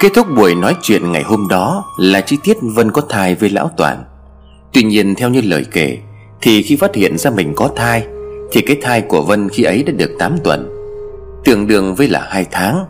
[0.00, 3.50] Kết thúc buổi nói chuyện ngày hôm đó là chi tiết Vân có thai với
[3.50, 4.04] Lão Toàn.
[4.72, 5.98] Tuy nhiên, theo như lời kể,
[6.40, 8.06] Thì khi phát hiện ra mình có thai,
[8.52, 10.70] Thì cái thai của Vân khi ấy đã được 8 tuần.
[11.44, 12.84] Tương đương với là 2 tháng.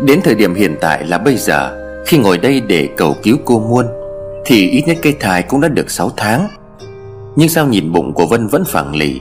[0.00, 3.60] Đến thời điểm hiện tại là bây giờ, Khi ngồi đây để cầu cứu cô
[3.60, 3.86] Muôn,
[4.44, 6.48] Thì ít nhất cái thai cũng đã được 6 tháng.
[7.36, 9.20] Nhưng sao nhìn bụng của Vân vẫn phẳng lì,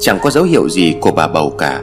[0.00, 1.82] Chẳng có dấu hiệu gì của bà bầu cả.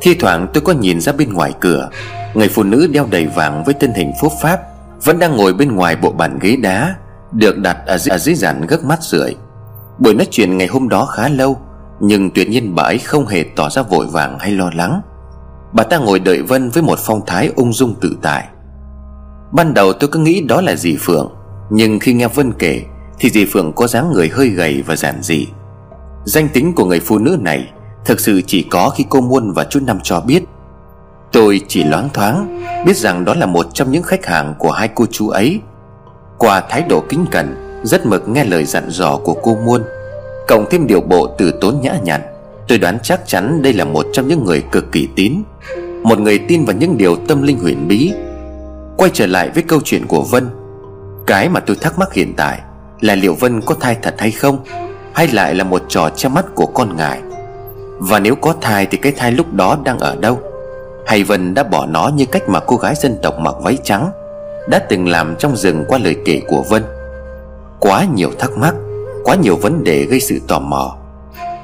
[0.00, 1.88] Thi thoảng tôi có nhìn ra bên ngoài cửa
[2.34, 4.60] Người phụ nữ đeo đầy vàng với thân hình phúc pháp
[5.04, 6.94] Vẫn đang ngồi bên ngoài bộ bàn ghế đá
[7.32, 9.34] Được đặt ở dưới, ở dưới giản gấc mắt rượi.
[9.98, 11.56] Buổi nói chuyện ngày hôm đó khá lâu
[12.00, 15.00] Nhưng tuyệt nhiên bà ấy không hề tỏ ra vội vàng hay lo lắng.
[15.72, 18.48] Bà ta ngồi đợi Vân với một phong thái ung dung tự tại.
[19.52, 21.32] Ban đầu tôi cứ nghĩ đó là dì Phượng
[21.70, 22.82] Nhưng khi nghe Vân kể
[23.18, 25.46] Thì dì Phượng có dáng người hơi gầy và giản dị.
[26.24, 27.68] Danh tính của người phụ nữ này
[28.04, 30.42] Thực sự chỉ có khi cô Muôn và chú Năm cho biết.
[31.32, 34.88] Tôi chỉ loáng thoáng, Biết rằng đó là một trong những khách hàng của hai
[34.94, 35.60] cô chú ấy.
[36.38, 39.82] Qua thái độ kính cẩn, Rất mực nghe lời dặn dò của cô Muôn,
[40.48, 42.20] Cộng thêm điều bộ từ tốn nhã nhặn,
[42.68, 45.32] Tôi đoán chắc chắn đây là một trong những người cực kỳ tín,
[46.02, 48.12] Một người tin vào những điều tâm linh huyền bí.
[48.96, 50.48] Quay trở lại với câu chuyện của Vân,
[51.26, 52.60] Cái mà tôi thắc mắc hiện tại
[53.00, 54.58] Là liệu Vân có thai thật hay không,
[55.14, 57.20] Hay lại là một trò che mắt của con ngài?
[57.98, 60.40] Và nếu có thai thì cái thai lúc đó đang ở đâu?
[61.08, 64.10] Hay Vân đã bỏ nó như cách mà cô gái dân tộc mặc váy trắng,
[64.68, 66.84] Đã từng làm trong rừng qua lời kể của Vân.
[67.78, 68.74] Quá nhiều thắc mắc,
[69.24, 70.96] Quá nhiều vấn đề gây sự tò mò.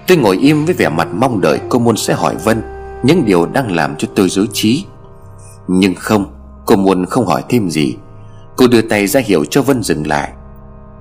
[0.06, 2.62] Tôi ngồi im với vẻ mặt mong đợi cô Muôn sẽ hỏi Vân
[3.02, 4.84] Những điều đang làm cho tôi dối trí.
[5.68, 6.26] Nhưng không,
[6.66, 7.96] Cô Muôn không hỏi thêm gì.
[8.56, 10.32] Cô đưa tay ra hiệu cho Vân dừng lại.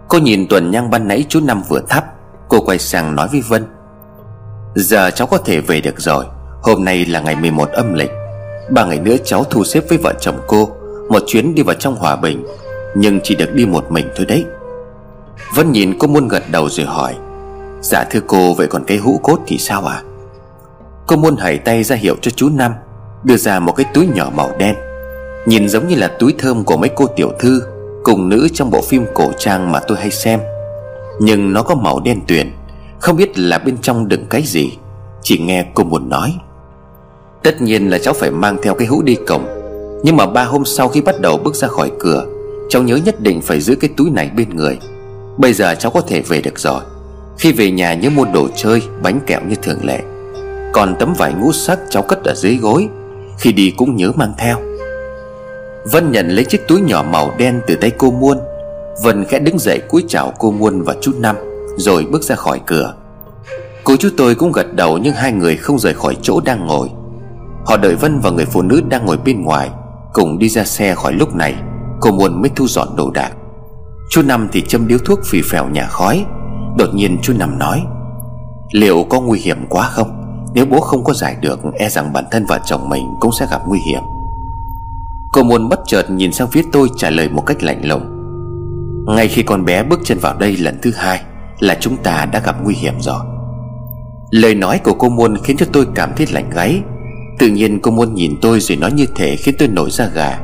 [0.08, 2.06] Cô nhìn tuần nhang ban nãy chú Năm vừa thắp,
[2.50, 3.66] Cô quay sang nói với Vân.
[4.76, 6.26] Giờ cháu có thể về được rồi,
[6.62, 8.12] Hôm nay là ngày 11 âm lịch.
[8.74, 10.70] Ba ngày nữa cháu thu xếp với vợ chồng cô,
[11.10, 12.46] Một chuyến đi vào trong hòa bình,
[12.96, 14.46] Nhưng chỉ được đi một mình thôi đấy.
[15.56, 17.16] Vân nhìn cô muôn gật đầu rồi hỏi
[17.82, 20.02] Dạ thưa cô, vậy còn cái hũ cốt thì sao à
[21.08, 22.74] Cô muôn hãy tay ra hiệu cho chú Năm,
[23.24, 24.76] Đưa ra một cái túi nhỏ màu đen,
[25.46, 27.62] Nhìn giống như là túi thơm của mấy cô tiểu thư,
[28.04, 30.40] Cùng nữ trong bộ phim cổ trang mà tôi hay xem.
[31.20, 32.52] Nhưng nó có màu đen tuyền,
[33.00, 34.78] Không biết là bên trong đựng cái gì,
[35.22, 36.36] Chỉ nghe cô muôn nói.
[37.44, 39.46] Tất nhiên là cháu phải mang theo cái hũ đi cổng.
[40.04, 42.26] Nhưng mà ba hôm sau khi bắt đầu bước ra khỏi cửa,
[42.70, 44.80] Cháu nhớ nhất định phải giữ cái túi này bên người.
[45.38, 46.82] Bây giờ cháu có thể về được rồi.
[47.38, 50.00] Khi về nhà nhớ mua đồ chơi, Bánh kẹo như thường lệ.
[50.74, 52.88] Còn tấm vải ngũ sắc cháu cất ở dưới gối.
[53.40, 54.58] Khi đi cũng nhớ mang theo.
[55.92, 58.38] Vân nhận lấy chiếc túi nhỏ màu đen từ tay cô Muôn.
[59.04, 61.36] Vân khẽ đứng dậy cúi chào cô Muôn và chú Năm,
[61.78, 62.94] Rồi bước ra khỏi cửa.
[63.84, 66.90] Cô chú tôi cũng gật đầu nhưng hai người không rời khỏi chỗ đang ngồi.
[67.66, 69.70] Họ đợi Vân và người phụ nữ đang ngồi bên ngoài,
[70.14, 71.56] Cùng đi ra xe khỏi lúc này,
[72.02, 73.32] Cô Muôn mới thu dọn đồ đạc.
[74.10, 76.26] Chú Năm thì châm điếu thuốc phì phèo nhà khói.
[76.78, 77.84] Đột nhiên chú Năm nói,
[78.72, 80.24] Liệu có nguy hiểm quá không?
[80.54, 83.48] Nếu bố không có giải được E rằng bản thân vợ chồng mình cũng sẽ
[83.52, 84.02] gặp nguy hiểm.
[85.34, 88.04] Cô Muôn bất chợt nhìn sang phía tôi trả lời một cách lạnh lùng,
[89.16, 91.22] Ngay khi con bé bước chân vào đây lần thứ hai
[91.60, 93.20] Là chúng ta đã gặp nguy hiểm rồi.
[94.30, 96.82] Lời nói của cô Muôn khiến cho tôi cảm thấy lạnh gáy.
[97.40, 100.40] Tự nhiên cô Muôn nhìn tôi rồi nói như thế khiến tôi nổi da gà.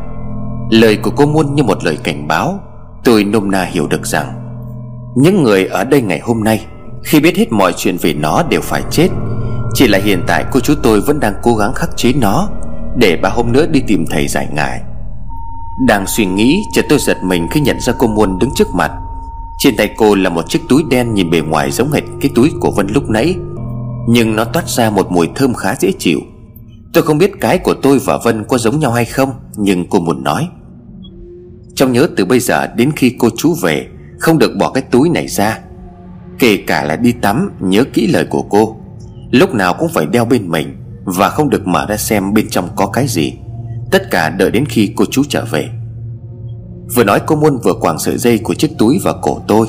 [0.70, 2.60] Lời của cô Muôn như một lời cảnh báo.
[3.04, 4.34] Tôi nôm na hiểu được rằng,
[5.16, 6.66] Những người ở đây ngày hôm nay,
[7.04, 9.08] Khi biết hết mọi chuyện về nó đều phải chết.
[9.74, 12.50] Chỉ là hiện tại cô chú tôi vẫn đang cố gắng khắc chế nó,
[12.98, 14.82] Để ba hôm nữa đi tìm thầy giải ngại
[15.88, 18.92] Đang suy nghĩ, chợt tôi giật mình khi nhận ra cô Muôn đứng trước mặt.
[19.60, 22.52] Trên tay cô là một chiếc túi đen nhìn bề ngoài giống hệt cái túi
[22.60, 23.36] của Vân lúc nãy.
[24.08, 26.20] Nhưng nó toát ra một mùi thơm khá dễ chịu.
[26.94, 30.00] Tôi không biết cái của tôi và Vân có giống nhau hay không, Nhưng cô
[30.00, 30.48] muốn nói.
[31.76, 33.88] Trong nhớ từ bây giờ đến khi cô chú về,
[34.20, 35.60] Không được bỏ cái túi này ra.
[36.40, 38.76] Kể cả là đi tắm, Nhớ kỹ lời của cô.
[39.32, 40.76] Lúc nào cũng phải đeo bên mình
[41.06, 43.34] Và không được mở ra xem bên trong có cái gì.
[43.92, 45.70] Tất cả đợi đến khi cô chú trở về.
[46.96, 49.68] Vừa nói cô Muôn vừa quàng sợi dây của chiếc túi vào cổ tôi.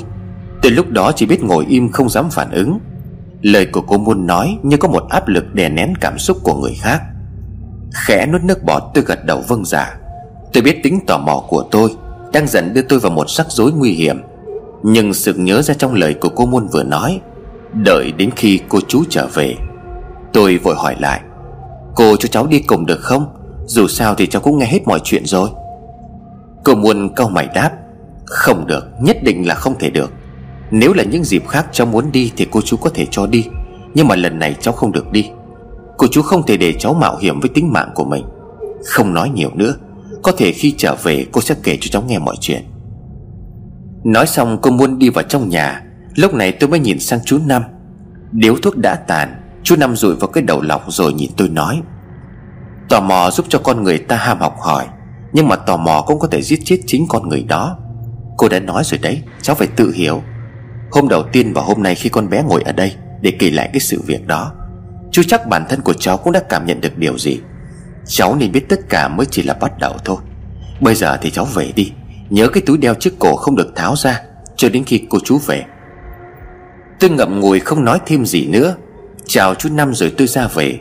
[0.62, 2.78] Từ lúc đó chỉ biết ngồi im không dám phản ứng.
[3.42, 6.54] Lời của cô Muôn nói như có một áp lực đè nén cảm xúc của
[6.54, 7.02] người khác.
[7.92, 9.96] Khẽ nuốt nước bọt, tôi gật đầu vâng giả
[10.52, 11.90] Tôi biết tính tò mò của tôi
[12.32, 14.22] Đang dần đưa tôi vào một rắc rối nguy hiểm.
[14.82, 17.20] Nhưng sự nhớ ra trong lời của cô Muôn vừa nói,
[17.72, 19.54] Đợi đến khi cô chú trở về,
[20.32, 21.20] Tôi vội hỏi lại,
[21.94, 23.26] Cô cho cháu đi cùng được không?
[23.66, 25.50] Dù sao thì cháu cũng nghe hết mọi chuyện rồi.
[26.64, 27.70] Cô Muôn câu mày đáp,
[28.26, 30.12] Không được, Nhất định là không thể được.
[30.70, 33.46] Nếu là những dịp khác cháu muốn đi Thì cô chú có thể cho đi,
[33.94, 35.30] Nhưng mà lần này cháu không được đi.
[35.98, 38.24] Cô chú không thể để cháu mạo hiểm với tính mạng của mình.
[38.84, 39.74] Không nói nhiều nữa,
[40.22, 42.62] Có thể khi trở về cô sẽ kể cho cháu nghe mọi chuyện.
[44.04, 45.82] Nói xong cô muốn đi vào trong nhà,
[46.14, 47.62] Lúc này tôi mới nhìn sang chú Năm.
[48.32, 51.80] Điếu thuốc đã tàn, Chú Năm rụi vào cái đầu lọc rồi nhìn tôi nói.
[52.88, 54.86] Tò mò giúp cho con người ta ham học hỏi,
[55.32, 57.78] Nhưng mà tò mò cũng có thể giết chết chính con người đó.
[58.36, 60.22] Cô đã nói rồi đấy, Cháu phải tự hiểu.
[60.90, 63.70] Hôm đầu tiên và hôm nay khi con bé ngồi ở đây Để kể lại
[63.72, 64.52] cái sự việc đó
[65.10, 67.40] Chú chắc bản thân của cháu cũng đã cảm nhận được điều gì.
[68.06, 70.16] Cháu nên biết tất cả mới chỉ là bắt đầu thôi.
[70.80, 71.92] Bây giờ thì cháu về đi,
[72.30, 74.20] Nhớ cái túi đeo trước cổ không được tháo ra
[74.56, 75.64] Cho đến khi cô chú về.
[77.00, 78.74] Tôi ngậm ngùi không nói thêm gì nữa.
[79.26, 80.78] Chào chú Năm rồi tôi ra về.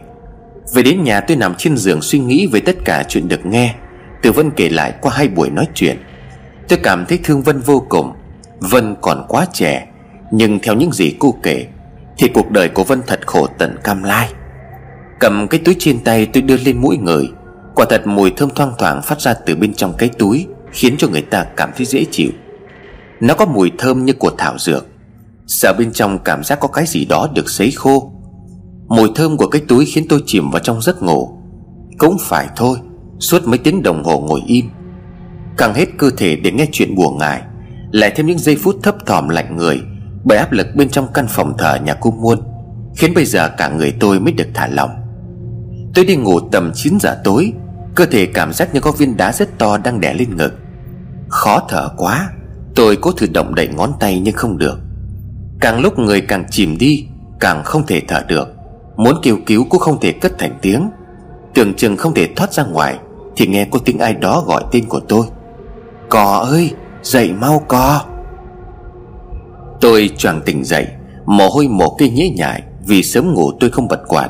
[0.74, 3.76] Về đến nhà tôi nằm trên giường suy nghĩ về tất cả chuyện được nghe.
[4.22, 5.98] Từ Vân kể lại qua hai buổi nói chuyện.
[6.68, 8.14] Tôi cảm thấy thương Vân vô cùng.
[8.60, 9.88] Vân còn quá trẻ
[10.31, 11.68] nhưng theo những gì cô kể,
[12.18, 14.30] Thì cuộc đời của Vân thật khổ tận cam lai.
[15.20, 17.30] Cầm cái túi trên tay tôi đưa lên mũi người,
[17.76, 21.08] Quả thật mùi thơm thoang thoảng phát ra từ bên trong cái túi, Khiến cho
[21.08, 22.30] người ta cảm thấy dễ chịu.
[23.20, 24.86] Nó có mùi thơm như của thảo dược.
[25.48, 28.12] Sợ bên trong cảm giác có cái gì đó được sấy khô.
[28.88, 31.30] Mùi thơm của cái túi khiến tôi chìm vào trong giấc ngủ.
[31.98, 32.78] Cũng phải thôi,
[33.20, 34.70] Suốt mấy tiếng đồng hồ ngồi im.
[35.58, 37.42] Càng hết cơ thể để nghe chuyện buồn ngài
[37.92, 39.82] Lại thêm những giây phút thấp thỏm lạnh người
[40.24, 42.39] bởi áp lực bên trong căn phòng thờ nhà cô Muôn
[42.95, 44.89] Khiến bây giờ cả người tôi mới được thả lỏng.
[45.94, 47.54] Tôi đi ngủ tầm 9 giờ tối,
[47.95, 50.54] Cơ thể cảm giác như có viên đá rất to đang đè lên ngực.
[51.27, 52.30] Khó thở quá,
[52.75, 54.80] Tôi cố thử động đậy ngón tay nhưng không được.
[55.60, 57.06] Càng lúc người càng chìm đi,
[57.39, 58.48] Càng không thể thở được.
[58.98, 60.89] Muốn kêu cứu cũng không thể cất thành tiếng.
[61.54, 63.00] Tưởng chừng không thể thoát ra ngoài,
[63.36, 65.25] Thì nghe có tiếng ai đó gọi tên của tôi.
[66.10, 66.72] Cò ơi,
[67.04, 68.06] Dậy mau cò!
[69.81, 70.88] Tôi choàng tỉnh dậy,
[71.26, 74.30] Mồ hôi mồ cây nhễ nhại Vì sớm ngủ tôi không bật quạt.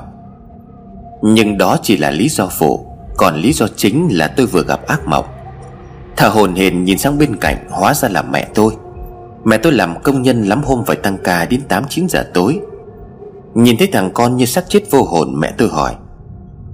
[1.21, 2.85] Nhưng đó chỉ là lý do phụ,
[3.17, 5.25] Còn lý do chính là tôi vừa gặp ác mộng.
[6.17, 8.73] Thở hồn hền nhìn sang bên cạnh Hóa ra là mẹ tôi.
[9.43, 12.59] Mẹ tôi làm công nhân lắm hôm phải tăng ca đến 8-9 giờ tối.
[13.53, 15.95] Nhìn thấy thằng con như xác chết vô hồn, Mẹ tôi hỏi,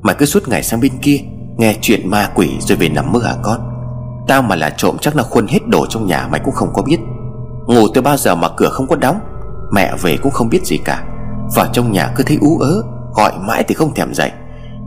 [0.01, 1.19] Mày cứ suốt ngày sang bên kia,
[1.57, 3.60] Nghe chuyện ma quỷ rồi về nằm mơ hả con?
[4.28, 6.81] Tao mà là trộm chắc là khuôn hết đồ trong nhà mày cũng không có
[6.81, 6.98] biết.
[7.67, 9.19] Ngủ từ bao giờ mà cửa không có đóng,
[9.71, 11.03] Mẹ về cũng không biết gì cả.
[11.56, 12.83] Vào trong nhà cứ thấy ú ớ,
[13.15, 14.31] Gọi mãi thì không thèm dậy.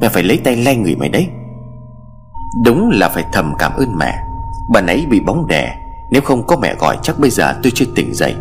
[0.00, 1.28] Mẹ phải lấy tay lay người mày đấy.
[2.64, 4.18] Đúng là phải thầm cảm ơn mẹ.
[4.72, 5.74] Bà nãy bị bóng đè,
[6.10, 8.34] Nếu không có mẹ gọi chắc bây giờ tôi chưa tỉnh dậy.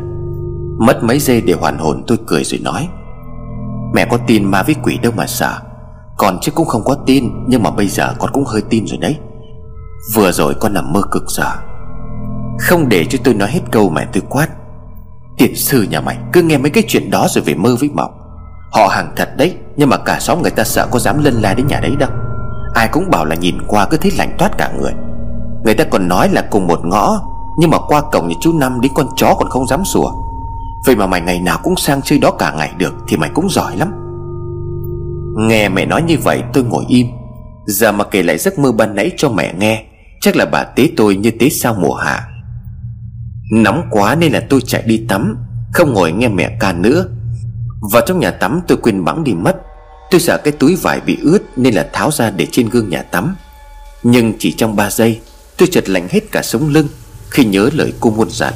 [0.80, 2.88] Mất mấy giây để hoàn hồn tôi cười rồi nói.
[3.94, 5.60] Mẹ có tin ma với quỷ đâu mà sợ.
[6.18, 8.98] Còn chứ cũng không có tin, Nhưng mà bây giờ con cũng hơi tin rồi
[8.98, 9.18] đấy.
[10.16, 11.56] Vừa rồi con nằm mơ cực sợ.
[12.60, 14.48] Không để cho tôi nói hết câu mà tôi quát.
[15.38, 18.12] Tiền sư nhà mày, cứ nghe mấy cái chuyện đó rồi về mơ với mộng.
[18.72, 21.54] Họ hàng thật đấy, Nhưng mà cả xóm người ta sợ có dám lân la
[21.54, 22.10] đến nhà đấy đâu.
[22.74, 24.94] Ai cũng bảo là nhìn qua cứ thấy lạnh toát cả người.
[25.64, 27.22] Người ta còn nói là cùng một ngõ,
[27.60, 30.12] Nhưng mà qua cổng nhà chú Năm đến con chó còn không dám sủa.
[30.86, 33.50] Vậy mà mày ngày nào cũng sang chơi đó cả ngày được, Thì mày cũng
[33.50, 33.92] giỏi lắm.
[35.38, 37.08] Nghe mẹ nói như vậy, tôi ngồi im.
[37.66, 39.84] Giờ mà kể lại giấc mơ ban nãy cho mẹ nghe,
[40.22, 42.28] Chắc là bà tế tôi như tế sao mùa hạ.
[43.50, 45.38] Nóng quá nên là tôi chạy đi tắm,
[45.74, 47.06] Không ngồi nghe mẹ ca nữa.
[47.92, 49.56] Vào trong nhà tắm tôi quên bẵng đi mất.
[50.12, 53.02] Tôi sợ cái túi vải bị ướt Nên là tháo ra để trên gương nhà
[53.02, 53.36] tắm.
[54.04, 55.20] Nhưng chỉ trong 3 giây,
[55.58, 56.88] Tôi chợt lạnh hết cả sống lưng
[57.30, 58.54] Khi nhớ lời cô muôn dặn.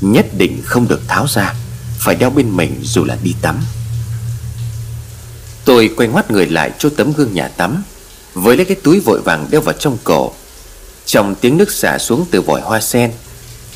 [0.00, 1.54] Nhất định không được tháo ra,
[1.98, 3.56] Phải đeo bên mình dù là đi tắm.
[5.64, 7.82] Tôi quay ngoắt người lại cho tấm gương nhà tắm,
[8.34, 10.32] Với lấy cái túi vội vàng đeo vào trong cổ.
[11.04, 13.12] Trong tiếng nước xả xuống từ vòi hoa sen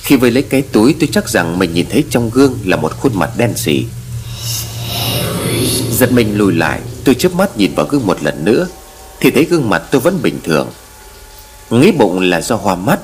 [0.09, 2.93] khi vơi lấy cái túi, tôi chắc rằng mình nhìn thấy trong gương là một
[3.00, 3.87] khuôn mặt đen sì.
[5.91, 8.67] Giật mình lùi lại, Tôi chớp mắt nhìn vào gương một lần nữa,
[9.21, 10.69] Thì thấy gương mặt tôi vẫn bình thường.
[11.71, 13.00] Nghĩ bụng là do hoa mắt,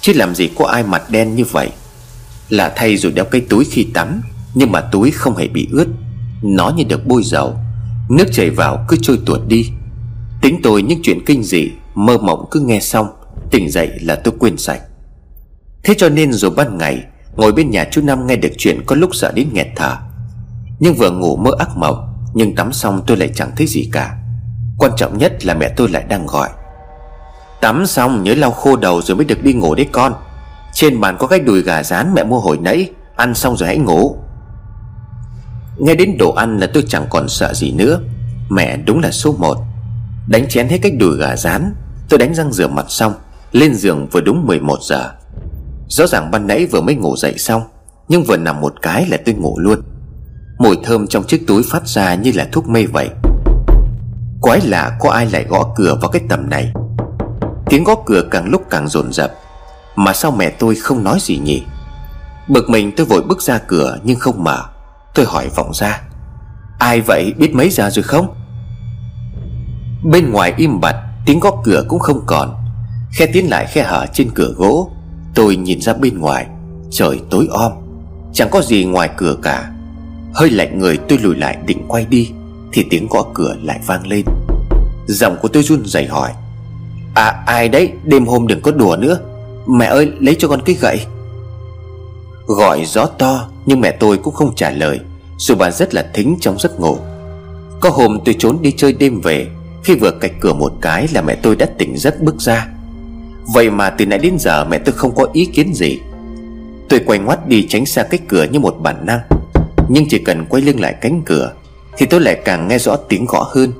[0.00, 1.70] Chứ làm gì có ai mặt đen như vậy.
[2.48, 4.22] Là thay rồi đeo cái túi khi tắm,
[4.54, 5.86] Nhưng mà túi không hề bị ướt.
[6.42, 7.58] Nó như được bôi dầu,
[8.08, 9.66] Nước chảy vào cứ trôi tuột đi.
[10.42, 13.06] Tính tôi những chuyện kinh dị, Mơ mộng cứ nghe xong,
[13.50, 14.80] Tỉnh dậy là tôi quên sạch.
[15.84, 17.02] Thế cho nên rồi ban ngày,
[17.36, 19.96] Ngồi bên nhà chú Năm nghe được chuyện Có lúc sợ đến nghẹt thở.
[20.78, 24.16] Nhưng vừa ngủ mơ ác mộng, Nhưng tắm xong tôi lại chẳng thấy gì cả.
[24.78, 26.48] Quan trọng nhất là mẹ tôi lại đang gọi.
[27.60, 30.14] Tắm xong nhớ lau khô đầu rồi mới được đi ngủ đấy con.
[30.72, 33.78] Trên bàn có cái đùi gà rán mẹ mua hồi nãy, Ăn xong rồi hãy
[33.78, 34.16] ngủ.
[35.78, 38.00] Nghe đến đồ ăn là tôi chẳng còn sợ gì nữa.
[38.48, 39.58] Mẹ đúng là số một.
[40.28, 41.74] Đánh chén hết cách đùi gà rán,
[42.08, 43.14] Tôi đánh răng rửa mặt xong,
[43.52, 45.10] Lên giường vừa đúng 11 giờ.
[45.92, 47.62] Rõ ràng ban nãy vừa mới ngủ dậy xong,
[48.08, 49.80] Nhưng vừa nằm một cái là tôi ngủ luôn.
[50.58, 53.10] Mùi thơm trong chiếc túi phát ra như là thuốc mê vậy.
[54.40, 56.72] Quái lạ, có ai lại gõ cửa vào cái tầm này?
[57.66, 59.32] Tiếng gõ cửa càng lúc càng dồn dập
[59.96, 61.62] Mà sao mẹ tôi không nói gì nhỉ?
[62.48, 64.62] Bực mình tôi vội bước ra cửa, nhưng không mở.
[65.14, 66.02] Tôi hỏi vọng ra,
[66.78, 67.32] Ai vậy?
[67.38, 68.34] Biết mấy giờ rồi không?
[70.04, 70.96] Bên ngoài im bặt,
[71.26, 72.56] Tiếng gõ cửa cũng không còn.
[73.12, 74.90] Khe tiến lại khe hở trên cửa gỗ
[75.34, 76.46] Tôi nhìn ra bên ngoài,
[76.90, 77.72] Trời tối om,
[78.32, 79.70] Chẳng có gì ngoài cửa cả.
[80.34, 82.30] Hơi lạnh người tôi lùi lại định quay đi,
[82.72, 84.24] Thì tiếng gõ cửa lại vang lên.
[85.06, 86.30] Giọng của tôi run rẩy hỏi
[87.14, 87.92] À ai đấy?
[88.04, 89.18] Đêm hôm đừng có đùa nữa.
[89.66, 91.00] Mẹ ơi, lấy cho con cái gậy.
[92.46, 95.00] Gọi gió to, Nhưng mẹ tôi cũng không trả lời,
[95.38, 96.98] Dù bà rất là thính trong giấc ngủ.
[97.80, 99.48] Có hôm tôi trốn đi chơi đêm về,
[99.84, 102.68] Khi vừa cạch cửa một cái là mẹ tôi đã tỉnh giấc bước ra.
[103.46, 106.00] Vậy mà từ nãy đến giờ mẹ tôi không có ý kiến gì.
[106.88, 109.20] Tôi quay ngoắt đi tránh xa cái cửa như một bản năng.
[109.88, 111.52] Nhưng chỉ cần quay lưng lại cánh cửa,
[111.98, 113.72] Thì tôi lại càng nghe rõ tiếng gõ hơn.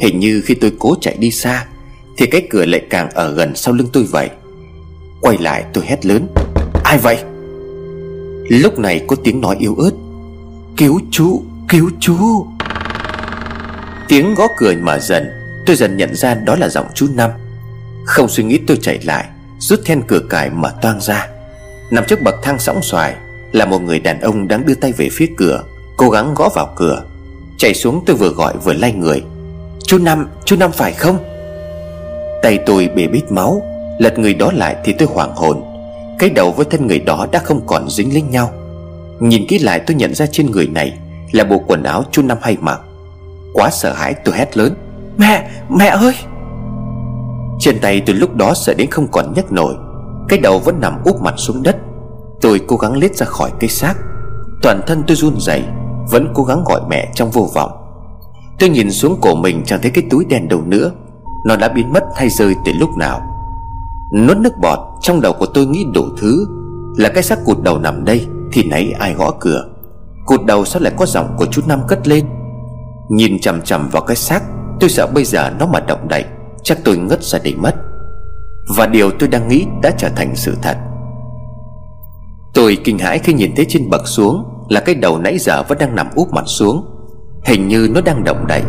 [0.00, 1.66] Hình như khi tôi cố chạy đi xa,
[2.16, 4.30] Thì cái cửa lại càng ở gần sau lưng tôi vậy.
[5.20, 6.26] Quay lại tôi hét lớn,
[6.84, 7.18] Ai vậy?
[8.48, 9.90] Lúc này có tiếng nói yếu ớt,
[10.76, 12.46] Cứu chú Cứu chú.
[14.08, 15.30] Tiếng gõ cười mở dần,
[15.66, 17.30] Tôi dần nhận ra đó là giọng chú Năm.
[18.04, 19.24] Không suy nghĩ tôi chạy lại
[19.58, 21.28] Rút then cửa cải mở toang ra.
[21.90, 23.14] Nằm trước bậc thang sóng xoài
[23.52, 25.64] Là một người đàn ông đang đưa tay về phía cửa
[25.96, 27.04] Cố gắng gõ vào cửa.
[27.58, 29.22] Chạy xuống tôi vừa gọi vừa lay người.
[29.86, 31.18] Chú Năm, chú Năm phải không?
[32.42, 33.62] Tay tôi bể bít máu
[33.98, 35.62] Lật người đó lại thì tôi hoảng hồn.
[36.18, 38.52] Cái đầu với thân người đó đã không còn dính lính nhau.
[39.20, 40.98] Nhìn kỹ lại tôi nhận ra trên người này
[41.32, 42.80] Là bộ quần áo chú Năm hay mặc.
[43.52, 44.74] Quá sợ hãi tôi hét lớn
[45.18, 46.14] Mẹ, mẹ ơi!
[47.58, 49.74] Trên tay từ lúc đó sợ đến không còn nhấc nổi.
[50.28, 51.76] Cái đầu vẫn nằm úp mặt xuống đất.
[52.40, 53.94] Tôi cố gắng lết ra khỏi cái xác.
[54.62, 55.64] Toàn thân tôi run rẩy,
[56.10, 57.70] Vẫn cố gắng gọi mẹ trong vô vọng.
[58.58, 60.90] Tôi nhìn xuống cổ mình chẳng thấy cái túi đen đâu nữa.
[61.44, 63.20] Nó đã biến mất hay rơi từ lúc nào.
[64.12, 66.46] Nuốt nước bọt, Trong đầu của tôi nghĩ đủ thứ.
[66.96, 69.64] Là cái xác cụt đầu nằm đây, Thì nãy ai gõ cửa?
[70.26, 72.24] Cụt đầu sao lại có giọng của chú Năm cất lên?
[73.08, 74.42] Nhìn chằm chằm vào cái xác,
[74.80, 76.24] Tôi sợ bây giờ nó mà động đậy.
[76.64, 77.74] Chắc tôi ngất ra để mất.
[78.76, 80.76] Và điều tôi đang nghĩ đã trở thành sự thật.
[82.54, 85.78] Tôi kinh hãi khi nhìn thấy trên bậc xuống Là cái đầu nãy giờ vẫn
[85.78, 86.86] đang nằm úp mặt xuống.
[87.44, 88.62] Hình như nó đang động đậy.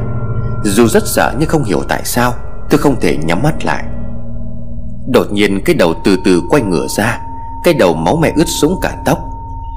[0.64, 2.34] Dù rất sợ nhưng không hiểu tại sao,
[2.70, 3.84] Tôi không thể nhắm mắt lại.
[5.08, 7.20] Đột nhiên cái đầu từ từ quay ngửa ra,
[7.64, 9.20] Cái đầu máu me ướt sũng cả tóc.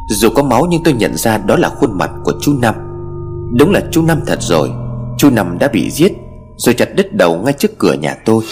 [0.09, 2.75] Dù có máu nhưng tôi nhận ra đó là khuôn mặt của chú Năm.
[3.59, 4.71] Đúng là chú Năm thật rồi,
[5.19, 6.13] Chú Năm đã bị giết.
[6.59, 8.45] Rồi chặt đứt đầu ngay trước cửa nhà tôi.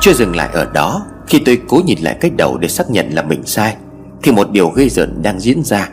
[0.00, 3.10] Chưa dừng lại ở đó, Khi tôi cố nhìn lại cái đầu để xác nhận
[3.10, 3.76] là mình sai,
[4.22, 5.88] Thì một điều gây rợn đang diễn ra.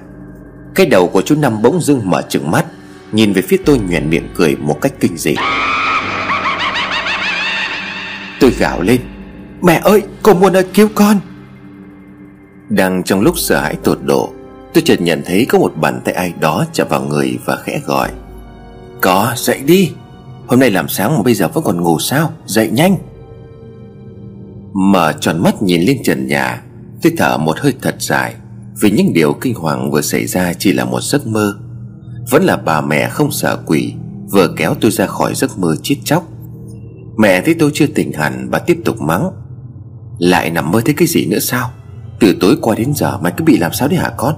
[0.76, 2.66] Cái đầu của chú Năm bỗng dưng mở trừng mắt,
[3.12, 5.36] Nhìn về phía tôi nhoẻn miệng cười một cách kinh dị.
[8.40, 9.02] Tôi gào lên,
[9.62, 11.20] Mẹ ơi, cô muốn ơi, cứu con!
[12.70, 14.34] Đang trong lúc sợ hãi tột độ,
[14.74, 17.82] Tôi chợt nhận thấy có một bàn tay ai đó chạm vào người và khẽ
[17.86, 18.10] gọi,
[19.02, 19.92] Có, dậy đi!
[20.48, 22.32] Hôm nay làm sáng mà bây giờ vẫn còn ngủ sao?
[22.46, 22.98] Dậy nhanh.
[24.74, 26.64] Mở tròn mắt nhìn lên trần nhà,
[27.02, 28.36] Tôi thở một hơi thật dài,
[28.82, 31.54] Vì những điều kinh hoàng vừa xảy ra chỉ là một giấc mơ.
[32.32, 33.94] Vẫn là bà mẹ không sợ quỷ,
[34.32, 36.28] Vừa kéo tôi ra khỏi giấc mơ chết chóc.
[37.18, 39.30] Mẹ thấy tôi chưa tỉnh hẳn Bà tiếp tục mắng.
[40.20, 41.70] Lại nằm mơ thấy cái gì nữa sao?
[42.20, 44.36] Từ tối qua đến giờ mày cứ bị làm sao đấy hả con?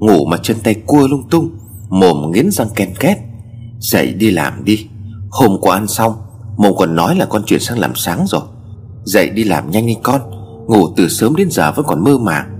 [0.00, 1.50] Ngủ mà chân tay cua lung tung,
[1.88, 3.18] Mồm nghiến răng ken két.
[3.78, 4.86] Dậy đi làm đi.
[5.34, 6.14] Hôm qua ăn xong
[6.56, 8.42] Mồm còn nói là con chuyển sang làm sáng rồi.
[9.04, 10.20] Dậy đi làm nhanh đi con,
[10.66, 12.50] Ngủ từ sớm đến giờ vẫn còn mơ màng.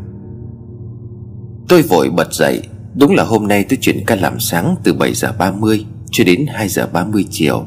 [1.68, 2.62] Tôi vội bật dậy,
[2.94, 6.46] Đúng là hôm nay tôi chuyển ca làm sáng từ 7 giờ 30 Cho đến
[6.48, 7.64] 2 giờ 30 chiều.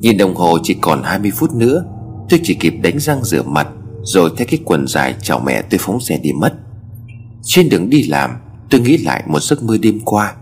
[0.00, 1.84] Nhìn đồng hồ chỉ còn 20 phút nữa,
[2.28, 3.68] Tôi chỉ kịp đánh răng rửa mặt,
[4.02, 6.54] Rồi thay cái quần dài chào mẹ tôi phóng xe đi mất.
[7.42, 8.30] Trên đường đi làm,
[8.70, 10.34] Tôi nghĩ lại một giấc mơ đêm qua,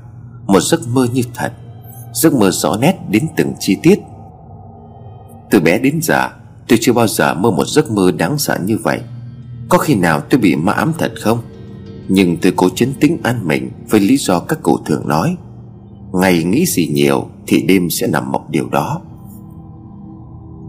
[0.47, 1.53] Một giấc mơ như thật.
[2.15, 3.99] Giấc mơ rõ nét đến từng chi tiết.
[5.51, 6.29] Từ bé đến giờ
[6.69, 9.01] Tôi chưa bao giờ mơ một giấc mơ đáng sợ như vậy.
[9.69, 11.39] Có khi nào tôi bị ma ám thật không?
[12.09, 15.37] Nhưng tôi cố chấn tĩnh an mình Với lý do các cụ thường nói.
[16.13, 19.01] Ngày nghĩ gì nhiều Thì đêm sẽ nằm mộng điều đó.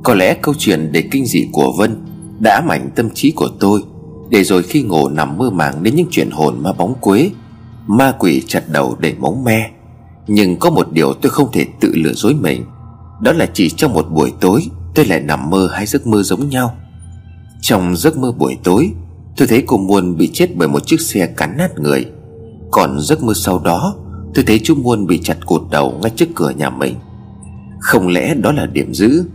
[0.03, 2.05] Có lẽ câu chuyện đầy kinh dị của Vân
[2.39, 3.83] Đã ám ảnh tâm trí của tôi,
[4.29, 7.29] Để rồi khi ngủ nằm mơ màng đến những chuyện hồn ma bóng quế,
[7.87, 9.71] Ma quỷ chặt đầu để móng me.
[10.27, 12.65] Nhưng có một điều tôi không thể tự lừa dối mình.
[13.22, 16.50] Đó là chỉ trong một buổi tối, Tôi lại nằm mơ hai giấc mơ giống
[16.50, 16.75] nhau.
[17.62, 18.91] Trong giấc mơ buổi tối,
[19.38, 22.05] Tôi thấy cô Muôn bị chết bởi một chiếc xe cắn nát người.
[22.72, 23.96] Còn giấc mơ sau đó,
[24.34, 26.96] Tôi thấy chú Muôn bị chặt cột đầu ngay trước cửa nhà mình.
[27.79, 29.25] Không lẽ đó là điểm giữ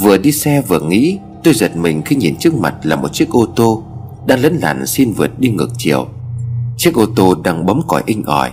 [0.00, 3.30] Vừa đi xe vừa nghĩ, Tôi giật mình khi nhìn trước mặt là một chiếc
[3.30, 3.82] ô tô
[4.26, 6.08] Đang lấn làn xin vượt đi ngược chiều.
[6.76, 8.50] Chiếc ô tô đang bấm còi inh ỏi.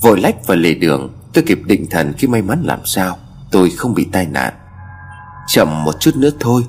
[0.00, 3.16] Vội lách vào lề đường, Tôi kịp định thần khi may mắn làm sao,
[3.50, 4.54] Tôi không bị tai nạn.
[5.48, 6.62] Chậm một chút nữa thôi,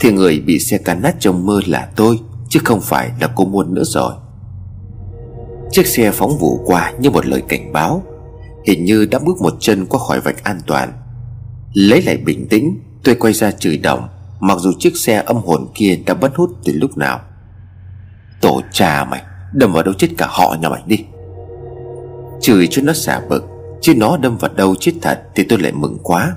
[0.00, 3.44] Thì người bị xe cán nát trong mơ là tôi, Chứ không phải là cô
[3.44, 4.14] Muôn nữa rồi.
[5.70, 8.02] Chiếc xe phóng vụ qua như một lời cảnh báo,
[8.66, 10.92] Hình như đã bước một chân qua khỏi vạch an toàn.
[11.72, 14.08] Lấy lại bình tĩnh, Tôi quay ra chửi động,
[14.40, 17.20] Mặc dù chiếc xe âm hồn kia đã bất hút từ lúc nào.
[18.40, 21.04] Tổ cha mày, Đâm vào đâu chết cả họ nhà mày đi.
[22.42, 23.44] Chửi cho nó xả bực,
[23.80, 26.36] Chứ nó đâm vào đâu chết thật Thì tôi lại mừng quá.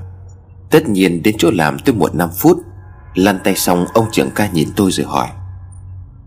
[0.69, 2.57] Tất nhiên đến chỗ làm tôi muộn 5 phút,
[3.15, 5.27] Lăn tay xong ông trưởng ca nhìn tôi rồi hỏi,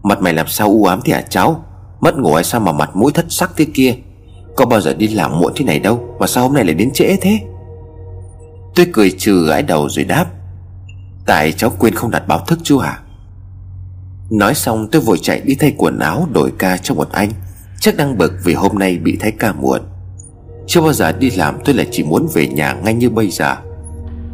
[0.03, 1.65] Mặt mày làm sao u ám thế hả cháu?
[2.01, 3.95] Mất ngủ hay sao mà mặt mũi thất sắc thế kia?
[4.57, 6.91] Có bao giờ đi làm muộn thế này đâu, Mà sao hôm nay lại đến
[6.95, 7.41] trễ thế?
[8.75, 10.27] Tôi cười trừ gãi đầu rồi đáp,
[11.27, 13.01] Tại cháu quên không đặt báo thức chú hả?
[14.31, 17.31] Nói xong tôi vội chạy đi thay quần áo đổi ca cho một anh.
[17.81, 19.81] Chắc đang bực vì hôm nay bị thái ca muộn.
[20.67, 23.57] Chưa bao giờ đi làm, tôi lại chỉ muốn về nhà ngay như bây giờ.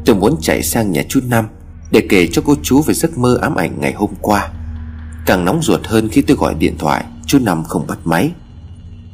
[0.04, 1.48] Tôi muốn chạy sang nhà chú Năm
[1.90, 4.50] Để kể cho cô chú về giấc mơ ám ảnh ngày hôm qua.
[5.26, 8.30] Càng nóng ruột hơn khi tôi gọi điện thoại, Chú Năm không bắt máy.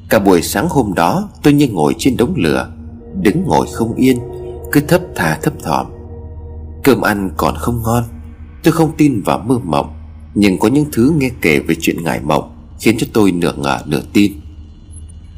[0.08, 2.72] Cả buổi sáng hôm đó, tôi như ngồi trên đống lửa,
[3.22, 4.18] Đứng ngồi không yên,
[4.72, 5.86] Cứ thấp thà thấp thỏm.
[6.84, 8.04] Cơm ăn còn không ngon,
[8.62, 9.94] Tôi không tin vào mơ mộng,
[10.34, 12.59] Nhưng có những thứ nghe kể về chuyện ngải mộng.
[12.80, 14.32] Khiến cho tôi nửa ngờ nửa tin.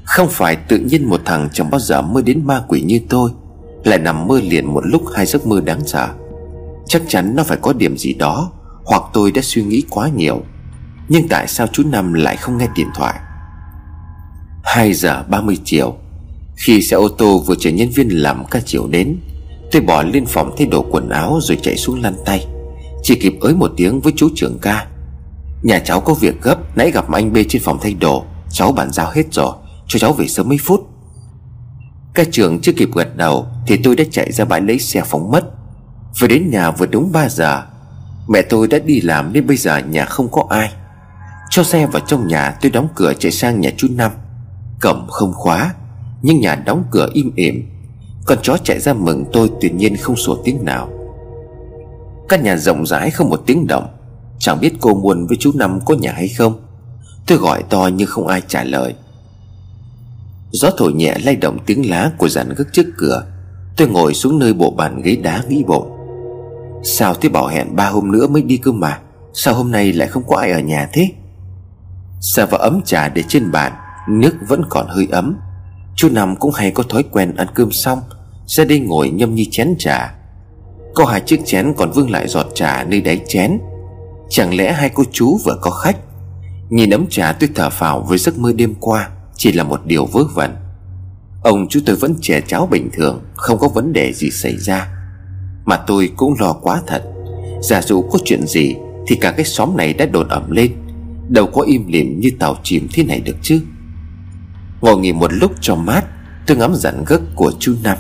[0.05, 3.31] Không phải tự nhiên một thằng chẳng bao giờ mơ đến ma quỷ như tôi,
[3.85, 6.09] Lại nằm mơ liền một lúc hai giấc mơ đáng sợ.
[6.87, 8.53] Chắc chắn nó phải có điểm gì đó,
[8.85, 10.43] Hoặc tôi đã suy nghĩ quá nhiều.
[11.09, 13.15] Nhưng tại sao chú Năm lại không nghe điện thoại?
[14.65, 15.95] 2 giờ 30 chiều,
[16.57, 19.17] Khi xe ô tô vừa chở nhân viên làm ca chiều đến,
[19.73, 22.47] Tôi bỏ lên phòng thay đồ quần áo rồi chạy xuống lăn tay.
[23.03, 24.87] Chỉ kịp ới một tiếng với chú trưởng ca
[25.62, 28.25] Nhà cháu có việc gấp, Nãy gặp anh B trên phòng thay đồ.
[28.51, 29.53] Cháu bàn giao hết rồi,
[29.87, 30.81] Cho cháu về sớm mấy phút.
[32.14, 35.31] Các trường chưa kịp gật đầu, Thì tôi đã chạy ra bãi lấy xe phóng
[35.31, 35.44] mất.
[36.20, 37.62] Vừa đến nhà vừa đúng 3 giờ.
[38.29, 40.72] Mẹ tôi đã đi làm nên bây giờ nhà không có ai.
[41.51, 44.11] Cho xe vào trong nhà, tôi đóng cửa chạy sang nhà chú Năm.
[44.81, 45.75] Cổng không khóa,
[46.22, 47.68] Nhưng nhà đóng cửa im ỉm.
[48.27, 50.88] Con chó chạy ra mừng tôi tuyệt nhiên không sủa tiếng nào.
[52.29, 53.87] Căn nhà rộng rãi không một tiếng động.
[54.43, 56.61] Chẳng biết cô Muôn với chú Năm có nhà hay không.
[57.27, 58.95] Tôi gọi to nhưng không ai trả lời.
[60.51, 63.27] Gió thổi nhẹ lay động tiếng lá của dàn gác trước cửa.
[63.77, 65.93] Tôi ngồi xuống nơi bộ bàn ghế đá nghĩ bụng.
[66.85, 68.99] Sao thế bảo hẹn ba hôm nữa mới đi cơ mà?
[69.33, 71.09] Sao hôm nay lại không có ai ở nhà thế?
[72.21, 73.73] Xà vào ấm trà để trên bàn,
[74.09, 75.37] Nước vẫn còn hơi ấm.
[75.97, 78.01] Chú Năm cũng hay có thói quen ăn cơm xong,
[78.47, 80.15] Ra đây ngồi nhâm nhi chén trà.
[80.95, 83.59] Có hai chiếc chén còn vương lại giọt trà nơi đáy chén.
[84.35, 85.97] Chẳng lẽ hai cô chú vừa có khách?
[86.71, 90.07] Nhìn ấm trà tôi thở phào với giấc mơ đêm qua, Chỉ là một điều
[90.07, 90.57] vớ vẩn.
[91.42, 94.88] Ông chú tôi vẫn trẻ cháo bình thường, Không có vấn đề gì xảy ra.
[95.64, 97.03] Mà tôi cũng lo quá thật.
[97.62, 98.75] Giả dụ có chuyện gì,
[99.07, 100.73] Thì cả cái xóm này đã đồn ẩm lên.
[101.29, 103.61] Đâu có im lìm như tàu chìm thế này được chứ.
[104.81, 106.05] Ngồi nghỉ một lúc cho mát,
[106.47, 107.99] Tôi ngắm dặn gấc của chú Năm.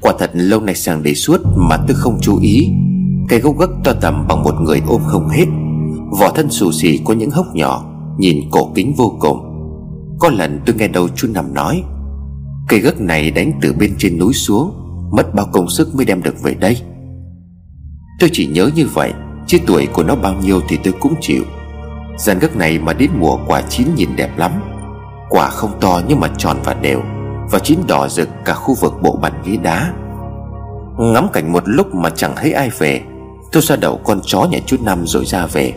[0.00, 2.68] Quả thật lâu nay sang đề suốt Mà tôi không chú ý.
[3.30, 5.46] Cây gốc gấc to tầm bằng một người ôm không hết.
[6.20, 7.84] Vỏ thân xù xì có những hốc nhỏ,
[8.18, 9.38] Nhìn cổ kính vô cùng.
[10.18, 11.82] Có lần tôi nghe đầu chú nằm nói,
[12.68, 14.74] Cây gấc này đánh từ bên trên núi xuống,
[15.12, 16.76] Mất bao công sức mới đem được về đây.
[18.20, 19.12] Tôi chỉ nhớ như vậy,
[19.46, 21.42] Chứ tuổi của nó bao nhiêu thì tôi cũng chịu.
[22.18, 24.52] Giàn gấc này mà đến mùa quả chín nhìn đẹp lắm.
[25.28, 27.00] Quả không to nhưng mà tròn và đều,
[27.50, 29.92] Và chín đỏ rực cả khu vực bộ bàn ghế đá.
[30.98, 33.02] Ngắm cảnh một lúc mà chẳng thấy ai về.
[33.52, 35.72] Tôi ra đầu con chó nhà chú Năm rồi ra về.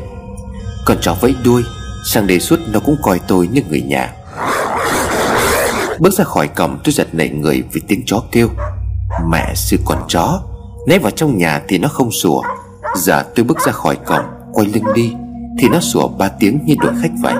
[0.86, 1.64] Con chó vẫy đuôi,
[2.06, 4.14] Sang đề suốt nó cũng coi tôi như người nhà.
[6.00, 8.50] Bước ra khỏi cổng, tôi giật nảy người vì tiếng chó kêu.
[9.30, 10.42] Mẹ sư con chó
[10.88, 12.42] nếu vào trong nhà thì nó không sủa.
[12.96, 15.14] Giờ tôi bước ra khỏi cổng, Quay lưng đi,
[15.60, 17.34] Thì nó sủa ba tiếng như đuổi khách vậy.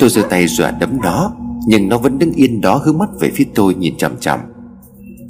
[0.00, 1.32] Tôi giơ tay dọa đấm nó,
[1.66, 4.40] Nhưng nó vẫn đứng yên đó hướng mắt về phía tôi nhìn chằm chằm.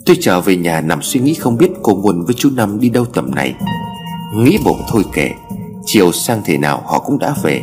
[0.07, 2.89] Tôi trở về nhà nằm suy nghĩ không biết cô Nguồn với chú Năm đi
[2.89, 3.55] đâu tầm này.
[4.35, 5.31] Nghĩ bụng thôi kể
[5.85, 7.63] Chiều sang thế nào họ cũng đã về.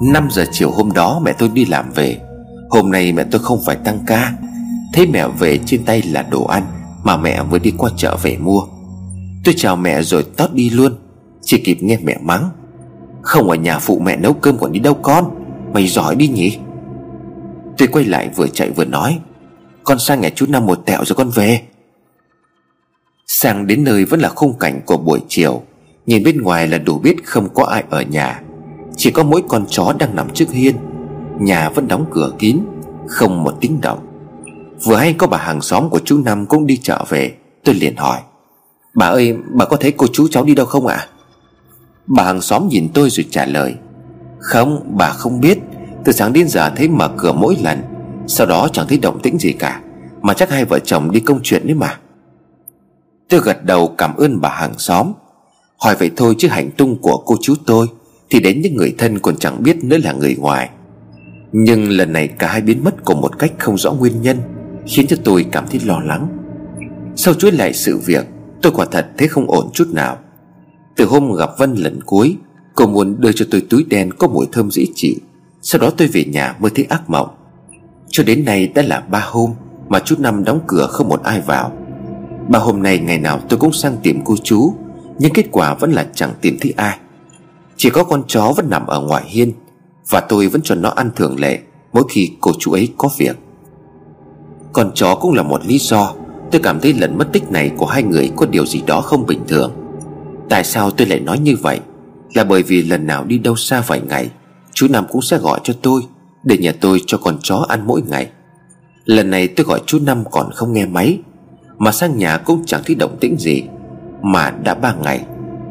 [0.00, 2.20] 5 giờ chiều hôm đó mẹ tôi đi làm về.
[2.70, 4.32] Hôm nay mẹ tôi không phải tăng ca,
[4.92, 6.62] Thấy mẹ về trên tay là đồ ăn
[7.02, 8.60] Mà mẹ vừa đi qua chợ về mua.
[9.44, 10.92] Tôi chào mẹ rồi tót đi luôn,
[11.42, 12.50] Chỉ kịp nghe mẹ mắng.
[13.22, 15.24] Không ở nhà phụ mẹ nấu cơm còn đi đâu con,
[15.72, 16.58] Mày giỏi đi nhỉ?
[17.78, 19.18] Tôi quay lại vừa chạy vừa nói,
[19.84, 21.60] Con sang nhà chú Năm một tẹo rồi con về.
[23.26, 25.62] Sang đến nơi vẫn là khung cảnh của buổi chiều.
[26.06, 28.42] Nhìn bên ngoài là đủ biết không có ai ở nhà.
[28.96, 30.76] Chỉ có mỗi con chó đang nằm trước hiên.
[31.40, 32.58] Nhà vẫn đóng cửa kín,
[33.08, 33.98] Không một tiếng động.
[34.84, 37.32] Vừa hay có bà hàng xóm của chú Năm cũng đi chợ về.
[37.64, 38.20] Tôi liền hỏi,
[38.94, 40.96] Bà ơi, bà có thấy cô chú cháu đi đâu không ạ?
[40.96, 41.08] À?
[42.06, 43.74] Bà hàng xóm nhìn tôi rồi trả lời,
[44.38, 45.58] Không, bà không biết.
[46.04, 47.82] Từ sáng đến giờ thấy mở cửa mỗi lần,
[48.26, 49.80] Sau đó chẳng thấy động tĩnh gì cả.
[50.22, 51.98] Mà chắc hai vợ chồng đi công chuyện đấy mà.
[53.28, 55.12] Tôi gật đầu cảm ơn bà hàng xóm.
[55.78, 57.86] Hỏi vậy thôi chứ hành tung của cô chú tôi
[58.30, 60.70] Thì đến những người thân còn chẳng biết nữa là người ngoài.
[61.52, 64.38] Nhưng lần này cả hai biến mất cùng một cách không rõ nguyên nhân,
[64.86, 66.28] Khiến cho tôi cảm thấy lo lắng.
[67.16, 68.26] Sau chuỗi lại sự việc,
[68.62, 70.18] Tôi quả thật thấy không ổn chút nào.
[70.96, 72.36] Từ hôm gặp Vân lần cuối,
[72.74, 75.14] Cô muốn đưa cho tôi túi đen có mùi thơm dễ chịu,
[75.62, 77.28] Sau đó tôi về nhà mới thấy ác mộng.
[78.08, 79.50] Cho đến nay đã là ba hôm
[79.88, 81.72] Mà chú Năm đóng cửa không một ai vào.
[82.48, 84.74] Mà hôm nay ngày nào tôi cũng sang tìm cô chú,
[85.18, 86.98] Nhưng kết quả vẫn là chẳng tìm thấy ai.
[87.76, 89.52] Chỉ có con chó vẫn nằm ở ngoài hiên,
[90.10, 91.58] Và tôi vẫn cho nó ăn thường lệ
[91.92, 93.36] Mỗi khi cô chú ấy có việc.
[94.72, 96.14] Con chó cũng là một lý do
[96.50, 99.26] Tôi cảm thấy lần mất tích này của hai người Có điều gì đó không
[99.26, 99.72] bình thường.
[100.48, 101.80] Tại sao tôi lại nói như vậy?
[102.34, 104.30] Là bởi vì lần nào đi đâu xa vài ngày,
[104.72, 106.02] Chú Năm cũng sẽ gọi cho tôi,
[106.42, 108.30] Để nhà tôi cho con chó ăn mỗi ngày.
[109.04, 111.18] Lần này tôi gọi chú Năm còn không nghe máy
[111.78, 113.62] mà sang nhà cũng chẳng thấy động tĩnh gì.
[114.22, 115.24] Mà đã ba ngày,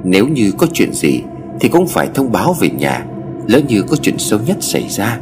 [0.04, 1.22] Nếu như có chuyện gì
[1.60, 3.06] Thì cũng phải thông báo về nhà,
[3.48, 5.20] Lỡ như có chuyện xấu nhất xảy ra.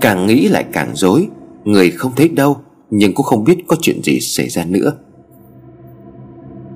[0.00, 1.28] Càng nghĩ lại càng dối
[1.64, 2.56] Người không thấy đâu,
[2.90, 4.92] Nhưng cũng không biết có chuyện gì xảy ra nữa.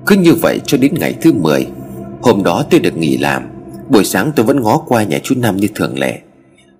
[0.05, 1.67] Cứ như vậy cho đến ngày thứ 10
[2.21, 3.43] Hôm đó tôi được nghỉ làm.
[3.89, 6.19] Buổi sáng tôi vẫn ngó qua nhà chú Năm như thường lệ.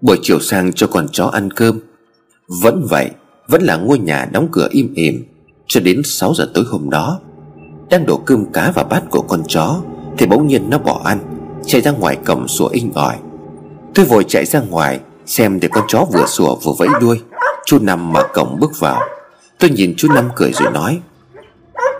[0.02, 1.80] Buổi chiều sang cho con chó ăn cơm.
[2.62, 3.10] Vẫn vậy,
[3.48, 5.24] Vẫn là ngôi nhà đóng cửa im ỉm.
[5.70, 7.20] Cho đến 6 giờ tối hôm đó,
[7.90, 9.82] Đang đổ cơm cá vào bát của con chó,
[10.18, 11.20] Thì bỗng nhiên nó bỏ ăn,
[11.66, 13.16] Chạy ra ngoài cổng sủa inh ỏi.
[13.96, 17.22] Tôi vội chạy ra ngoài, Xem thì con chó vừa sủa vừa vẫy đuôi.
[17.66, 19.02] Chú Năm mở cổng bước vào.
[19.60, 21.00] Tôi nhìn chú Năm cười rồi nói,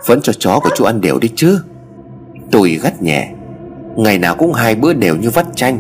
[0.06, 1.60] Vẫn cho chó của chú ăn đều đi chứ.
[2.52, 3.34] Tôi gắt nhẹ,
[3.96, 5.80] Ngày nào cũng hai bữa đều như vắt chanh,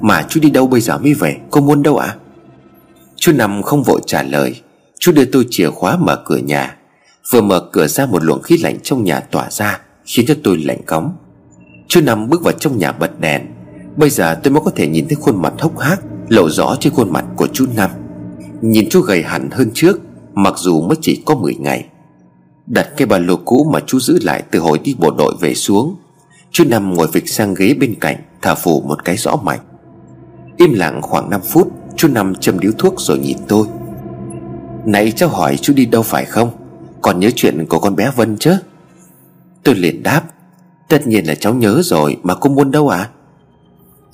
[0.00, 2.06] Mà chú đi đâu bây giờ mới về Cô muốn đâu ạ?
[2.06, 2.16] À?
[3.16, 4.60] Chú Năm không vội trả lời.
[5.00, 6.77] Chú đưa tôi chìa khóa mở cửa nhà.
[7.30, 10.58] Vừa mở cửa ra một luồng khí lạnh trong nhà tỏa ra, Khiến cho tôi
[10.58, 11.16] lạnh cóng.
[11.88, 13.42] Chú Năm bước vào trong nhà bật đèn.
[13.96, 16.92] Bây giờ tôi mới có thể nhìn thấy khuôn mặt hốc hác, Lộ rõ trên
[16.92, 17.90] khuôn mặt của chú Năm.
[18.60, 20.00] Nhìn chú gầy hẳn hơn trước,
[20.34, 21.84] Mặc dù mới chỉ có 10 ngày.
[22.66, 25.54] Đặt cái ba lô cũ mà chú giữ lại từ hồi đi bộ đội về
[25.54, 25.96] xuống.
[26.50, 29.60] Chú Năm ngồi phịch sang ghế bên cạnh, Thả phủ một cái rõ mạnh
[30.56, 33.66] Im lặng khoảng 5 phút, Chú Năm châm điếu thuốc rồi nhìn tôi.
[34.84, 36.67] Nãy cháu hỏi chú đi đâu phải không?
[37.08, 38.56] Còn nhớ chuyện của con bé Vân chứ?
[39.62, 40.22] Tôi liền đáp,
[40.88, 43.08] Tất nhiên là cháu nhớ rồi, Mà cô muốn đâu à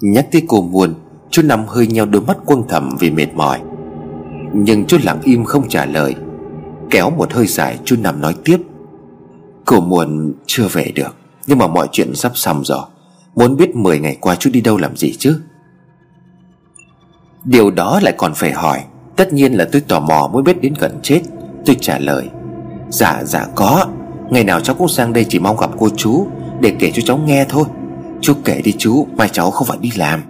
[0.01, 0.95] Nhắc tới cô muôn
[1.31, 3.61] Chú Năm hơi nheo đôi mắt quân thầm vì mệt mỏi.
[4.53, 6.15] Nhưng chú lặng im không trả lời.
[6.91, 8.61] Kéo một hơi dài, chú Năm nói tiếp,
[9.65, 12.83] Cô muôn chưa về được, Nhưng mà mọi chuyện sắp xong rồi.
[13.35, 15.41] Muốn biết 10 ngày qua chú đi đâu làm gì chứ?
[17.45, 18.85] Điều đó lại còn phải hỏi.
[19.17, 21.21] Tất nhiên là tôi tò mò muốn biết đến gần chết.
[21.67, 22.29] Tôi trả lời
[22.91, 23.87] Dạ dạ có.
[24.31, 26.27] Ngày nào cháu cũng sang đây chỉ mong gặp cô chú,
[26.61, 27.65] Để kể cho cháu nghe thôi.
[28.21, 30.23] Chú kể đi chú, Mai cháu không phải đi làm.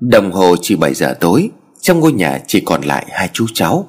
[0.00, 3.86] Đồng hồ chỉ 7 giờ tối, Trong ngôi nhà chỉ còn lại hai chú cháu.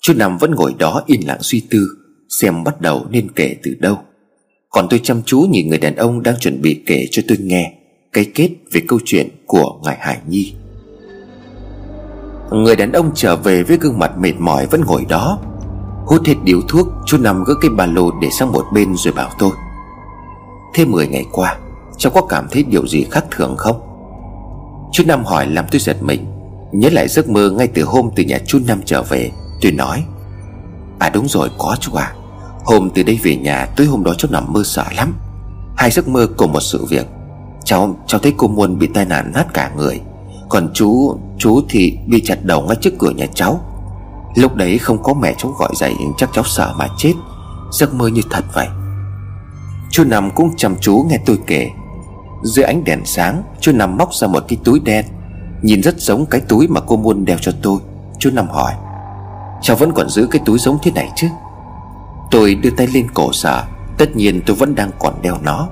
[0.00, 1.88] Chú Năm vẫn ngồi đó yên lặng suy tư,
[2.28, 3.98] Xem bắt đầu nên kể từ đâu.
[4.70, 7.72] Còn tôi chăm chú nhìn người đàn ông Đang chuẩn bị kể cho tôi nghe
[8.12, 10.54] Cái kết về câu chuyện của ngài Hải Nhi.
[12.52, 15.38] Người đàn ông trở về với gương mặt mệt mỏi vẫn ngồi đó
[16.10, 19.14] Hút hết điếu thuốc Chú nằm gỡ cái ba lô để sang một bên rồi
[19.14, 19.50] bảo tôi.
[20.74, 21.56] Thêm 10 ngày qua,
[21.98, 23.80] Cháu có cảm thấy điều gì khác thường không?
[24.92, 26.26] Chú Năm hỏi làm tôi giật mình,
[26.72, 30.04] Nhớ lại giấc mơ ngay từ hôm từ nhà chú Năm trở về, Tôi nói.
[30.98, 32.14] À đúng rồi, có chú à
[32.64, 35.14] Hôm từ đây về nhà, tối hôm đó cháu nằm mơ sợ lắm.
[35.76, 37.06] Hai giấc mơ cùng một sự việc.
[37.64, 40.00] Cháu cháu thấy cô Muôn bị tai nạn nát cả người.
[40.48, 43.69] Còn chú Chú thì bị chặt đầu ngay trước cửa nhà cháu.
[44.34, 47.12] Lúc đấy không có mẹ cháu gọi dậy, Chắc cháu sợ mà chết.
[47.72, 48.68] Giấc mơ như thật vậy.
[49.90, 51.70] Chú Năm cũng chăm chú nghe tôi kể.
[52.42, 55.04] Dưới ánh đèn sáng, Chú Năm móc ra một cái túi đen.
[55.62, 57.80] Nhìn rất giống cái túi mà cô Muôn đeo cho tôi.
[58.18, 58.72] Chú Năm hỏi,
[59.62, 61.26] Cháu vẫn còn giữ cái túi giống thế này chứ?
[62.30, 63.64] Tôi đưa tay lên cổ sợ.
[63.98, 65.68] Tất nhiên tôi vẫn đang còn đeo nó.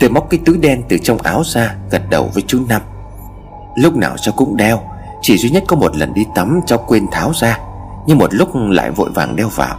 [0.00, 2.82] Tôi móc cái túi đen từ trong áo ra, Gật đầu với chú Năm.
[3.76, 4.80] Lúc nào cháu cũng đeo,
[5.22, 7.58] Chỉ duy nhất có một lần đi tắm, cháu quên tháo ra.
[8.06, 9.78] Nhưng một lúc lại vội vàng đeo vào.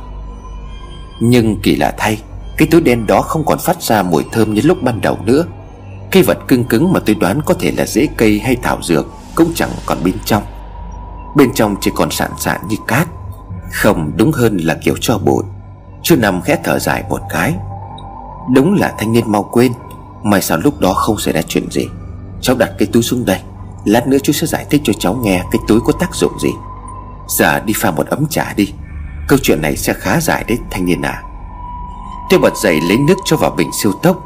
[1.19, 2.21] Nhưng kỳ lạ thay,
[2.57, 5.45] Cái túi đen đó không còn phát ra mùi thơm như lúc ban đầu nữa.
[6.11, 9.07] Cây vật cưng cứng mà tôi đoán có thể là rễ cây hay thảo dược
[9.35, 10.43] Cũng chẳng còn bên trong.
[11.35, 13.07] Bên trong chỉ còn sạn sạn như cát,
[13.71, 15.43] Không đúng hơn là kiểu cho bụi.
[16.03, 17.53] Chú nằm khẽ thở dài một cái.
[18.53, 19.71] Đúng là thanh niên mau quên
[20.23, 21.87] May sao lúc đó không xảy ra chuyện gì.
[22.41, 23.39] Cháu đặt cái túi xuống đây,
[23.85, 26.49] Lát nữa chú sẽ giải thích cho cháu nghe Cái túi có tác dụng gì.
[27.27, 28.73] Giờ đi pha một ấm trà đi.
[29.27, 31.23] Câu chuyện này sẽ khá dài đấy, thanh niên à.
[32.29, 34.17] Tôi bật dậy lấy nước cho vào bình siêu tốc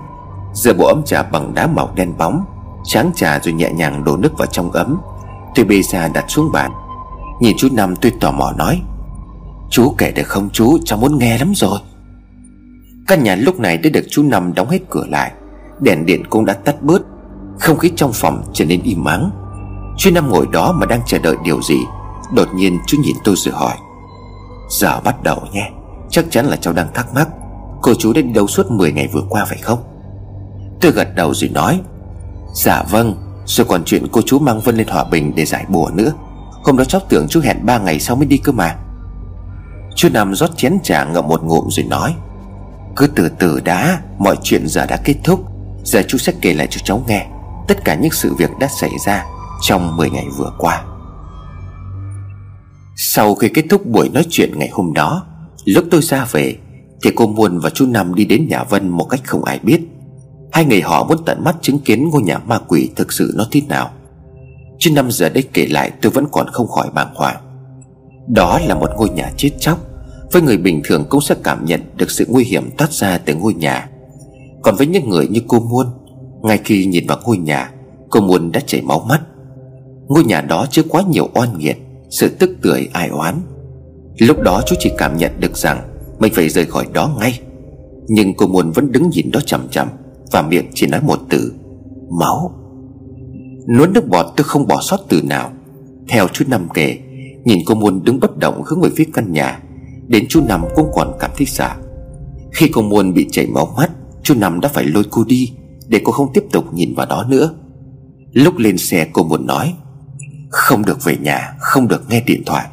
[0.53, 2.45] Giờ bộ ấm trà bằng đá màu đen bóng,
[2.83, 4.97] Tráng trà rồi nhẹ nhàng đổ nước vào trong ấm.
[5.55, 6.71] Tôi bê ra đặt xuống bàn.
[7.41, 8.81] Nhìn chú Năm, tôi tò mò nói,
[9.69, 10.77] Chú kể được không chú?
[10.85, 11.79] Cháu muốn nghe lắm rồi.
[13.07, 15.31] Căn nhà lúc này đã được chú Năm đóng hết cửa lại.
[15.79, 17.01] Đèn điện cũng đã tắt bớt.
[17.59, 19.31] Không khí trong phòng trở nên im ắng
[19.97, 21.77] Chú Năm ngồi đó mà đang chờ đợi điều gì?
[22.33, 23.75] Đột nhiên chú nhìn tôi rồi hỏi.
[24.69, 25.71] Giờ bắt đầu nhé,
[26.09, 27.27] Chắc chắn là cháu đang thắc mắc,
[27.81, 29.79] Cô chú đã đi đâu suốt 10 ngày vừa qua phải không?
[30.81, 31.79] Tôi gật đầu rồi nói.
[32.53, 33.15] Dạ vâng
[33.45, 36.11] Rồi còn chuyện cô chú mang Vân lên Hòa Bình để giải bùa nữa.
[36.63, 38.75] Hôm đó cháu tưởng chú hẹn 3 ngày sau mới đi cơ mà.
[39.95, 42.15] Chú nằm rót chén trà ngậm một ngụm rồi nói.
[42.95, 45.45] Cứ từ từ đã, Mọi chuyện giờ đã kết thúc.
[45.83, 47.27] Giờ chú sẽ kể lại cho cháu nghe
[47.67, 49.25] Tất cả những sự việc đã xảy ra
[49.61, 50.83] Trong 10 ngày vừa qua.
[53.01, 55.25] Sau khi kết thúc buổi nói chuyện ngày hôm đó,
[55.65, 56.55] Lúc tôi ra về,
[57.03, 59.81] Thì cô Muôn và chú Năm đi đến nhà Vân một cách không ai biết.
[60.51, 63.47] Hai người họ muốn tận mắt chứng kiến ngôi nhà ma quỷ thực sự nó
[63.51, 63.91] thế nào.
[64.79, 67.37] Chứ năm giờ đây kể lại tôi vẫn còn không khỏi bàng hoàng.
[68.27, 69.77] Đó là một ngôi nhà chết chóc,
[70.31, 73.35] Với người bình thường cũng sẽ cảm nhận được sự nguy hiểm toát ra từ
[73.35, 73.89] ngôi nhà.
[74.61, 75.87] Còn với những người như cô Muôn,
[76.41, 77.71] Ngay khi nhìn vào ngôi nhà,
[78.09, 79.21] Cô Muôn đã chảy máu mắt.
[80.07, 81.77] Ngôi nhà đó chứa quá nhiều oan nghiệt
[82.09, 83.35] sự tức tưởi ai oán.
[84.19, 85.81] Lúc đó chú chỉ cảm nhận được rằng
[86.19, 87.39] Mình phải rời khỏi đó ngay.
[88.07, 89.87] Nhưng cô Muôn vẫn đứng nhìn đó chằm chầm
[90.31, 91.53] Và miệng chỉ nói một từ,
[92.19, 92.53] Máu.
[93.77, 95.51] Nuốt nước bọt tôi không bỏ sót từ nào.
[96.07, 96.97] Theo chú Năm kể,
[97.45, 99.59] Nhìn cô Muôn đứng bất động hướng về phía căn nhà,
[100.07, 101.69] Đến chú Năm cũng còn cảm thấy sợ.
[102.53, 103.91] Khi cô Muôn bị chảy máu mắt,
[104.23, 105.51] Chú Năm đã phải lôi cô đi
[105.87, 107.49] Để cô không tiếp tục nhìn vào đó nữa.
[108.33, 109.73] Lúc lên xe, cô Muôn nói
[110.49, 112.67] không được về nhà, Không được nghe điện thoại.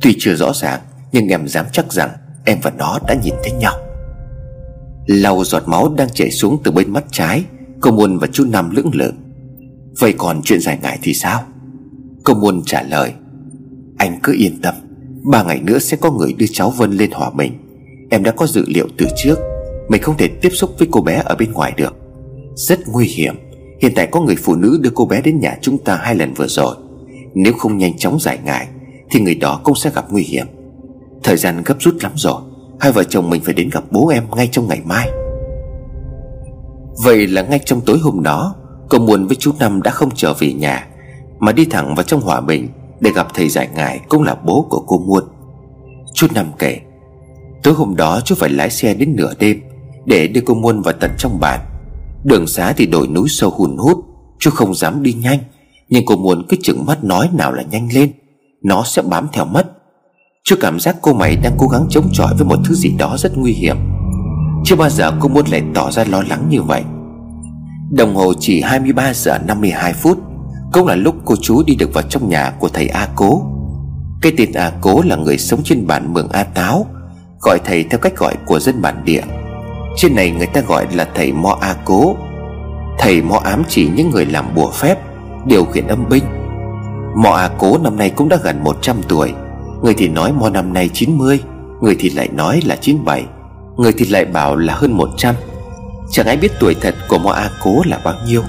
[0.00, 0.80] Tuy chưa rõ ràng,
[1.12, 2.10] Nhưng em dám chắc rằng
[2.44, 3.74] Em và nó đã nhìn thấy nhau.
[5.06, 7.44] Lau giọt máu đang chảy xuống từ bên mắt trái,
[7.80, 9.12] Cô Muôn và chú Năm lưỡng lự.
[9.98, 11.42] Vậy còn chuyện dài ngày thì sao?
[12.24, 13.12] Cô Muôn trả lời,
[13.98, 14.74] Anh cứ yên tâm,
[15.30, 17.52] Ba ngày nữa sẽ có người đưa cháu Vân lên hòa mình.
[18.10, 19.38] Em đã có dự liệu từ trước,
[19.88, 21.94] Mình không thể tiếp xúc với cô bé ở bên ngoài được.
[22.54, 23.34] Rất nguy hiểm,
[23.80, 26.34] Hiện tại có người phụ nữ đưa cô bé đến nhà chúng ta hai lần
[26.34, 26.76] vừa rồi.
[27.36, 28.66] Nếu không nhanh chóng giải ngại
[29.10, 30.46] Thì người đó cũng sẽ gặp nguy hiểm.
[31.22, 32.40] Thời gian gấp rút lắm rồi,
[32.80, 35.08] Hai vợ chồng mình phải đến gặp bố em ngay trong ngày mai.
[37.04, 38.54] Vậy là ngay trong tối hôm đó,
[38.88, 40.86] Cô Muôn với chú Năm đã không trở về nhà,
[41.38, 42.68] Mà đi thẳng vào trong hòa bình
[43.00, 45.24] Để gặp thầy giải ngại cũng là bố của cô Muôn.
[46.14, 46.80] Chú Năm kể,
[47.62, 49.60] Tối hôm đó chú phải lái xe đến nửa đêm
[50.04, 51.60] Để đưa cô Muôn vào tận trong bản.
[52.24, 54.04] Đường xá thì đồi núi sâu hùn hút,
[54.38, 55.38] Chú không dám đi nhanh.
[55.88, 58.12] Nhưng cô muốn cứ chừng mắt nói nào là nhanh lên,
[58.62, 59.72] Nó sẽ bám theo mất.
[60.44, 63.16] Chưa cảm giác cô mày đang cố gắng chống chọi với một thứ gì đó
[63.18, 63.76] rất nguy hiểm.
[64.64, 66.82] Chưa bao giờ cô muốn lại tỏ ra lo lắng như vậy.
[67.90, 70.18] Đồng hồ chỉ 23 giờ 52 phút,
[70.72, 73.42] Cũng là lúc cô chú đi được vào trong nhà của thầy A Cố.
[74.22, 76.86] Cái tên A Cố là người sống trên bản Mường A Táo,
[77.40, 79.22] Gọi thầy theo cách gọi của dân bản địa.
[79.96, 82.16] Trên này người ta gọi là thầy Mo A Cố.
[82.98, 84.98] Thầy Mo ám chỉ những người làm bùa phép
[85.46, 86.24] Điều khiển âm binh.
[87.16, 89.32] Mọ A Cố năm nay cũng đã gần 100 tuổi.
[89.82, 91.40] Người thì nói mò năm nay 90
[91.82, 93.24] Người thì lại nói là 97
[93.76, 95.34] Người thì lại bảo là hơn 100
[96.10, 98.42] Chẳng ai biết tuổi thật của mọ A Cố là bao nhiêu.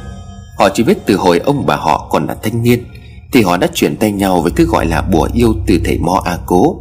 [0.58, 2.84] Họ chỉ biết từ hồi ông bà họ còn là thanh niên,
[3.32, 6.22] Thì họ đã chuyển tay nhau với thứ gọi là bùa yêu từ thầy mọ
[6.26, 6.80] A Cố.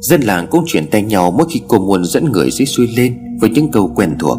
[0.00, 3.38] Dân làng cũng chuyển tay nhau mỗi khi cô muốn dẫn người dưới xuôi lên
[3.40, 4.38] Với những câu quen thuộc.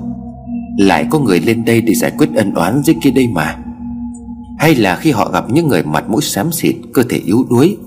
[0.78, 3.58] Lại có người lên đây để giải quyết ân oán dưới kia đây mà.
[4.62, 7.78] Hay là khi họ gặp những người mặt mũi xám xịt, Cơ thể yếu đuối,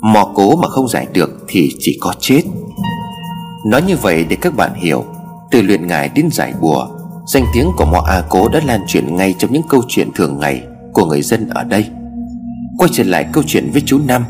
[0.00, 2.42] Mò cố mà không giải được thì chỉ có chết.
[3.66, 5.04] Nói như vậy để các bạn hiểu,
[5.50, 6.88] Từ luyện ngài đến giải bùa,
[7.26, 10.38] Danh tiếng của Mọ A Cố đã lan truyền ngay trong những câu chuyện thường
[10.38, 11.86] ngày Của người dân ở đây.
[12.78, 14.24] Quay trở lại câu chuyện với chú Năm.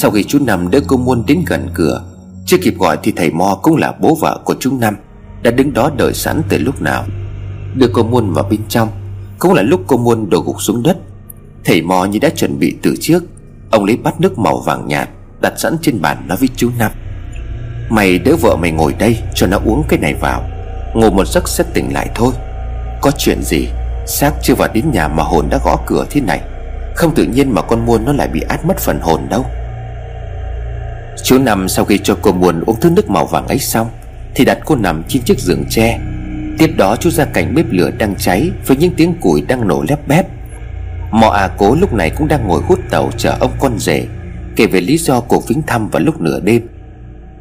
[0.00, 2.04] Sau khi chú Năm đỡ cô Muôn đến gần cửa,
[2.46, 4.96] Chưa kịp gọi thì thầy Mo cũng là bố vợ của chú Năm,
[5.42, 7.04] Đã đứng đó đợi sẵn từ lúc nào.
[7.74, 8.88] Đưa cô Muôn vào bên trong,
[9.38, 10.98] Cũng là lúc cô Muôn đổ gục xuống đất.
[11.64, 13.24] Thầy mò như đã chuẩn bị từ trước.
[13.70, 15.08] Ông lấy bát nước màu vàng nhạt
[15.40, 16.90] Đặt sẵn trên bàn nói với chú Năm
[17.90, 20.44] Mày đỡ vợ mày ngồi đây, Cho nó uống cái này vào.
[20.94, 22.32] Ngồi một giấc sẽ tỉnh lại thôi.
[23.00, 23.68] Có chuyện gì?
[24.06, 26.40] Xác chưa vào đến nhà mà hồn đã gõ cửa thế này.
[26.94, 29.46] Không tự nhiên mà con muôn nó lại bị át mất phần hồn đâu.
[31.24, 33.88] Chú năm sau khi cho cô muôn uống thứ nước màu vàng ấy xong,
[34.34, 35.98] Thì đặt cô nằm trên chiếc giường tre.
[36.58, 39.84] Tiếp đó chú ra cảnh bếp lửa đang cháy Với những tiếng củi đang nổ
[39.88, 40.26] lép bép.
[41.12, 44.06] Mò à cố lúc này cũng đang ngồi hút tàu chờ ông con rể,
[44.56, 46.62] Kể về lý do cuộc viếng thăm vào lúc nửa đêm.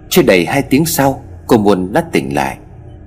[0.09, 2.57] Chưa đầy hai tiếng sau, Cô muôn đã tỉnh lại.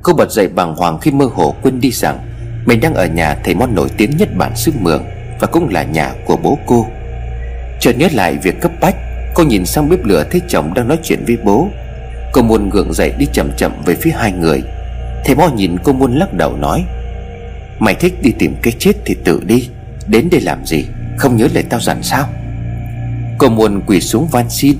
[0.03, 2.19] Cô bật dậy bàng hoàng khi mơ hồ quên đi rằng
[2.67, 5.05] Mình đang ở nhà thầy món nổi tiếng nhất bản xứ mường
[5.41, 6.87] Và cũng là nhà của bố cô.
[7.81, 8.97] Chợt nhớ lại việc cấp bách,
[9.35, 11.69] Cô nhìn sang bếp lửa thấy chồng đang nói chuyện với bố.
[12.33, 14.63] Cô muôn gượng dậy đi chậm chậm về phía hai người.
[15.25, 16.85] Thầy mo nhìn cô muôn lắc đầu nói,
[17.79, 19.69] Mày thích đi tìm cái chết thì tự đi.
[20.09, 20.87] Đến đây làm gì?
[21.19, 22.29] Không nhớ lời tao dặn sao?
[23.39, 24.77] Cô muôn quỳ xuống van xin.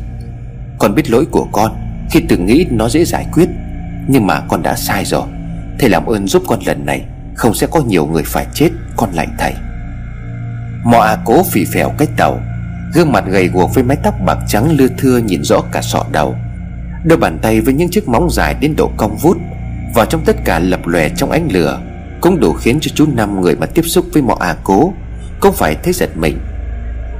[0.79, 1.73] Con biết lỗi của con,
[2.11, 3.49] Khi từng nghĩ nó dễ giải quyết,
[4.09, 5.27] Nhưng mà con đã sai rồi.
[5.79, 9.13] Thầy làm ơn giúp con lần này, Không sẽ có nhiều người phải chết, Con
[9.13, 9.55] lạnh thầy.
[10.85, 12.41] Mọ à cố phì phèo cái tàu,
[12.95, 16.05] Gương mặt gầy guộc với mái tóc bạc trắng lưa thưa nhìn rõ cả sọ
[16.13, 16.35] đầu.
[17.05, 19.37] Đôi bàn tay với những chiếc móng dài đến độ cong vút,
[19.95, 21.81] Vào trong tất cả lập lòe trong ánh lửa,
[22.21, 24.93] Cũng đủ khiến cho chú năm người mà tiếp xúc với mọ à cố
[25.45, 26.39] không phải thấy giật mình.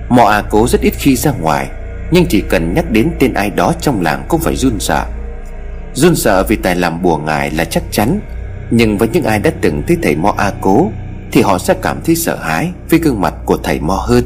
[0.09, 1.69] Mọ à cố rất ít khi ra ngoài,
[2.11, 5.05] Nhưng chỉ cần nhắc đến tên ai đó trong làng cũng phải run sợ.
[5.95, 8.21] Run sợ vì tài làm bùa ngài là chắc chắn,
[8.71, 10.91] Nhưng với những ai đã từng thấy thầy Mo A Cố
[11.33, 14.25] Thì họ sẽ cảm thấy sợ hãi Với gương mặt của thầy Mo hơn.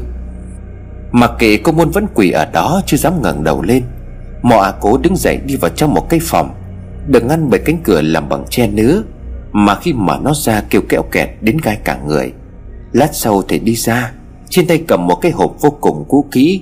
[1.11, 3.83] Mặc kệ cô môn vẫn quỳ ở đó Chưa dám ngẩng đầu lên
[4.41, 6.55] Mo A Cố đứng dậy đi vào trong một cái phòng,
[7.07, 9.03] Được ngăn bởi cánh cửa làm bằng tre nứa,
[9.51, 12.33] Mà khi mở nó ra kêu kẹo kẹt đến gai cả người.
[12.93, 14.11] Lát sau thầy đi ra,
[14.49, 16.61] Trên tay cầm một cái hộp vô cùng cũ kỹ.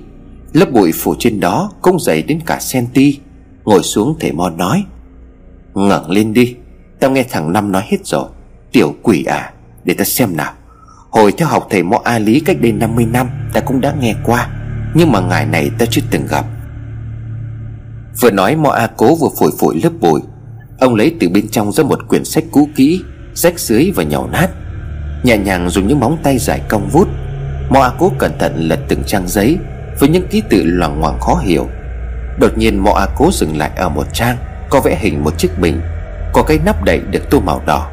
[0.54, 3.20] Lớp bụi phủ trên đó Cũng dày đến cả senti
[3.64, 4.84] Ngồi xuống thầy Mo nói,
[5.74, 6.56] ngẩng lên đi,
[7.00, 8.30] Tao nghe thằng Năm nói hết rồi.
[8.72, 10.54] Tiểu quỷ à Để ta xem nào.
[11.10, 14.16] Hồi theo học thầy Mo A Lý cách đây 50 năm Ta cũng đã nghe
[14.26, 14.50] qua,
[14.94, 16.46] Nhưng mà ngài này ta chưa từng gặp.
[18.22, 20.22] Vừa nói Mo A Cố vừa phổi phổi lớp bụi.
[20.80, 23.02] Ông lấy từ bên trong ra một quyển sách cũ kỹ,
[23.34, 24.50] Rách dưới và nhàu nát.
[25.24, 27.08] Nhẹ nhàng dùng những móng tay dài cong vút
[27.70, 29.58] Moa Cố cẩn thận lật từng trang giấy
[30.00, 31.68] Với những ký tự loằng ngoằng khó hiểu.
[32.40, 34.38] Đột nhiên Moa Cố dừng lại ở một trang,
[34.70, 35.82] có vẽ hình một chiếc bình,
[36.34, 37.90] Có cái nắp đậy được tô màu đỏ.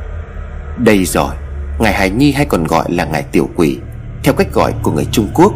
[0.78, 1.34] Đây rồi,
[1.78, 3.78] Ngài Hải Nhi hay còn gọi là ngài tiểu quỷ,
[4.22, 5.52] Theo cách gọi của người Trung Quốc.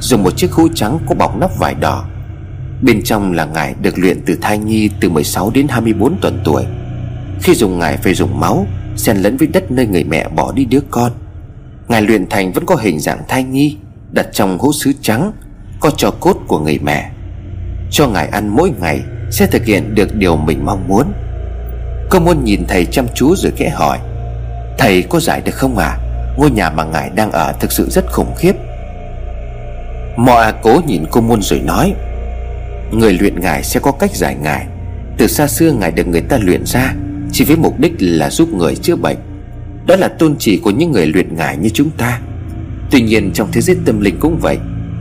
[0.00, 2.04] Dùng một chiếc hũ trắng có bọc nắp vải đỏ.
[2.82, 6.64] Bên trong là ngài được luyện từ thai nhi từ 16 đến 24 tuần tuổi.
[7.42, 8.66] Khi dùng ngài phải dùng máu
[8.98, 11.12] xen lẫn với đất nơi người mẹ bỏ đi đứa con.
[11.88, 13.76] Ngài luyện thành vẫn có hình dạng thai nhi
[14.12, 15.32] Đặt trong hũ sứ trắng,
[15.80, 17.10] Có trò cốt của người mẹ.
[17.90, 21.12] Cho ngài ăn mỗi ngày sẽ thực hiện được điều mình mong muốn.
[22.10, 23.98] Cô muốn nhìn thầy chăm chú rồi khẽ hỏi,
[24.78, 25.98] Thầy có giải được không à
[26.36, 28.52] Ngôi nhà mà ngài đang ở thực sự rất khủng khiếp.
[30.16, 31.94] Mò à cố nhìn cô muôn rồi nói,
[32.92, 34.66] Người luyện ngài sẽ có cách giải ngài.
[35.18, 36.94] Từ xa xưa ngài được người ta luyện ra.
[37.32, 39.16] Chỉ với mục đích là giúp người chữa bệnh.
[39.86, 42.20] Đó là tôn chỉ của những người luyện ngài như chúng ta.
[42.90, 44.58] Tuy nhiên, trong thế giới tâm linh cũng vậy.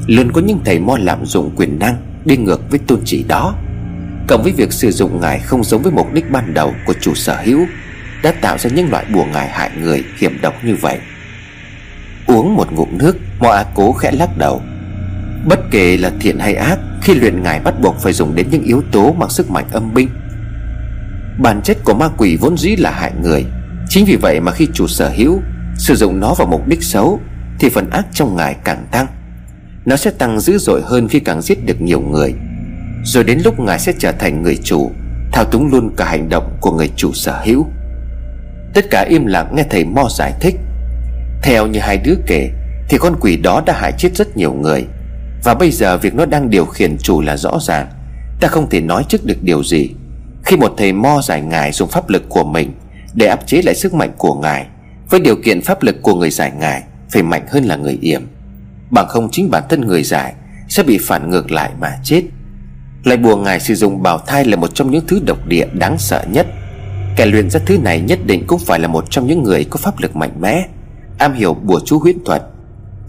[0.08, 3.56] Luôn có những thầy mo lạm dụng quyền năng, Đi ngược với tôn chỉ đó.
[4.28, 7.14] Cộng với việc sử dụng ngài không giống với mục đích ban đầu của chủ
[7.14, 7.66] sở hữu,
[8.24, 11.00] Đã tạo ra những loại bùa ngài hại người hiểm độc như vậy.
[12.28, 14.62] Uống một ngụm nước, mo á cố khẽ lắc đầu.
[15.46, 18.64] Bất kể là thiện hay ác, Khi luyện ngài bắt buộc phải dùng đến những
[18.64, 20.08] yếu tố Mang sức mạnh âm binh
[21.38, 23.46] Bản chất của ma quỷ vốn dĩ là hại người.
[23.90, 25.42] Chính vì vậy mà khi chủ sở hữu,
[25.78, 27.20] Sử dụng nó vào mục đích xấu,
[27.60, 29.08] Thì phần ác trong ngài càng tăng.
[29.86, 32.34] Nó sẽ tăng dữ dội hơn khi càng giết được nhiều người.
[33.04, 34.92] Rồi đến lúc ngài sẽ trở thành người chủ,
[35.32, 37.66] Thao túng luôn cả hành động của người chủ sở hữu.
[38.74, 40.56] Tất cả im lặng nghe thầy Mo giải thích.
[41.44, 42.52] Theo như hai đứa kể,
[42.90, 44.86] Thì con quỷ đó đã hại chết rất nhiều người.
[45.44, 47.88] Và bây giờ việc nó đang điều khiển chủ là rõ ràng.
[48.40, 49.90] Ta không thể nói trước được điều gì.
[50.48, 52.72] Khi một thầy Mo giải ngài dùng pháp lực của mình
[53.14, 54.68] Để áp chế lại sức mạnh của ngài,
[55.10, 58.22] Với điều kiện pháp lực của người giải ngài Phải mạnh hơn là người yểm.
[58.92, 60.34] Bằng không chính bản thân người giải
[60.70, 62.24] Sẽ bị phản ngược lại mà chết.
[63.04, 65.98] Lại bùa ngài sử dụng bào thai là một trong những thứ độc địa đáng
[65.98, 66.48] sợ nhất.
[67.16, 69.78] Kẻ luyện ra thứ này nhất định cũng phải là một trong những người có
[69.78, 70.66] pháp lực mạnh mẽ.
[71.18, 72.44] Am hiểu bùa chú huyễn thuật,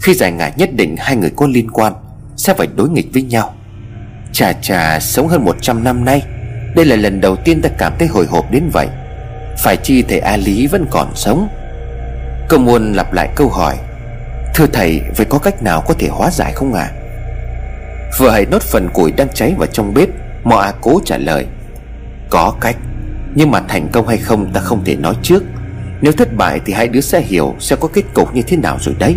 [0.00, 1.92] Khi giải ngài nhất định hai người có liên quan
[2.36, 3.54] sẽ phải đối nghịch với nhau.
[4.32, 6.22] Chà chà, sống hơn 100 năm nay
[6.74, 8.86] đây là lần đầu tiên ta cảm thấy hồi hộp đến vậy.
[9.58, 11.48] Phải chi thầy A Lý vẫn còn sống.
[12.48, 13.76] Câu muôn lặp lại câu hỏi.
[14.54, 16.90] Thưa thầy, Vậy có cách nào có thể hóa giải không ạ?
[16.92, 16.94] À?
[18.18, 20.08] Vừa hãy nốt phần củi đang cháy vào trong bếp,
[20.44, 21.46] Mò A cố trả lời.
[22.30, 22.76] Có cách,
[23.34, 25.42] Nhưng mà thành công hay không ta không thể nói trước.
[26.00, 28.78] Nếu thất bại thì hai đứa sẽ hiểu Sẽ có kết cục như thế nào
[28.80, 29.14] rồi đấy.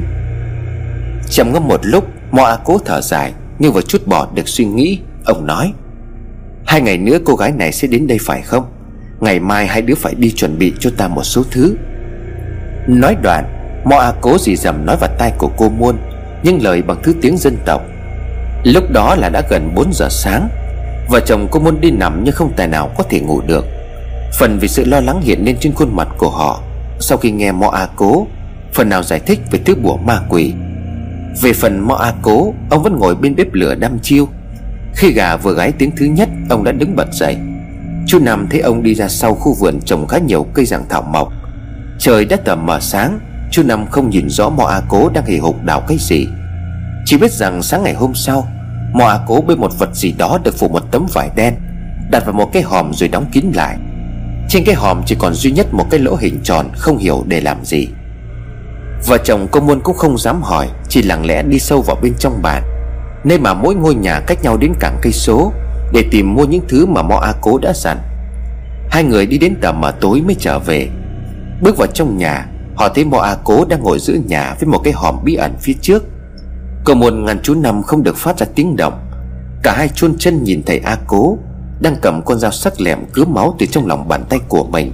[1.29, 4.65] Trầm ngâm một lúc, Mò A cố thở dài, Nhưng vừa chút bỏ được suy
[4.65, 4.99] nghĩ.
[5.25, 5.73] Ông nói
[6.65, 8.65] Hai ngày nữa cô gái này sẽ đến đây phải không?
[9.19, 11.75] Ngày mai hai đứa phải đi chuẩn bị cho ta một số thứ.
[12.87, 13.45] Nói đoạn
[13.85, 15.97] Mo A cố gì dầm nói vào tai của cô Muôn,
[16.43, 17.81] Nhưng lời bằng thứ tiếng dân tộc.
[18.63, 20.49] Lúc đó là đã gần 4 giờ sáng.
[21.09, 23.65] Vợ chồng cô Muôn đi nằm nhưng không tài nào có thể ngủ được.
[24.39, 26.63] Phần vì sự lo lắng hiện lên trên khuôn mặt của họ,
[26.99, 28.27] Sau khi nghe Mo A cố,
[28.73, 30.53] Phần nào giải thích về thứ bùa ma quỷ.
[31.41, 34.27] Về phần Mo A cố, Ông vẫn ngồi bên bếp lửa đăm chiêu.
[34.95, 37.37] Khi gà vừa gáy tiếng thứ nhất, Ông đã đứng bật dậy.
[38.07, 41.01] Chú Năm thấy ông đi ra sau khu vườn trồng khá nhiều cây dạng thảo
[41.01, 41.33] mộc.
[41.99, 43.19] Trời đã tầm mờ sáng,
[43.51, 46.27] Chú Năm không nhìn rõ Mò A Cố đang hì hục đào cái gì.
[47.05, 48.47] Chỉ biết rằng sáng ngày hôm sau
[48.93, 51.53] Mò A Cố bê một vật gì đó được phủ một tấm vải đen,
[52.11, 53.77] Đặt vào một cái hòm rồi đóng kín lại.
[54.49, 57.41] Trên cái hòm chỉ còn duy nhất một cái lỗ hình tròn, Không hiểu để
[57.41, 57.87] làm gì.
[59.07, 62.13] Vợ chồng cô Muôn cũng không dám hỏi, Chỉ lặng lẽ đi sâu vào bên
[62.19, 62.63] trong bàn.
[63.23, 65.53] Nơi mà mỗi ngôi nhà cách nhau đến cảng cây số
[65.93, 67.97] Để tìm mua những thứ mà Mo A Cố đã dặn.
[68.89, 70.89] Hai người đi đến tầm mà tối mới trở về.
[71.61, 74.79] Bước vào trong nhà, Họ thấy Mo A Cố đang ngồi giữa nhà Với một
[74.83, 76.03] cái hòm bí ẩn phía trước.
[76.85, 79.07] Cậu muốn ngàn chú năm không được phát ra tiếng động.
[79.63, 81.37] Cả hai chôn chân nhìn thấy A Cố,
[81.79, 84.91] Đang cầm con dao sắc lẹm cứa máu từ trong lòng bàn tay của mình,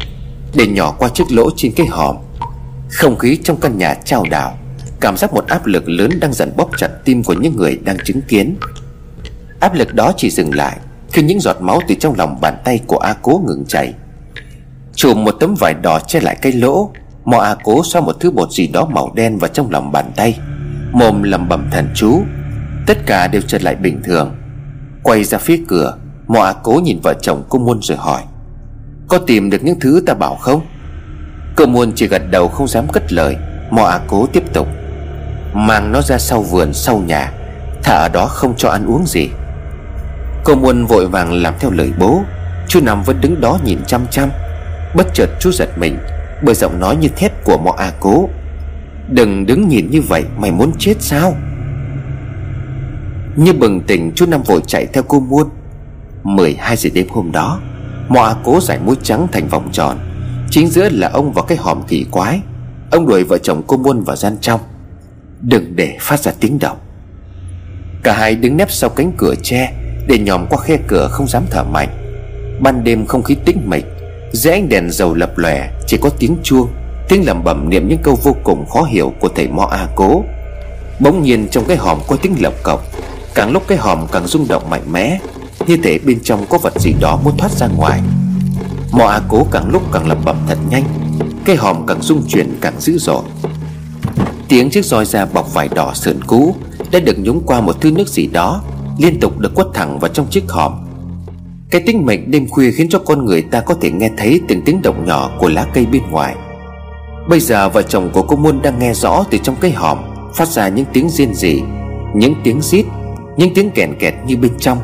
[0.55, 2.15] Để nhỏ qua chiếc lỗ trên cái hòm.
[2.91, 4.57] Không khí trong căn nhà trao đảo.
[5.01, 7.97] Cảm giác một áp lực lớn đang dần bóp chặt tim của những người đang
[8.05, 8.55] chứng kiến.
[9.59, 10.77] Áp lực đó chỉ dừng lại
[11.11, 13.93] Khi những giọt máu từ trong lòng bàn tay của A Cố ngừng chảy.
[14.95, 16.91] Chùm một tấm vải đỏ che lại cái lỗ,
[17.25, 20.11] Mò A cố xoa một thứ bột gì đó màu đen vào trong lòng bàn
[20.15, 20.39] tay,
[20.91, 22.21] Mồm lẩm bẩm thần chú.
[22.87, 24.35] Tất cả đều trở lại bình thường.
[25.03, 28.21] Quay ra phía cửa, Mò A cố nhìn vợ chồng cô Muôn rồi hỏi,
[29.07, 30.61] Có tìm được những thứ ta bảo không?
[31.55, 33.37] Cô Muôn chỉ gật đầu không dám cất lời,
[33.71, 34.67] Mò A cố tiếp tục
[35.53, 37.31] Mang nó ra sau vườn, sau nhà.
[37.83, 39.29] Thả ở đó không cho ăn uống gì.
[40.43, 42.21] Cô Muôn vội vàng làm theo lời bố.
[42.67, 44.29] Chú Năm vẫn đứng đó nhìn chăm chăm.
[44.95, 45.97] Bất chợt chú giật mình,
[46.43, 48.29] Bởi giọng nói như thét của mọ A cố.
[49.09, 51.35] Đừng đứng nhìn như vậy, Mày muốn chết sao?
[53.35, 55.49] Như bừng tỉnh, chú Năm vội chạy theo cô Muôn.
[56.23, 57.59] 12 giờ đêm hôm đó,
[58.07, 59.97] Mọ A cố giải mũi trắng thành vòng tròn.
[60.49, 62.41] Chính giữa là ông và cái hòm kỳ quái.
[62.91, 64.59] Ông đuổi vợ chồng cô Muôn vào gian trong.
[65.41, 66.77] Đừng để phát ra tiếng động.
[68.03, 69.73] Cả hai đứng nép sau cánh cửa tre
[70.07, 71.89] Để nhòm qua khe cửa không dám thở mạnh.
[72.59, 73.85] Ban đêm không khí tĩnh mịch
[74.31, 76.67] dưới ánh đèn dầu lập lòe Chỉ có tiếng chuông
[77.09, 80.23] Tiếng lẩm bẩm niệm những câu vô cùng khó hiểu của thầy Mo A Cố.
[80.99, 82.83] Bỗng nhiên trong cái hòm có tiếng lộc cộc,
[83.35, 85.19] Càng lúc cái hòm càng rung động mạnh mẽ
[85.67, 88.01] Như thể bên trong có vật gì đó muốn thoát ra ngoài.
[88.91, 90.83] Mo A Cố càng lúc càng lẩm bẩm thật nhanh
[91.45, 93.23] Cái hòm càng rung chuyển càng dữ dội.
[94.49, 96.55] Tiếng chiếc roi da bọc vải đỏ sườn cũ,
[96.91, 98.61] Đã được nhúng qua một thứ nước gì đó,
[98.97, 100.73] Liên tục được quất thẳng vào trong chiếc hòm.
[101.71, 104.61] Cái tinh mệnh đêm khuya khiến cho con người ta có thể nghe thấy từng
[104.61, 106.35] tiếng động nhỏ của lá cây bên ngoài.
[107.29, 109.97] Bây giờ vợ chồng của cô Muôn đang nghe rõ từ trong cái hòm,
[110.33, 111.61] Phát ra những tiếng riêng rỉ,
[112.15, 112.85] Những tiếng rít
[113.37, 114.77] Những tiếng kèn kẹt như bên trong,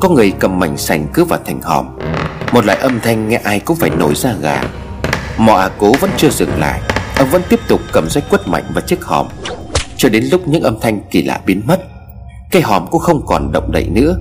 [0.00, 1.86] Có người cầm mảnh sành cứ vào thành hòm.
[2.52, 4.62] Một loại âm thanh nghe ai cũng phải nổi ra gà.
[5.38, 6.80] Mọ à cố vẫn chưa dừng lại.
[7.20, 9.26] Ông vẫn tiếp tục cầm rách quất mạnh vào chiếc hòm.
[9.96, 11.80] Cho đến lúc những âm thanh kỳ lạ biến mất,
[12.50, 14.16] Cái hòm cũng không còn động đậy nữa.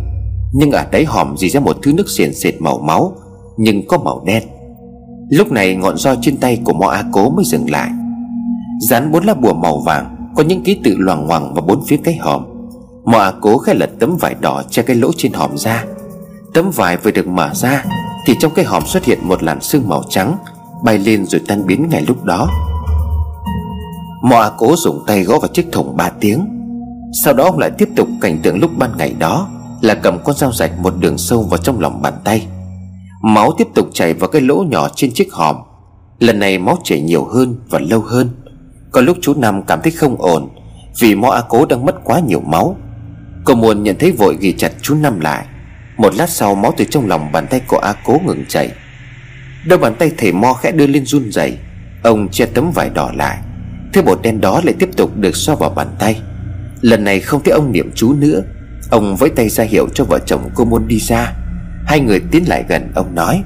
[0.54, 3.16] Nhưng ở đáy hòm dì ra một thứ nước xiển xệt màu máu,
[3.58, 4.44] Nhưng có màu đen.
[5.30, 7.90] Lúc này ngọn roi trên tay của Mo A Cố mới dừng lại.
[8.90, 11.98] Dán bốn lá bùa màu vàng, Có những ký tự loằng ngoằng vào bốn phía
[12.04, 12.46] cái hòm.
[13.06, 15.86] Mo A Cố khai lật tấm vải đỏ che cái lỗ trên hòm ra.
[16.54, 17.86] Tấm vải vừa được mở ra,
[18.26, 20.38] Thì trong cái hòm xuất hiện một làn sương màu trắng,
[20.84, 22.50] Bay lên rồi tan biến ngay lúc đó.
[24.22, 26.46] Mọa Cố dùng tay gõ vào chiếc thùng ba tiếng.
[27.24, 29.50] Sau đó ông lại tiếp tục cảnh tượng lúc ban ngày đó,
[29.82, 32.48] là cầm con dao rạch một đường sâu vào trong lòng bàn tay.
[33.24, 35.56] Máu tiếp tục chảy vào cái lỗ nhỏ trên chiếc hòm.
[36.20, 38.30] Lần này máu chảy nhiều hơn và lâu hơn.
[38.92, 40.50] Có lúc chú Năm cảm thấy không ổn,
[41.00, 42.76] Vì mõ A Cố đang mất quá nhiều máu.
[43.46, 45.46] Cô Muôn nhận thấy vội ghi chặt chú Năm lại.
[45.98, 48.72] Một lát sau, máu từ trong lòng bàn tay của A Cố ngừng chảy.
[49.66, 51.58] Đôi bàn tay thầy Mo khẽ đưa lên run rẩy.
[52.04, 53.38] Ông che tấm vải đỏ lại.
[53.94, 56.22] Thứ bột đen đó lại tiếp tục được xoa vào bàn tay.
[56.82, 58.42] Lần này không thấy ông niệm chú nữa.
[58.90, 61.34] Ông với tay ra hiệu cho vợ chồng cô Môn đi ra.
[61.86, 63.44] Hai người tiến lại gần ông nói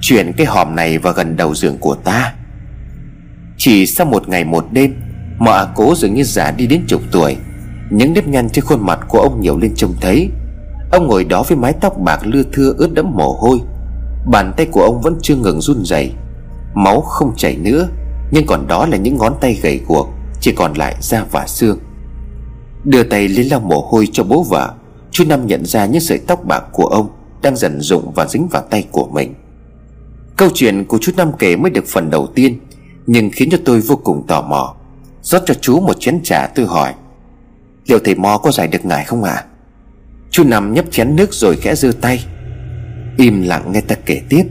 [0.00, 2.34] Chuyển cái hòm này vào gần đầu giường của ta.
[3.56, 4.94] Chỉ sau một ngày một đêm,
[5.38, 7.36] Mà à cố dường như già đi đến chục tuổi.
[7.90, 10.30] Những nếp nhăn trên khuôn mặt của ông nhiều lên trông thấy.
[10.92, 13.58] Ông ngồi đó với mái tóc bạc lưa thưa ướt đẫm mồ hôi.
[14.30, 16.12] Bàn tay của ông vẫn chưa ngừng run rẩy,
[16.74, 17.88] Máu không chảy nữa.
[18.30, 20.08] Nhưng còn đó là những ngón tay gầy guộc,
[20.40, 21.78] Chỉ còn lại da và xương.
[22.84, 24.74] Đưa tay lên lau mồ hôi cho bố vợ,
[25.10, 27.10] Chú Năm nhận ra những sợi tóc bạc của ông
[27.42, 29.34] Đang dần rụng và dính vào tay của mình.
[30.36, 32.58] Câu chuyện của chú Năm kể mới được phần đầu tiên,
[33.06, 34.74] Nhưng khiến cho tôi vô cùng tò mò.
[35.22, 36.94] Rót cho chú một chén trà tôi hỏi,
[37.86, 39.32] Liệu thầy Mo có giải được ngài không ạ?
[39.32, 39.44] À?
[40.30, 42.24] Chú Năm nhấp chén nước rồi khẽ giơ tay.
[43.16, 44.42] Im lặng nghe ta kể tiếp,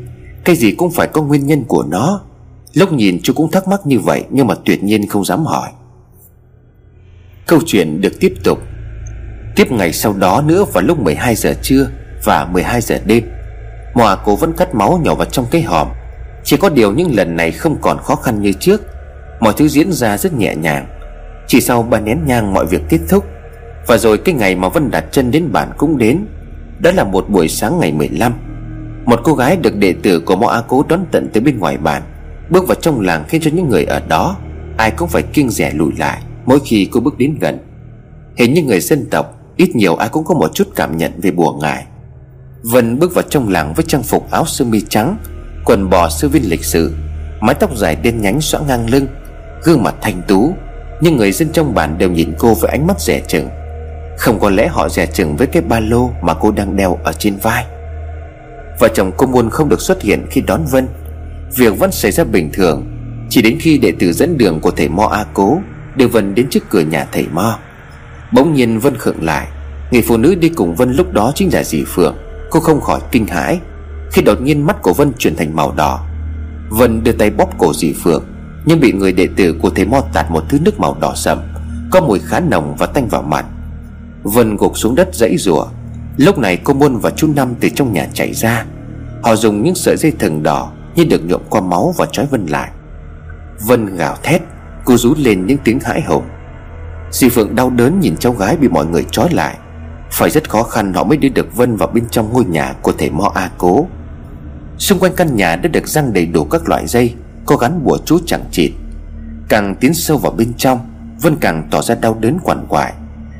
[0.43, 2.21] Cái gì cũng phải có nguyên nhân của nó.
[2.73, 5.69] Lúc nhìn chú cũng thắc mắc như vậy, Nhưng mà tuyệt nhiên không dám hỏi.
[7.47, 8.59] Câu chuyện được tiếp tục.
[9.55, 11.89] Tiếp ngày sau đó nữa vào lúc 12 giờ trưa
[12.23, 13.23] Và 12 giờ đêm,
[13.93, 15.87] Mòa cô vẫn cắt máu nhỏ vào trong cái hòm.
[16.43, 18.81] Chỉ có điều những lần này không còn khó khăn như trước.
[19.39, 20.87] Mọi thứ diễn ra rất nhẹ nhàng.
[21.47, 23.25] Chỉ sau ba nén nhang mọi việc kết thúc,
[23.87, 26.25] Và rồi cái ngày mà Vân đặt chân đến bản cũng đến,
[26.79, 28.33] Đó là một buổi sáng ngày 15
[29.05, 31.77] Một cô gái được đệ tử của Mò A Cố đón tận tới bên ngoài
[31.77, 32.01] bản
[32.49, 34.37] Bước vào trong làng khiến cho những người ở đó,
[34.77, 37.59] Ai cũng phải kiêng rẻ lùi lại Mỗi khi cô bước đến gần.
[38.37, 41.31] Hình như người dân tộc, Ít nhiều ai cũng có một chút cảm nhận về
[41.31, 41.85] bùa ngải.
[42.63, 45.17] Vân bước vào trong làng với trang phục áo sơ mi trắng,
[45.65, 46.93] Quần bò sư viên lịch sự,
[47.41, 49.07] Mái tóc dài đen nhánh xõa ngang lưng,
[49.63, 50.53] Gương mặt thanh tú,
[51.01, 53.49] Nhưng người dân trong bản đều nhìn cô với ánh mắt rẻ chừng.
[54.17, 57.13] Không có lẽ họ rẻ chừng với cái ba lô Mà cô đang đeo ở
[57.13, 57.65] trên vai.
[58.79, 60.87] Vợ chồng cô muôn không được xuất hiện khi đón Vân.
[61.55, 62.85] Việc vẫn xảy ra bình thường,
[63.29, 65.59] Chỉ đến khi đệ tử dẫn đường của thầy Mo A Cố
[65.95, 67.59] Đưa Vân đến trước cửa nhà thầy Mo.
[68.31, 69.47] Bỗng nhiên Vân khựng lại,
[69.91, 72.15] Người phụ nữ đi cùng Vân lúc đó chính là dì Phượng.
[72.49, 73.59] Cô không khỏi kinh hãi,
[74.11, 76.07] Khi đột nhiên mắt của Vân chuyển thành màu đỏ.
[76.69, 78.23] Vân đưa tay bóp cổ dì Phượng,
[78.65, 81.39] Nhưng bị người đệ tử của thầy Mo tạt một thứ nước màu đỏ sậm,
[81.91, 83.45] Có mùi khá nồng và tanh vào mặt.
[84.23, 85.65] Vân gục xuống đất dãy rủa,
[86.17, 88.65] Lúc này cô Muôn và chú Năm từ trong nhà chạy ra.
[89.23, 92.45] Họ dùng những sợi dây thừng đỏ như được nhuộm qua máu và trói Vân
[92.45, 92.71] lại.
[93.67, 94.41] Vân gào thét
[94.85, 96.23] Cô rú lên những tiếng hãi hùng.
[97.11, 99.57] Dì Phượng đau đớn nhìn cháu gái bị mọi người trói lại.
[100.11, 102.91] Phải rất khó khăn họ mới đưa được Vân vào bên trong ngôi nhà của
[102.97, 103.87] thầy Mo A Cố.
[104.77, 107.97] Xung quanh căn nhà đã được răng đầy đủ các loại dây Có gắn bùa
[108.05, 108.71] chú chẳng chịt.
[109.49, 110.79] Càng tiến sâu vào bên trong
[111.21, 112.93] Vân càng tỏ ra đau đớn quằn quại.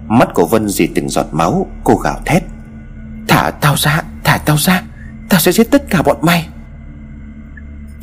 [0.07, 2.43] Mắt của Vân dì từng giọt máu Cô gào thét.
[3.27, 4.83] Thả tao ra, thả tao ra
[5.29, 6.49] Tao sẽ giết tất cả bọn mày.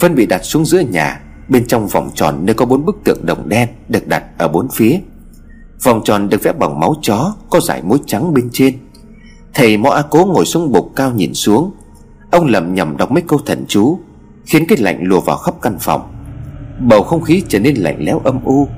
[0.01, 3.27] Vân bị đặt xuống giữa nhà, Bên trong vòng tròn nơi có bốn bức tượng
[3.27, 4.99] đồng đen Được đặt ở bốn phía.
[5.83, 8.79] Vòng tròn được vẽ bằng máu chó, Có dải mối trắng bên trên.
[9.55, 11.73] Thầy Mõ A Cố ngồi xuống bục cao nhìn xuống.
[12.31, 13.99] Ông lầm nhầm đọc mấy câu thần chú,
[14.47, 16.13] Khiến cái lạnh lùa vào khắp căn phòng.
[16.81, 18.69] Bầu không khí trở nên lạnh lẽo âm u.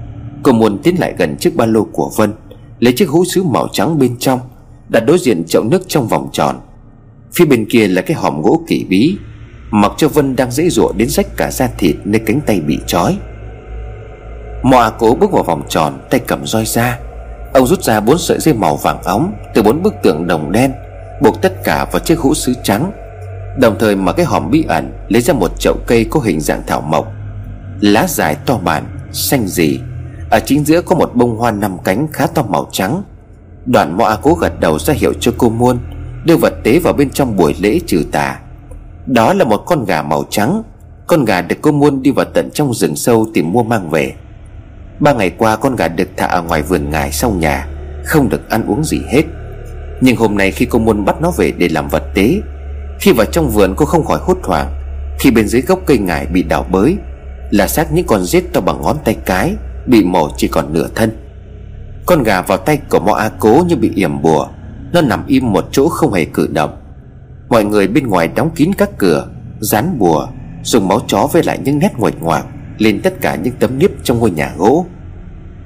[0.43, 2.33] Cô muốn tiến lại gần chiếc ba lô của Vân,
[2.79, 4.41] Lấy chiếc hũ sứ màu trắng bên trong,
[4.89, 6.61] Đặt đối diện chậu nước trong vòng tròn.
[7.35, 9.17] Phía bên kia là cái hòm gỗ kỳ bí.
[9.71, 12.79] Mặc cho Vân đang dễ dụa đến rách cả da thịt Nơi cánh tay bị
[12.87, 13.19] trói.
[14.63, 16.99] Mọa cố bước vào vòng tròn, Tay cầm roi ra.
[17.55, 20.73] Ông rút ra bốn sợi dây màu vàng óng Từ bốn bức tượng đồng đen,
[21.23, 22.93] Buộc tất cả vào chiếc hũ sứ trắng.
[23.61, 26.63] Đồng thời mở cái hòm bí ẩn Lấy ra một chậu cây có hình dạng
[26.67, 27.13] thảo mộc.
[27.81, 29.81] Lá dài to bản Xanh gì
[30.31, 33.03] Ở chính giữa có một bông hoa năm cánh khá to màu trắng.
[33.67, 35.79] Đoạn mọ cố gật đầu ra hiệu cho cô muôn
[36.25, 38.39] Đưa vật tế vào bên trong buổi lễ trừ tà.
[39.09, 40.63] Đó là một con gà màu trắng.
[41.07, 44.15] Con gà được cô muôn đi vào tận trong rừng sâu tìm mua mang về.
[45.01, 47.69] Ba ngày qua, con gà được thả ở ngoài vườn ngài sau nhà,
[48.05, 49.23] Không được ăn uống gì hết.
[50.01, 52.41] Nhưng hôm nay khi cô muôn bắt nó về để làm vật tế,
[53.01, 54.73] Khi vào trong vườn cô không khỏi hốt hoảng,
[55.19, 56.97] Khi bên dưới gốc cây ngải bị đào bới,
[57.51, 59.55] Là xác những con rết to bằng ngón tay cái
[59.87, 61.11] Bị mổ chỉ còn nửa thân.
[62.07, 64.49] Con gà vào tay của mo A cố như bị yểm bùa,
[64.93, 66.77] Nó nằm im một chỗ không hề cử động.
[67.49, 69.29] Mọi người bên ngoài đóng kín các cửa,
[69.61, 70.29] Dán bùa,
[70.63, 72.47] Dùng máu chó với lại những nét nguệch ngoạc
[72.79, 74.87] lên tất cả những tấm niếp trong ngôi nhà gỗ.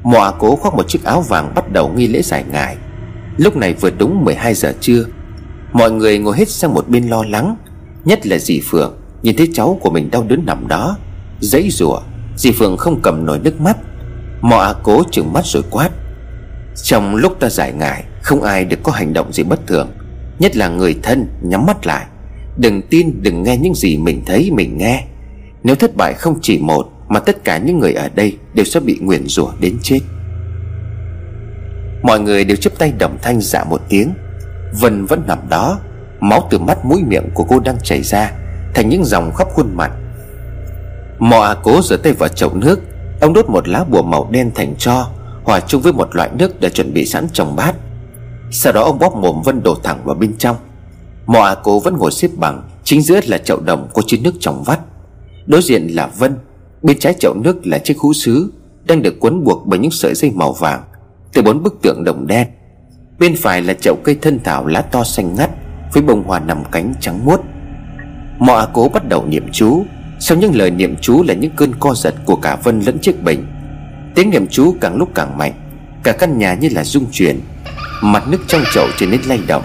[0.03, 2.77] Mọa cố khoác một chiếc áo vàng bắt đầu nghi lễ giải ngài
[3.37, 5.05] lúc này vừa đúng 12 giờ trưa,
[5.73, 7.57] mọi người ngồi hết sang một bên lo lắng,
[8.05, 10.97] nhất là dì phượng, nhìn thấy cháu của mình đau đớn nằm đó,
[11.41, 12.01] dãy rủa.
[12.37, 13.77] Dì phượng không cầm nổi nước mắt.
[14.41, 15.91] Mọa cố trừng mắt rồi quát,
[16.83, 19.89] trong lúc ta giải ngài không ai được có hành động gì bất thường
[20.43, 22.07] nhất là người thân, nhắm mắt lại.
[22.57, 25.05] Đừng tin, đừng nghe những gì mình thấy, mình nghe.
[25.63, 28.81] Nếu thất bại không chỉ một, mà tất cả những người ở đây đều sẽ
[28.81, 30.01] bị nguyền rủa đến chết.
[32.03, 34.13] Mọi người đều chấp tay đồng thanh dạ một tiếng.
[34.81, 35.81] Vân vẫn nằm đó,
[36.21, 38.33] Máu từ mắt mũi miệng của cô đang chảy ra,
[38.75, 39.93] Thành những dòng khắp khuôn mặt.
[41.19, 42.81] Mò à cố rửa tay vào chậu nước,
[43.21, 45.11] Ông đốt một lá bùa màu đen thành cho
[45.45, 47.75] Hòa chung với một loại nước đã chuẩn bị sẵn trong bát.
[48.55, 50.57] Sau đó ông bóp mồm Vân đổ thẳng vào bên trong.
[51.27, 54.35] Mò à cố vẫn ngồi xếp bằng, Chính giữa là chậu đồng có chứa nước
[54.41, 54.81] trong vắt.
[55.47, 56.37] Đối diện là Vân,
[56.83, 58.53] Bên trái chậu nước là chiếc hũ sứ,
[58.85, 60.83] Đang được quấn buộc bởi những sợi dây màu vàng
[61.33, 62.49] Từ bốn bức tượng đồng đen.
[63.19, 65.51] Bên phải là chậu cây thân thảo lá to xanh ngắt,
[65.93, 67.41] Với bông hoa nằm cánh trắng muốt.
[68.39, 69.83] Mò à cố bắt đầu niệm chú,
[70.21, 73.23] Sau những lời niệm chú là những cơn co giật của cả Vân lẫn chiếc
[73.23, 73.47] bình.
[74.15, 75.53] Tiếng niệm chú càng lúc càng mạnh,
[76.03, 77.41] Cả căn nhà như là rung chuyển
[78.03, 79.63] Mặt nước trong chậu trở nên lay động.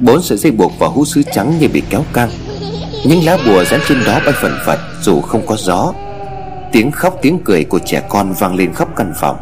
[0.00, 2.30] Bốn sợi dây buộc vào hũ sứ trắng như bị kéo căng.
[3.06, 5.92] Những lá bùa dán trên đó bay phần phật Dù không có gió.
[6.72, 9.36] Tiếng khóc, tiếng cười của trẻ con vang lên khắp căn phòng.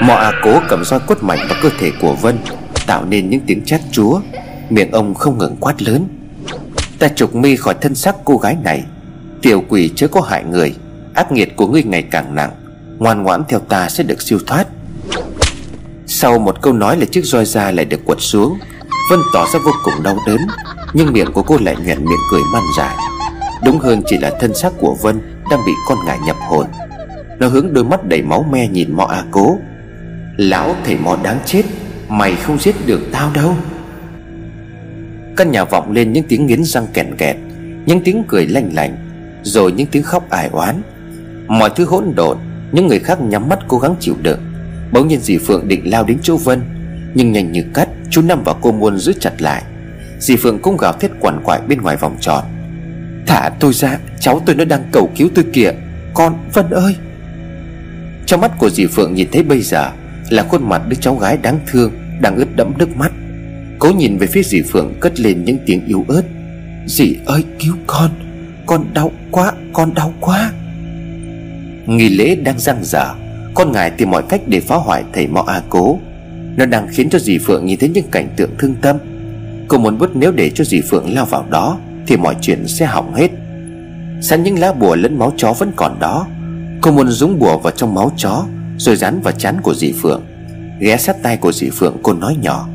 [0.00, 2.38] Mọ à cố cầm roi quất mạnh vào cơ thể của Vân,
[2.88, 4.20] Tạo nên những tiếng chát chúa.
[4.70, 6.08] Miệng ông không ngừng quát lớn.
[6.98, 8.84] Ta trục mi khỏi thân xác cô gái này.
[9.42, 10.74] Tiểu quỷ chớ có hại người.
[11.14, 12.50] Ác nghiệt của ngươi ngày càng nặng.
[12.98, 14.66] Ngoan ngoãn theo ta sẽ được siêu thoát.
[16.10, 18.58] Sau một câu nói là chiếc roi da lại được quật xuống,
[19.10, 20.40] Vân tỏ ra vô cùng đau đớn,
[20.94, 22.96] Nhưng miệng của cô lại nhoẻn miệng cười man dài
[23.64, 26.66] Đúng hơn chỉ là thân xác của Vân Đang bị con ngải nhập hồn.
[27.38, 29.58] Nó hướng đôi mắt đầy máu me nhìn mọ A cố.
[30.36, 31.62] Lão thầy mọ đáng chết,
[32.08, 33.54] Mày không giết được tao đâu.
[35.36, 37.36] Căn nhà vọng lên những tiếng nghiến răng kẹn kẹt,
[37.86, 38.96] Những tiếng cười lanh lành
[39.42, 40.82] Rồi những tiếng khóc ải oán.
[41.48, 42.38] Mọi thứ hỗn độn,
[42.72, 44.47] Những người khác nhắm mắt cố gắng chịu đựng.
[44.92, 46.60] Bỗng nhiên dì Phượng định lao đến chỗ Vân,
[47.14, 49.62] Nhưng nhanh như cắt, Chú Năm và cô Muôn giữ chặt lại.
[50.18, 52.44] Dì Phượng cũng gào thét quằn quại bên ngoài vòng tròn.
[53.26, 55.72] Thả tôi ra, Cháu tôi nó đang cầu cứu tôi kìa,
[56.14, 56.96] Con, Vân ơi!
[58.26, 59.90] Trong mắt của dì Phượng nhìn thấy bây giờ
[60.30, 63.12] Là khuôn mặt đứa cháu gái đáng thương, Đang ướt đẫm nước mắt.
[63.78, 66.22] Cố nhìn về phía dì Phượng cất lên những tiếng yếu ớt.
[66.86, 68.10] Dì ơi, cứu con
[68.66, 70.52] Con đau quá, Con đau quá!
[71.86, 73.14] Nghi lễ đang răng dở
[73.58, 75.98] con ngài tìm mọi cách để phá hoại thầy Mọ A Cố.
[76.56, 78.96] Nó đang khiến cho dì Phượng nhìn thấy những cảnh tượng thương tâm.
[79.68, 82.86] Cô muốn bút nếu để cho dì Phượng lao vào đó, Thì mọi chuyện sẽ
[82.86, 83.30] hỏng hết.
[84.22, 86.26] Sẵn những lá bùa lẫn máu chó vẫn còn đó.
[86.80, 88.44] Cô muốn dúng bùa vào trong máu chó,
[88.78, 90.22] Rồi dán vào chán của dì Phượng,
[90.80, 92.68] Ghé sát tay của dì Phượng, cô nói nhỏ.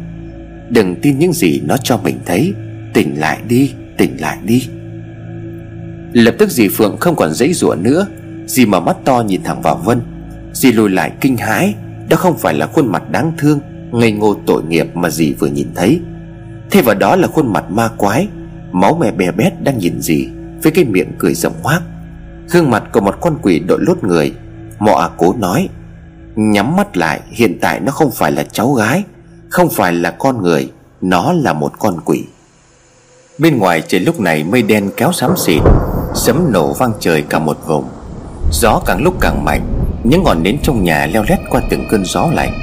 [0.69, 2.53] Đừng tin những gì nó cho mình thấy,
[2.93, 4.67] Tỉnh lại đi, Tỉnh lại đi.
[6.13, 8.07] Lập tức dì Phượng không còn dãy rủa nữa,
[8.45, 10.01] Dì mở mắt to nhìn thẳng vào Vân.
[10.53, 11.75] Dì lùi lại kinh hãi,
[12.09, 13.59] Đó không phải là khuôn mặt đáng thương,
[13.91, 16.01] Ngây ngô tội nghiệp mà dì vừa nhìn thấy.
[16.71, 18.27] Thế vào đó là khuôn mặt ma quái,
[18.71, 20.27] Máu mè bè bét đang nhìn dì
[20.63, 21.81] Với cái miệng cười rộng hoác
[22.51, 24.33] Gương mặt của một con quỷ đội lốt người,
[24.79, 25.69] Mọ à cố nói,
[26.35, 29.03] Nhắm mắt lại, hiện tại nó không phải là cháu gái,
[29.49, 32.23] Không phải là con người, Nó là một con quỷ.
[33.37, 35.61] Bên ngoài trời lúc này mây đen kéo xám xịt,
[36.15, 37.85] Sấm nổ vang trời cả một vùng,
[38.51, 42.05] Gió càng lúc càng mạnh những ngọn nến trong nhà leo lét qua từng cơn
[42.05, 42.53] gió lạnh,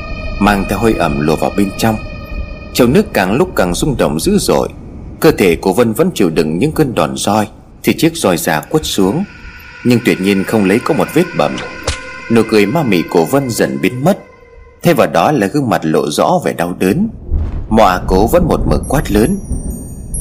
[0.41, 1.97] Mang theo hơi ẩm lùa vào bên trong.
[2.72, 4.68] Chậu nước càng lúc càng rung động dữ dội.
[5.20, 7.49] Cơ thể của Vân vẫn chịu đựng những cơn đòn roi
[7.82, 9.24] Thì chiếc roi già quất xuống.
[9.84, 11.57] Nhưng tuyệt nhiên không lấy có một vết bầm.
[12.30, 14.18] Nụ cười ma mị của Vân dần biến mất.
[14.82, 17.09] Thay vào đó là gương mặt lộ rõ vẻ đau đớn.
[17.68, 19.38] Mọa cố vẫn một mực quát lớn,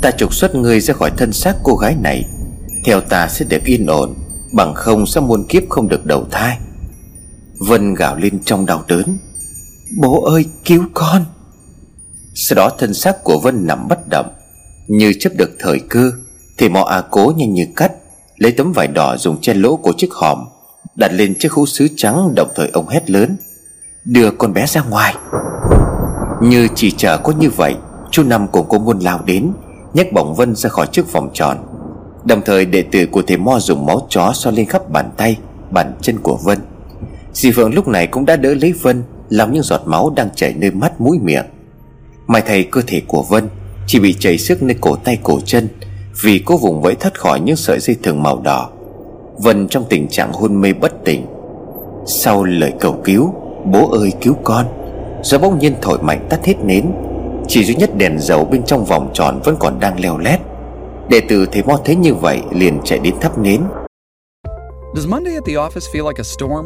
[0.02, 2.26] Ta trục xuất ngươi ra khỏi thân xác cô gái này.
[2.86, 4.14] Theo ta sẽ được yên ổn,
[4.52, 6.58] Bằng không sẽ muôn kiếp không được đầu thai.
[7.60, 9.18] Vân gào lên trong đau đớn.
[9.98, 11.26] Bố ơi, cứu con!
[12.36, 14.30] Sau đó thân xác của Vân nằm bất động.
[14.88, 16.12] Như chấp được thời cơ,
[16.58, 17.92] Thì mọ à cố nhanh như cắt,
[18.38, 20.46] Lấy tấm vải đỏ dùng che lỗ của chiếc hòm,
[20.96, 23.38] Đặt lên chiếc hũ sứ trắng, Đồng thời ông hét lớn,
[24.06, 25.16] Đưa con bé ra ngoài!
[26.42, 27.76] Như chỉ chờ có như vậy,
[28.12, 29.52] Chú Năm cùng cô Muôn lao đến,
[29.94, 31.58] nhấc bổng Vân ra khỏi chiếc vòng tròn.
[32.26, 35.38] Đồng thời đệ tử của thầy Mo dùng máu chó so lên khắp bàn tay,
[35.72, 36.60] Bàn chân của Vân.
[37.34, 40.54] Dì Phượng lúc này cũng đã đỡ lấy Vân Làm những giọt máu đang chảy
[40.54, 41.46] nơi mắt mũi miệng.
[42.28, 43.50] May thầy cơ thể của Vân
[43.88, 45.68] Chỉ bị chảy sức nơi cổ tay cổ chân,
[46.22, 48.70] Vì cô vùng vẫy thoát khỏi những sợi dây thừng màu đỏ.
[49.38, 51.26] Vân trong tình trạng hôn mê bất tỉnh.
[52.06, 53.34] Sau lời cầu cứu,
[53.66, 54.66] Bố ơi, cứu con.
[55.24, 56.86] Gió bỗng nhiên thổi mạnh tắt hết nến.
[57.48, 60.40] Chỉ duy nhất đèn dầu bên trong vòng tròn Vẫn còn đang leo lét.
[61.10, 63.62] Đệ tử thấy Mo thấy như vậy liền chạy đến thắp nến.
[64.96, 66.66] Does Monday at the office feel like a storm?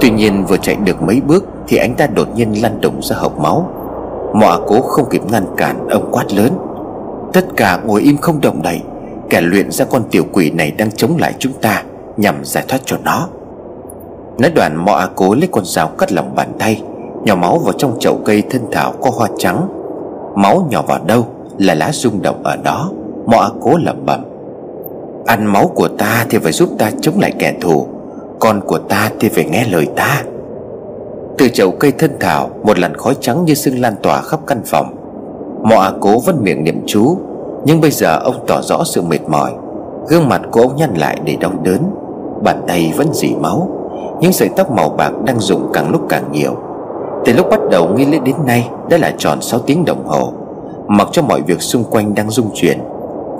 [0.00, 3.16] Tuy nhiên vừa chạy được mấy bước Thì anh ta đột nhiên lăn đùng ra
[3.16, 3.70] hộc máu.
[4.34, 6.52] Mọ cố không kịp ngăn cản, Ông quát lớn.
[7.32, 8.80] Tất cả ngồi im không động đậy,
[9.30, 11.82] Kẻ luyện ra con tiểu quỷ này đang chống lại chúng ta,
[12.16, 13.28] Nhằm giải thoát cho nó.
[14.38, 16.82] Nói đoạn, mọ cố lấy con dao cắt lòng bàn tay
[17.24, 19.68] Nhỏ máu vào trong chậu cây thân thảo có hoa trắng.
[20.34, 21.26] Máu nhỏ vào đâu
[21.58, 22.90] Là lá rung động ở đó,
[23.26, 24.24] Mọ cố lẩm bẩm.
[25.26, 27.86] Ăn máu của ta thì phải giúp ta chống lại kẻ thù.
[28.40, 30.22] Con của ta thì phải nghe lời ta.
[31.38, 34.62] Từ chậu cây thân thảo, Một làn khói trắng như sương lan tỏa khắp căn
[34.64, 34.94] phòng.
[35.62, 37.16] Mọ à cố vẫn miệng niệm chú,
[37.64, 39.52] Nhưng bây giờ ông tỏ rõ sự mệt mỏi.
[40.08, 41.78] Gương mặt của ông nhăn lại để đau đớn.
[42.44, 43.68] Bàn tay vẫn dỉ máu,
[44.20, 46.56] Những sợi tóc màu bạc đang rụng càng lúc càng nhiều.
[47.24, 50.32] Từ lúc bắt đầu nghi lễ đến nay, Đã là tròn 6 tiếng đồng hồ.
[50.88, 52.78] Mặc cho mọi việc xung quanh đang rung chuyển,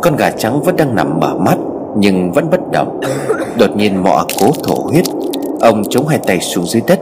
[0.02, 1.58] Con gà trắng vẫn đang nằm mở mắt.
[1.96, 3.00] Nhưng vẫn bất động.
[3.58, 5.04] Đột nhiên mọ cố thổ huyết.
[5.60, 7.00] Ông chống hai tay xuống dưới đất.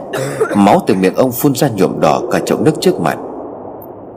[0.55, 3.17] Máu từ miệng ông phun ra nhuộm đỏ cả chậu nước trước mặt.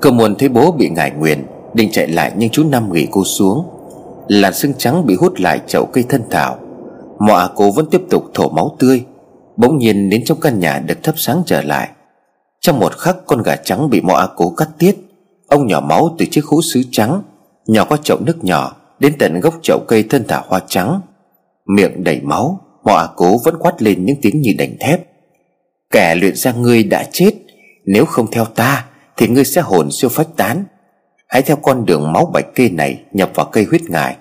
[0.00, 3.24] Cơ muôn thấy bố bị ngải nguyền, Định chạy lại nhưng chú Năm nghỉ cô
[3.24, 3.64] xuống.
[4.28, 6.58] Làn xương trắng bị hút lại chậu cây thân thảo.
[7.18, 9.04] Mọ cố cô vẫn tiếp tục thổ máu tươi.
[9.56, 11.88] Bỗng nhiên đến trong căn nhà được thắp sáng trở lại.
[12.60, 14.96] Trong một khắc con gà trắng bị mọ cố cắt tiết.
[15.48, 17.22] Ông nhỏ máu từ chiếc hũ sứ trắng,
[17.66, 18.76] Nhỏ qua chậu nước nhỏ.
[19.02, 21.00] Đến tận gốc chậu cây thân thảo hoa trắng,
[21.66, 25.00] Miệng đầy máu, Mọ à cố vẫn quát lên những tiếng như đành thép.
[25.90, 27.30] Kẻ luyện ra ngươi đã chết,
[27.84, 28.84] Nếu không theo ta
[29.16, 30.64] Thì ngươi sẽ hồn siêu phách tán.
[31.28, 34.16] Hãy theo con đường máu bạch kê này Nhập vào cây huyết ngài,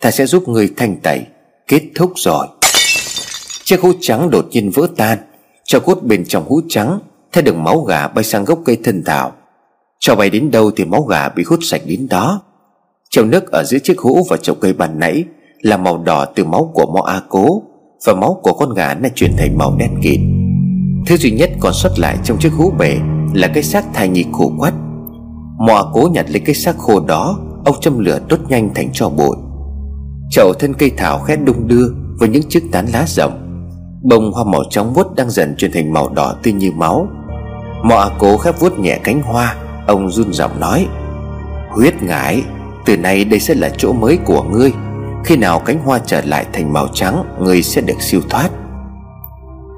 [0.00, 1.22] Ta sẽ giúp ngươi thanh tẩy,
[1.66, 2.46] Kết thúc rồi.
[3.64, 5.18] Chiếc hũ trắng đột nhiên vỡ tan,
[5.64, 7.00] Cho cốt bên trong hũ trắng
[7.32, 9.32] Theo đường máu gà bay sang gốc cây thân thảo.
[9.98, 12.42] Cho bay đến đâu thì máu gà bị hút sạch đến đó.
[13.10, 15.24] Chậu nước ở giữa chiếc hũ và chậu cây bàn nãy
[15.60, 17.62] Là màu đỏ từ máu của Mo A Cố
[18.06, 20.20] Và máu của con gà này chuyển thành màu đen kịt.
[21.06, 22.96] Thứ duy nhất còn sót lại trong chiếc hũ bể
[23.34, 24.74] Là cái xác thai nhi khổ quắt.
[25.66, 28.92] Mo A Cố nhặt lấy cái xác khô đó Ông châm lửa đốt nhanh thành
[28.92, 29.36] tro bụi.
[30.30, 31.88] Chậu thân cây thảo khét đung đưa
[32.18, 33.48] Với những chiếc tán lá rộng
[34.02, 37.08] Bông hoa màu trắng vuốt đang dần chuyển thành màu đỏ tươi như máu.
[37.82, 39.56] Mọ A cố khép vuốt nhẹ cánh hoa,
[39.86, 40.86] Ông run giọng nói,
[41.70, 42.42] Huyết ngải.
[42.88, 44.72] Từ nay đây sẽ là chỗ mới của ngươi.
[45.24, 48.50] Khi nào cánh hoa trở lại thành màu trắng, Ngươi sẽ được siêu thoát.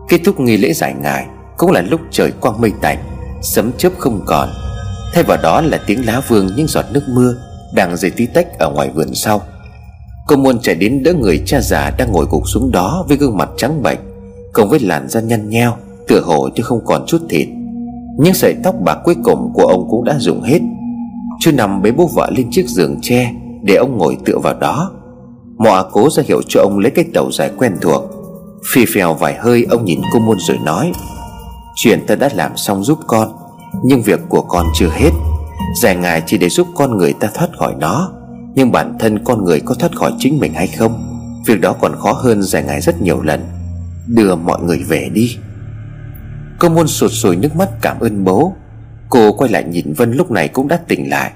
[0.08, 2.98] Kết thúc nghi lễ giải ngài, Cũng là lúc trời quang mây tạnh,
[3.42, 4.48] Sấm chớp không còn.
[5.12, 7.34] Thay vào đó là tiếng lá vương những giọt nước mưa
[7.74, 9.42] Đang rơi tí tách ở ngoài vườn sau.
[10.26, 13.36] Cô muôn chạy đến đỡ người cha già Đang ngồi gục xuống đó với gương
[13.36, 13.98] mặt trắng bệch,
[14.52, 15.76] Cùng với làn da nhăn nheo,
[16.08, 17.48] Tựa hồ chứ không còn chút thịt.
[18.18, 20.60] Nhưng sợi tóc bạc cuối cùng của ông cũng đã dùng hết.
[21.40, 23.32] Chú nằm bế bố vợ lên chiếc giường tre
[23.62, 24.90] Để ông ngồi tựa vào đó.
[25.58, 28.02] Mọ cố ra hiệu cho ông lấy cái tàu dài quen thuộc.
[28.72, 30.92] Phi phèo vài hơi, ông nhìn cô môn rồi nói,
[31.74, 33.32] Chuyện ta đã làm xong giúp con,
[33.84, 35.10] Nhưng việc của con chưa hết.
[35.82, 38.12] Dài ngày chỉ để giúp con người ta thoát khỏi nó,
[38.54, 41.20] Nhưng bản thân con người có thoát khỏi chính mình hay không?
[41.46, 43.40] Việc đó còn khó hơn dài ngày rất nhiều lần.
[44.06, 45.36] Đưa mọi người về đi.
[46.58, 48.52] Cô môn sụt sùi nước mắt cảm ơn bố.
[49.10, 51.32] Cô quay lại nhìn Vân lúc này cũng đã tỉnh lại.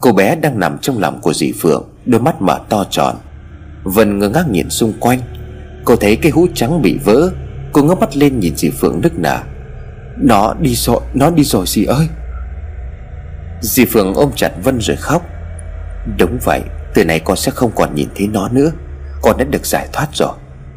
[0.00, 3.16] Cô bé đang nằm trong lòng của dì Phượng Đôi mắt mở to tròn.
[3.82, 5.20] Vân ngơ ngác nhìn xung quanh.
[5.84, 7.30] Cô thấy cái hũ trắng bị vỡ.
[7.72, 9.42] Cô ngước mắt lên nhìn dì Phượng nức nở.
[10.16, 12.06] Nó đi rồi, nó đi rồi dì ơi.
[13.60, 15.26] Dì Phượng ôm chặt Vân rồi khóc.
[16.18, 16.60] Đúng vậy
[16.94, 18.70] Từ nay con sẽ không còn nhìn thấy nó nữa.
[19.22, 20.32] Con đã được giải thoát rồi.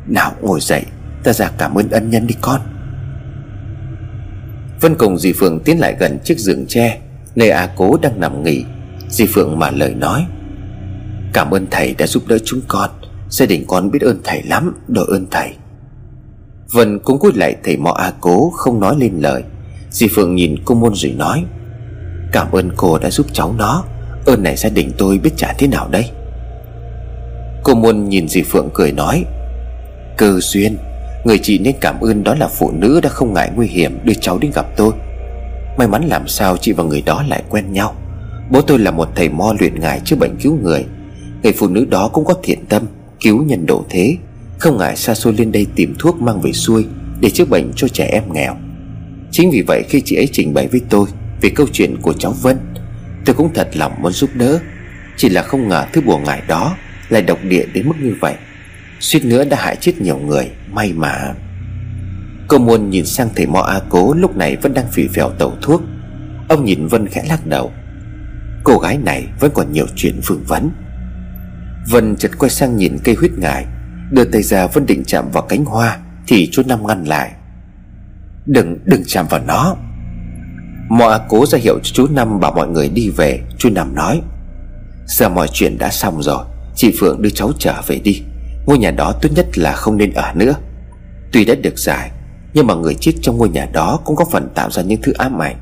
[0.07, 0.83] Nào ngồi dậy
[1.23, 2.61] Ta ra cảm ơn ân nhân đi con.
[4.81, 6.99] Vân cùng dì Phượng tiến lại gần chiếc giường tre,
[7.35, 8.63] Nơi A Cố đang nằm nghỉ.
[9.09, 10.25] Dì Phượng mà lời nói,
[11.33, 12.89] Cảm ơn thầy đã giúp đỡ chúng con.
[13.29, 15.49] Gia đình con biết ơn thầy lắm Đội ơn thầy.
[16.71, 19.43] Vân cũng cúi lại thầy mọ A Cố, Không nói lên lời.
[19.91, 21.43] Dì Phượng nhìn cô môn rồi nói,
[22.31, 23.83] Cảm ơn cô đã giúp cháu nó.
[24.25, 26.05] Ơn này gia đình tôi biết trả thế nào đây?
[27.63, 29.25] Cô môn nhìn dì Phượng cười nói,
[30.17, 30.77] Cơ duyên
[31.27, 34.13] Người chị nên cảm ơn đó là phụ nữ đã không ngại nguy hiểm đưa
[34.13, 34.91] cháu đến gặp tôi.
[35.77, 37.95] May mắn làm sao chị và người đó lại quen nhau.
[38.51, 40.85] Bố tôi là một thầy mo luyện ngài chữa bệnh cứu người.
[41.43, 42.83] Người phụ nữ đó cũng có thiện tâm,
[43.21, 44.15] Cứu nhân độ thế.
[44.59, 46.85] Không ngại xa xôi lên đây tìm thuốc mang về xuôi
[47.19, 48.55] Để chữa bệnh cho trẻ em nghèo.
[49.31, 51.07] Chính vì vậy khi chị ấy trình bày với tôi
[51.41, 52.57] Về câu chuyện của cháu Vân,
[53.25, 54.59] Tôi cũng thật lòng muốn giúp đỡ.
[55.17, 56.75] Chỉ là không ngờ thứ bùa ngải đó
[57.09, 58.35] Lại độc địa đến mức như vậy.
[58.99, 61.33] Suýt nữa đã hại chết nhiều người May mà.
[62.47, 65.53] Cô muôn nhìn sang thầy Mo A Cố Lúc này vẫn đang phỉ phèo tẩu
[65.61, 65.81] thuốc.
[66.49, 67.71] Ông nhìn Vân khẽ lắc đầu.
[68.63, 70.69] Cô gái này vẫn còn nhiều chuyện vương vấn.
[71.89, 73.65] Vân chợt quay sang nhìn cây huyết ngải
[74.11, 77.31] Đưa tay ra Vân định chạm vào cánh hoa Thì chú Năm ngăn lại.
[78.45, 79.75] Đừng, đừng chạm vào nó.
[80.89, 84.21] Mọi cố ra hiệu cho chú Năm bảo mọi người đi về Chú Năm nói.
[85.05, 86.45] Giờ mọi chuyện đã xong rồi
[86.75, 88.23] Chị Phượng đưa cháu trở về đi.
[88.67, 90.55] Ngôi nhà đó tốt nhất là không nên ở nữa.
[91.31, 92.11] Tuy đã được giải,
[92.53, 95.13] Nhưng mà người chết trong ngôi nhà đó Cũng có phần tạo ra những thứ
[95.17, 95.55] ám ảnh.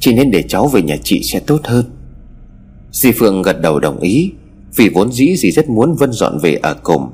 [0.00, 1.84] Chỉ nên để cháu về nhà chị sẽ tốt hơn.
[2.92, 4.32] Dì Phượng gật đầu đồng ý,
[4.76, 7.12] Vì vốn dĩ dì rất muốn Vân dọn về ở cùng.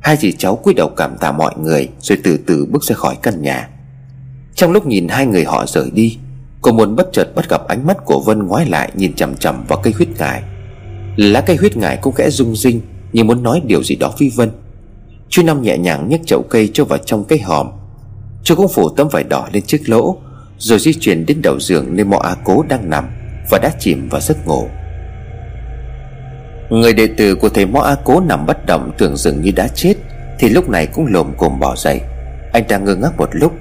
[0.00, 3.16] Hai dì cháu cúi đầu cảm tạ mọi người, Rồi từ từ bước ra khỏi
[3.22, 3.68] căn nhà.
[4.54, 6.18] Trong lúc nhìn hai người họ rời đi,
[6.60, 9.64] Cô muốn bất chợt bắt gặp ánh mắt của Vân ngoái lại Nhìn chằm chằm
[9.68, 10.42] vào cây huyết ngải.
[11.16, 12.80] Lá cây huyết ngải cũng khẽ rung rinh,
[13.12, 14.50] Như muốn nói điều gì đó với Vân.
[15.28, 17.70] Chú Năm nhẹ nhàng nhấc chậu cây cho vào trong cái hòm.
[18.44, 20.16] Chú cũng phủ tấm vải đỏ lên chiếc lỗ,
[20.58, 23.08] Rồi di chuyển đến đầu giường nơi mọ A Cố đang nằm
[23.50, 24.68] Và đã chìm vào giấc ngủ.
[26.70, 29.68] Người đệ tử của thầy mõ A Cố nằm bất động tưởng dường như đã
[29.68, 29.94] chết,
[30.38, 32.00] Thì lúc này cũng lồm cồm bỏ dậy.
[32.52, 33.52] Anh ta ngơ ngác một lúc,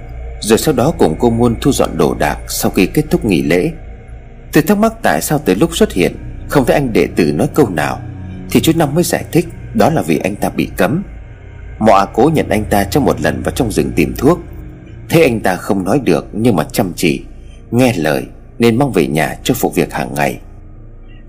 [0.42, 3.44] Rồi sau đó cùng cô Muôn thu dọn đồ đạc Sau khi kết thúc nghỉ
[3.44, 3.72] lễ.
[4.54, 6.16] Tôi thắc mắc tại sao tới lúc xuất hiện,
[6.50, 8.00] Không thấy anh đệ tử nói câu nào,
[8.52, 11.04] Thì chú Năm mới giải thích Đó là vì anh ta bị cấm.
[11.80, 14.40] Mọ à Cố nhận anh ta trong một lần vào trong rừng tìm thuốc.
[15.10, 17.24] Thế anh ta không nói được Nhưng mà chăm chỉ,
[17.72, 18.24] Nghe lời
[18.60, 20.40] Nên mang về nhà cho phụ việc hàng ngày.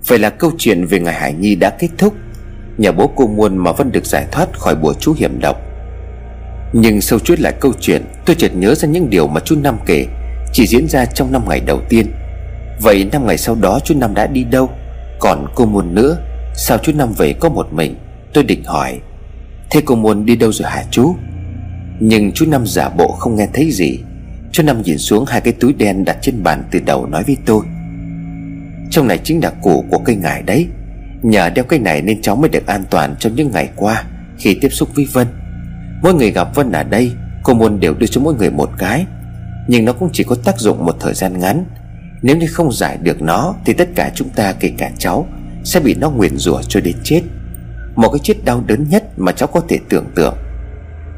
[0.07, 2.13] Vậy là câu chuyện về ngài Hải Nhi đã kết thúc,
[2.77, 5.57] Nhà bố cô Muôn mà vẫn được giải thoát khỏi bùa chú hiểm độc.
[6.73, 9.77] Nhưng sâu chuốt lại câu chuyện, Tôi chợt nhớ ra những điều mà chú Năm
[9.85, 10.05] kể,
[10.53, 12.11] Chỉ diễn ra trong năm ngày đầu tiên.
[12.81, 14.69] Vậy năm ngày sau đó chú Năm đã đi đâu?
[15.19, 16.17] Còn cô Muôn nữa,
[16.55, 17.95] Sao chú Năm về có một mình?
[18.33, 18.99] Tôi định hỏi.
[19.69, 21.15] Thế cô Muôn đi đâu rồi hả chú?
[21.99, 23.99] Nhưng chú Năm giả bộ không nghe thấy gì.
[24.51, 27.37] Chú Năm nhìn xuống hai cái túi đen đặt trên bàn từ đầu nói với
[27.45, 27.61] tôi.
[28.91, 30.67] Trong này chính là củ của cây ngải đấy.
[31.21, 34.03] Nhờ đeo cây này nên cháu mới được an toàn trong những ngày qua,
[34.37, 35.27] Khi tiếp xúc với Vân.
[36.01, 37.11] Mỗi người gặp Vân ở đây,
[37.43, 39.05] Cô muốn đều đưa cho mỗi người một cái.
[39.67, 41.65] Nhưng nó cũng chỉ có tác dụng một thời gian ngắn.
[42.21, 45.27] Nếu như không giải được nó, Thì tất cả chúng ta, kể cả cháu,
[45.63, 47.21] Sẽ bị nó nguyền rủa cho đến chết.
[47.97, 50.35] Một cái chết đau đớn nhất mà cháu có thể tưởng tượng.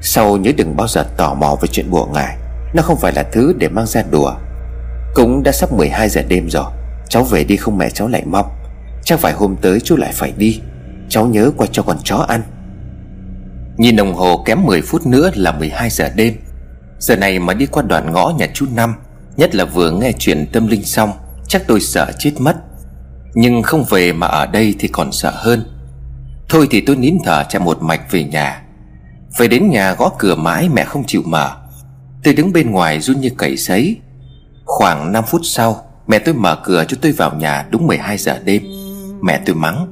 [0.01, 2.37] Sau nhớ đừng bao giờ tò mò về chuyện bùa ngải,
[2.73, 4.33] Nó không phải là thứ để mang ra đùa.
[5.13, 6.65] Cũng đã sắp 12 giờ đêm rồi,
[7.09, 8.45] Cháu về đi không mẹ cháu lại mong.
[9.03, 10.61] Chắc phải hôm tới chú lại phải đi,
[11.09, 12.41] Cháu nhớ qua cho con chó ăn.
[13.77, 16.33] Nhìn đồng hồ kém 10 phút nữa là 12 giờ đêm.
[16.99, 18.95] Giờ này mà đi qua đoạn ngõ nhà chú Năm,
[19.37, 21.11] Nhất là vừa nghe chuyện tâm linh xong,
[21.47, 22.55] Chắc tôi sợ chết mất.
[23.33, 25.78] Nhưng không về mà ở đây thì còn sợ hơn.
[26.49, 28.63] Thôi thì tôi nín thở chạy một mạch về nhà.
[29.37, 31.51] Về đến nhà gõ cửa mãi mẹ không chịu mở.
[32.23, 33.97] Tôi đứng bên ngoài run như cầy sấy.
[34.65, 38.39] Khoảng 5 phút sau, Mẹ tôi mở cửa cho tôi vào nhà đúng 12 giờ
[38.43, 38.63] đêm.
[39.21, 39.87] Mẹ tôi mắng.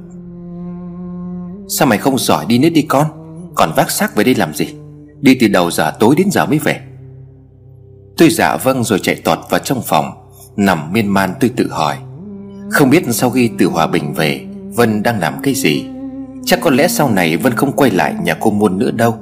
[1.70, 3.08] Sao mày không giỏi đi nữa đi con?
[3.56, 4.68] Còn vác xác về đây làm gì?
[5.22, 6.82] Đi từ đầu giờ tối đến giờ mới về.
[8.18, 10.12] Tôi dạ vâng rồi chạy tọt vào trong phòng,
[10.56, 11.98] Nằm miên man tôi tự hỏi.
[12.72, 14.46] Không biết sau khi từ Hòa Bình về,
[14.76, 15.86] Vân đang làm cái gì?
[16.48, 19.16] Chắc có lẽ sau này Vân không quay lại nhà cô Muôn nữa đâu.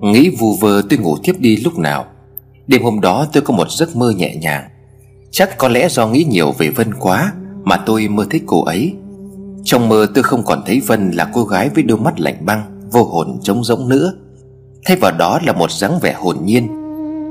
[0.00, 2.04] Nghĩ vù vơ tôi ngủ tiếp đi lúc nào.
[2.66, 4.68] Đêm hôm đó tôi có một giấc mơ nhẹ nhàng.
[5.30, 7.32] Chắc có lẽ do nghĩ nhiều về Vân quá
[7.64, 8.94] Mà tôi mơ thấy cô ấy.
[9.64, 12.80] Trong mơ tôi không còn thấy Vân là cô gái với đôi mắt lạnh băng,
[12.92, 14.12] Vô hồn trống rỗng nữa.
[14.84, 16.68] Thay vào đó là một dáng vẻ hồn nhiên.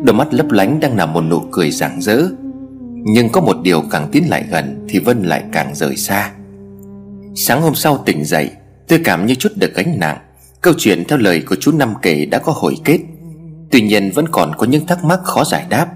[0.06, 2.22] Đôi mắt lấp lánh đang nằm một nụ cười rạng rỡ.
[2.94, 6.32] Nhưng có một điều càng tiến lại gần Thì Vân lại càng rời xa.
[7.36, 8.52] Sáng hôm sau tỉnh dậy
[8.92, 10.18] Tôi cảm như chút được gánh nặng,
[10.62, 13.00] Câu chuyện theo lời của chú Năm kể đã có hồi kết.
[13.72, 15.88] Tuy nhiên vẫn còn có những thắc mắc khó giải đáp.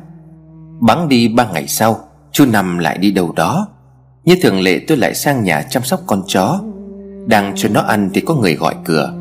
[0.79, 1.99] Bắn đi ba ngày sau,
[2.31, 3.67] Chú Năm lại đi đâu đó.
[4.23, 6.61] Như thường lệ tôi lại sang nhà chăm sóc con chó.
[7.27, 9.13] Đang cho nó ăn thì có người gọi cửa.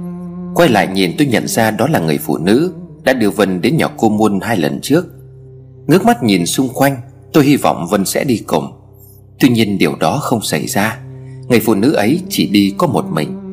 [0.54, 2.72] Quay lại nhìn tôi nhận ra đó là người phụ nữ
[3.04, 5.06] Đã đưa Vân đến nhà cô Muôn hai lần trước.
[5.86, 6.96] Ngước mắt nhìn xung quanh,
[7.32, 8.72] Tôi hy vọng Vân sẽ đi cùng.
[9.40, 10.98] Tuy nhiên điều đó không xảy ra.
[11.48, 13.43] Người phụ nữ ấy chỉ đi có một mình.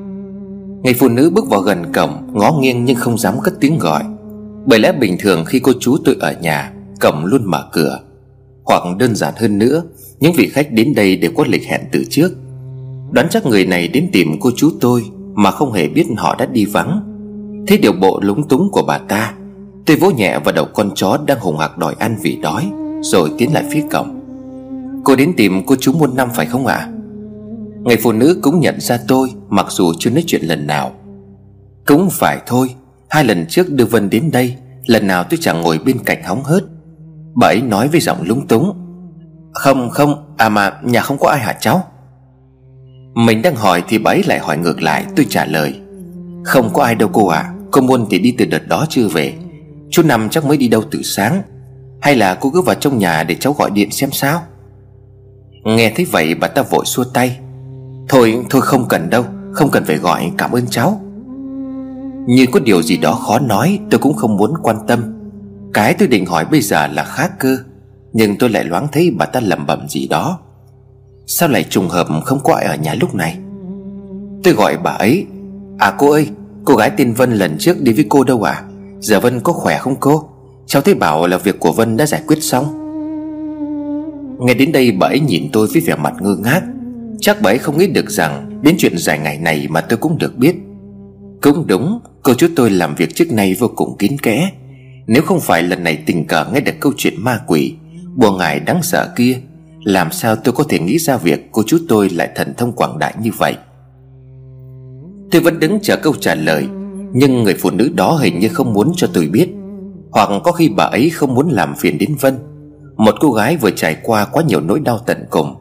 [0.83, 4.03] Người phụ nữ bước vào gần cổng, Ngó nghiêng nhưng không dám cất tiếng gọi.
[4.65, 7.99] Bởi lẽ bình thường khi cô chú tôi ở nhà, cổng luôn mở cửa.
[8.65, 9.83] Hoặc đơn giản hơn nữa,
[10.19, 12.31] Những vị khách đến đây đều có lịch hẹn từ trước.
[13.11, 15.03] Đoán chắc người này đến tìm cô chú tôi
[15.33, 17.01] Mà không hề biết họ đã đi vắng.
[17.67, 19.33] Thấy điều bộ lúng túng của bà ta.
[19.85, 22.71] Tôi vỗ nhẹ vào đầu con chó đang hùng hạc đòi ăn vì đói,
[23.01, 24.21] Rồi tiến lại phía cổng.
[25.03, 26.75] Cô đến tìm cô chú muôn năm phải không ạ?
[26.75, 26.89] à?
[27.83, 30.91] Người phụ nữ cũng nhận ra tôi, Mặc dù chưa nói chuyện lần nào.
[31.85, 32.75] Cũng phải thôi,
[33.09, 34.55] Hai lần trước đưa Vân đến đây,
[34.85, 36.63] Lần nào tôi chẳng ngồi bên cạnh hóng hớt.
[37.35, 38.77] Bà ấy nói với giọng lúng túng.
[39.53, 41.83] Không không À mà nhà không có ai hả cháu?
[43.15, 45.79] Mình đang hỏi thì bà ấy lại hỏi ngược lại, Tôi trả lời.
[46.43, 47.53] Không có ai đâu cô ạ à.
[47.71, 49.33] Cô muốn thì đi từ đợt đó chưa về.
[49.89, 51.41] Chú Năm chắc mới đi đâu từ sáng.
[52.01, 54.41] Hay là cô cứ vào trong nhà để cháu gọi điện xem sao?
[55.63, 57.39] Nghe thấy vậy bà ta vội xua tay.
[58.11, 61.01] Thôi thôi không cần đâu, Không cần phải gọi, cảm ơn cháu.
[62.27, 64.99] Như có điều gì đó khó nói, Tôi cũng không muốn quan tâm.
[65.73, 67.57] Cái tôi định hỏi bây giờ là khác cơ,
[68.13, 70.39] Nhưng tôi lại loáng thấy bà ta lẩm bẩm gì đó.
[71.27, 73.37] Sao lại trùng hợp không có ai ở nhà lúc này?
[74.43, 75.25] Tôi gọi bà ấy.
[75.77, 76.27] À cô ơi,
[76.65, 78.63] Cô gái tên Vân lần trước đi với cô đâu à?
[78.99, 80.29] Giờ Vân có khỏe không cô?
[80.65, 82.65] Cháu thấy bảo là việc của Vân đã giải quyết xong.
[84.39, 86.61] Nghe đến đây bà ấy nhìn tôi với vẻ mặt ngơ ngác.
[87.21, 90.17] Chắc bà ấy không nghĩ được rằng Đến chuyện dài ngày này mà tôi cũng
[90.17, 90.55] được biết.
[91.41, 94.51] Cũng đúng, Cô chú tôi làm việc trước nay vô cùng kín kẽ.
[95.07, 97.75] Nếu không phải lần này tình cờ nghe được câu chuyện ma quỷ,
[98.15, 99.37] Bùa ngài đáng sợ kia,
[99.83, 102.99] Làm sao tôi có thể nghĩ ra việc cô chú tôi lại thần thông quảng
[102.99, 103.55] đại như vậy?
[105.31, 106.67] Tôi vẫn đứng chờ câu trả lời,
[107.13, 109.49] Nhưng người phụ nữ đó hình như không muốn cho tôi biết.
[110.11, 112.37] Hoặc có khi bà ấy không muốn làm phiền đến Vân.
[112.97, 115.60] Một cô gái vừa trải qua quá nhiều nỗi đau tận cùng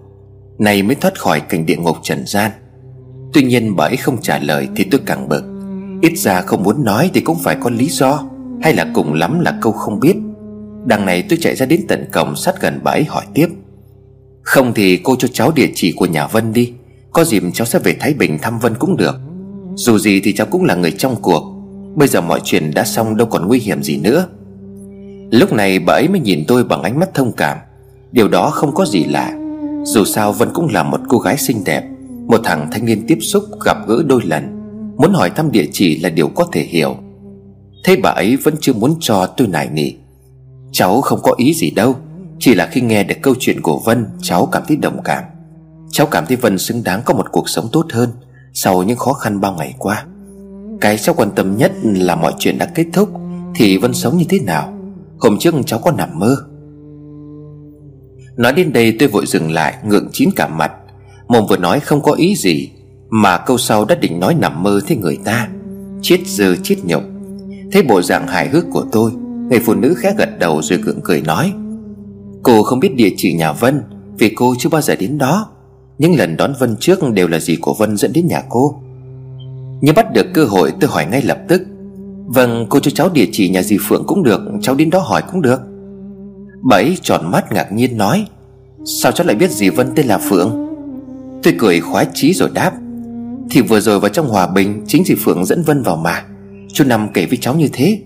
[0.61, 2.51] này mới thoát khỏi cảnh địa ngục trần gian.
[3.33, 5.45] Tuy nhiên bà ấy không trả lời thì tôi càng bực.
[6.03, 8.23] Ít ra không muốn nói thì cũng phải có lý do,
[8.63, 10.17] Hay là cùng lắm là câu không biết.
[10.87, 13.49] Đằng này tôi chạy ra đến tận cổng sát gần bà ấy hỏi tiếp.
[14.43, 16.73] Không thì cô cho cháu địa chỉ của nhà Vân đi.
[17.13, 19.15] Có dịp cháu sẽ về Thái Bình thăm Vân cũng được.
[19.75, 21.43] Dù gì thì cháu cũng là người trong cuộc.
[21.95, 24.27] Bây giờ mọi chuyện đã xong đâu còn nguy hiểm gì nữa.
[25.31, 27.59] Lúc này bà ấy mới nhìn tôi bằng ánh mắt thông cảm.
[28.13, 29.40] Điều đó không có gì lạ.
[29.85, 31.85] Dù sao Vân cũng là một cô gái xinh đẹp,
[32.27, 34.57] Một thằng thanh niên tiếp xúc gặp gỡ đôi lần,
[34.97, 36.97] Muốn hỏi thăm địa chỉ là điều có thể hiểu.
[37.85, 39.93] Thế bà ấy vẫn chưa muốn cho tôi nài nỉ.
[40.73, 41.97] Cháu không có ý gì đâu,
[42.39, 45.25] Chỉ là khi nghe được câu chuyện của Vân, Cháu cảm thấy đồng cảm.
[45.91, 48.11] Cháu cảm thấy Vân xứng đáng có một cuộc sống tốt hơn
[48.53, 50.05] sau những khó khăn bao ngày qua.
[50.81, 53.09] Cái cháu quan tâm nhất là mọi chuyện đã kết thúc
[53.55, 54.73] Thì Vân sống như thế nào?
[55.19, 56.37] Hôm trước cháu có nằm mơ
[58.41, 60.73] Nói đến đây tôi vội dừng lại, Ngượng chín cả mặt.
[61.29, 62.71] Mồm vừa nói không có ý gì,
[63.11, 65.49] Mà câu sau đã định nói nằm mơ thế người ta.
[66.03, 67.03] Chết dơ, chết nhục
[67.73, 69.11] Thấy bộ dạng hài hước của tôi,
[69.51, 71.53] Người phụ nữ khẽ gật đầu rồi gượng cười nói,
[72.43, 73.83] Cô không biết địa chỉ nhà Vân,
[74.19, 75.51] Vì cô chưa bao giờ đến đó.
[75.99, 78.81] Những lần đón Vân trước đều là gì của Vân dẫn đến nhà cô?
[79.81, 81.63] Nhưng bắt được cơ hội, tôi hỏi ngay lập tức
[82.27, 85.23] Vâng cô cho cháu địa chỉ nhà dì Phượng cũng được, Cháu đến đó hỏi
[85.33, 85.61] cũng được.
[86.63, 88.27] Bảy tròn mắt ngạc nhiên nói,
[89.01, 90.67] Sao cháu lại biết dì Vân tên là Phượng?
[91.43, 92.73] Tôi cười khoái chí rồi đáp,
[93.51, 96.25] Thì vừa rồi vào trong hòa bình, Chính dì Phượng dẫn Vân vào mà.
[96.73, 97.99] Chú Năm kể với cháu như thế.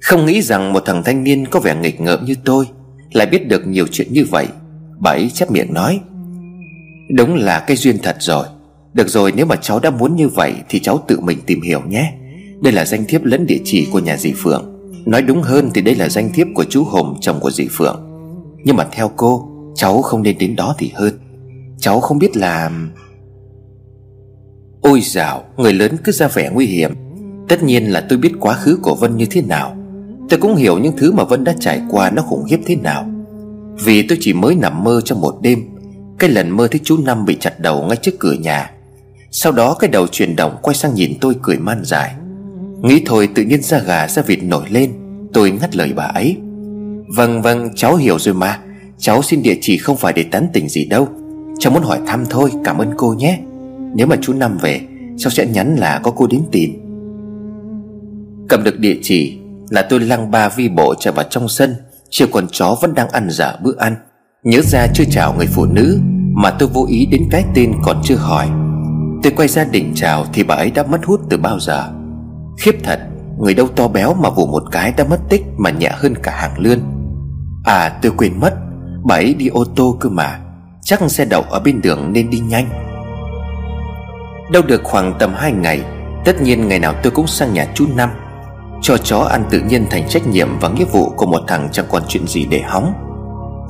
[0.00, 2.64] Không nghĩ rằng một thằng thanh niên có vẻ nghịch ngợm như tôi
[3.12, 4.46] Lại biết được nhiều chuyện như vậy
[4.98, 6.00] Bảy chép miệng nói,
[7.10, 8.46] Đúng là cái duyên thật rồi.
[8.92, 11.80] Được rồi, nếu mà cháu đã muốn như vậy Thì cháu tự mình tìm hiểu
[11.88, 12.12] nhé.
[12.62, 14.75] Đây là danh thiếp lẫn địa chỉ của nhà dì Phượng.
[15.06, 18.02] Nói đúng hơn thì đây là danh thiếp của chú Hùng chồng của dì Phượng.
[18.64, 21.14] Nhưng mà theo cô, Cháu không nên đến đó thì hơn.
[21.78, 22.70] Cháu không biết là
[24.80, 26.94] Ôi dào, Người lớn cứ ra vẻ nguy hiểm.
[27.48, 29.76] Tất nhiên là tôi biết quá khứ của Vân như thế nào.
[30.28, 33.06] Tôi cũng hiểu những thứ mà Vân đã trải qua Nó khủng khiếp thế nào.
[33.84, 35.62] Vì tôi chỉ mới nằm mơ trong một đêm.
[36.18, 38.70] Cái lần mơ thấy chú Năm bị chặt đầu ngay trước cửa nhà.
[39.30, 42.14] Sau đó cái đầu chuyển động quay sang nhìn tôi cười man dài
[42.82, 44.92] Nghĩ thôi tự nhiên da gà da vịt nổi lên.
[45.32, 46.36] Tôi ngắt lời bà ấy.
[47.16, 48.58] Vâng vâng cháu hiểu rồi mà.
[48.98, 51.08] Cháu xin địa chỉ không phải để tán tỉnh gì đâu.
[51.58, 53.38] Cháu muốn hỏi thăm thôi, cảm ơn cô nhé.
[53.94, 54.80] Nếu mà chú Năm về,
[55.18, 56.70] Cháu sẽ nhắn là có cô đến tìm.
[58.48, 59.38] Cầm được địa chỉ
[59.70, 61.74] Là tôi lăng ba vi bộ chạy vào trong sân.
[62.10, 63.96] Chiều còn chó vẫn đang ăn dở bữa ăn.
[64.42, 66.00] Nhớ ra chưa chào người phụ nữ,
[66.34, 68.48] Mà tôi vô ý đến cái tên còn chưa hỏi.
[69.22, 71.92] Tôi quay ra đỉnh chào Thì bà ấy đã mất hút từ bao giờ.
[72.58, 73.00] Khiếp thật,
[73.38, 76.32] Người đâu to béo mà vụ một cái đã mất tích Mà nhẹ hơn cả
[76.36, 76.78] hàng lươn.
[77.64, 78.54] À tôi quên mất,
[79.04, 80.40] Bà ấy đi ô tô cơ mà.
[80.82, 82.68] Chắc xe đậu ở bên đường nên đi nhanh.
[84.52, 85.82] Đâu được khoảng tầm 2 ngày,
[86.24, 88.10] Tất nhiên ngày nào tôi cũng sang nhà chú Năm.
[88.82, 91.86] Cho chó ăn tự nhiên thành trách nhiệm và nghĩa vụ của một thằng chẳng
[91.90, 92.92] còn chuyện gì để hóng.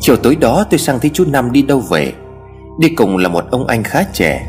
[0.00, 2.12] Chiều tối đó tôi sang thấy chú Năm đi đâu về.
[2.78, 4.46] Đi cùng là một ông anh khá trẻ.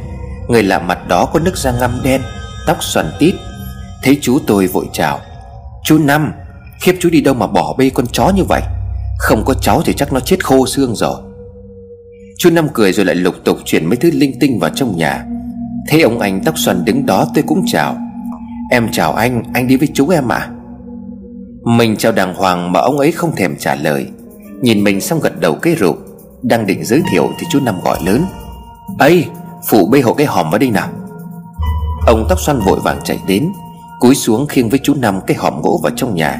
[0.47, 2.21] Người lạ mặt đó có nước da ngăm đen,
[2.67, 3.35] Tóc xoăn tít
[4.03, 5.19] Thấy chú tôi vội chào.
[5.83, 6.31] Chú Năm
[6.81, 8.61] Khiếp chú đi đâu mà bỏ bê con chó như vậy?
[9.17, 11.21] Không có cháu thì chắc nó chết khô xương rồi.
[12.37, 15.25] Chú Năm cười rồi lại lục tục chuyển mấy thứ linh tinh vào trong nhà.
[15.87, 17.97] Thấy ông anh tóc xoăn đứng đó tôi cũng chào.
[18.71, 20.37] Em chào anh, anh đi với chú em ạ.
[20.37, 20.49] À?
[21.63, 24.07] Mình chào đàng hoàng mà ông ấy không thèm trả lời.
[24.61, 25.95] Nhìn mình xong gật đầu cái rượu
[26.41, 28.25] Đang định giới thiệu thì chú Năm gọi lớn.
[28.99, 29.25] Ấy
[29.67, 30.89] Phụ bê hộ cái hòm vào đây nào.
[32.07, 33.51] Ông tóc xoăn vội vàng chạy đến.
[33.99, 36.39] Cúi xuống khiêng với chú Năm cái hòm gỗ vào trong nhà.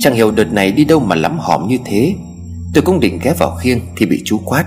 [0.00, 2.14] Chẳng hiểu đợt này đi đâu mà lắm hòm như thế.
[2.74, 4.64] Tôi cũng định ghé vào khiêng Thì bị chú quát.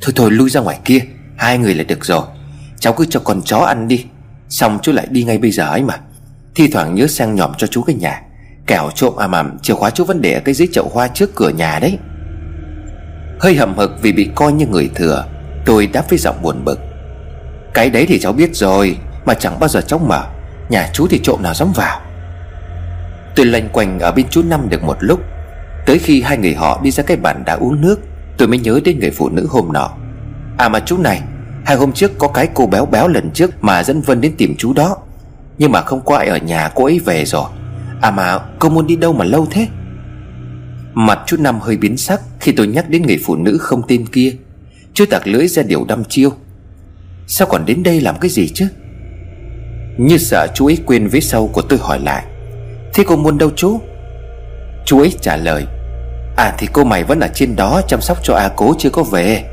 [0.00, 1.00] Thôi thôi, lui ra ngoài kia,
[1.36, 2.22] Hai người là được rồi.
[2.80, 4.04] Cháu cứ cho con chó ăn đi.
[4.48, 5.94] Xong chú lại đi ngay bây giờ ấy mà.
[6.54, 8.22] Thi thoảng nhớ sang nhòm cho chú cái nhà.
[8.66, 11.34] Kẻo trộm à mầm chìa khóa chú vẫn để ở cái dưới chậu hoa trước
[11.34, 11.98] cửa nhà đấy.
[13.40, 15.24] Hơi hậm hực vì bị coi như người thừa,
[15.66, 16.80] Tôi đáp với giọng buồn bực.
[17.74, 20.24] Cái đấy thì cháu biết rồi, Mà chẳng bao giờ cháu mở.
[20.68, 22.00] Nhà chú thì trộm nào dám vào.
[23.36, 25.20] Tôi lanh quanh ở bên chú Năm được một lúc.
[25.86, 28.00] Tới khi hai người họ đi ra cái bàn đá uống nước,
[28.38, 29.90] Tôi mới nhớ đến người phụ nữ hôm nọ.
[30.58, 31.22] À mà chú này,
[31.64, 34.54] Hai hôm trước có cái cô béo béo lần trước Mà dẫn Vân đến tìm
[34.58, 34.96] chú đó.
[35.58, 37.50] Nhưng mà không có ai ở nhà, cô ấy về rồi.
[38.00, 39.68] À mà cô muốn đi đâu mà lâu thế?
[40.94, 44.06] Mặt chú Năm hơi biến sắc Khi tôi nhắc đến người phụ nữ không tên
[44.06, 44.36] kia.
[44.94, 46.30] Chú tạc lưỡi ra điều đăm chiêu.
[47.26, 48.68] Sao còn đến đây làm cái gì chứ?
[49.96, 52.24] Như sợ chú ấy quên vế sau của tôi hỏi lại.
[52.94, 53.80] Thế cô muốn đâu chú?
[54.84, 55.64] Chú ấy trả lời.
[56.36, 59.02] À thì cô mày vẫn ở trên đó chăm sóc cho A cố chưa có
[59.02, 59.44] về.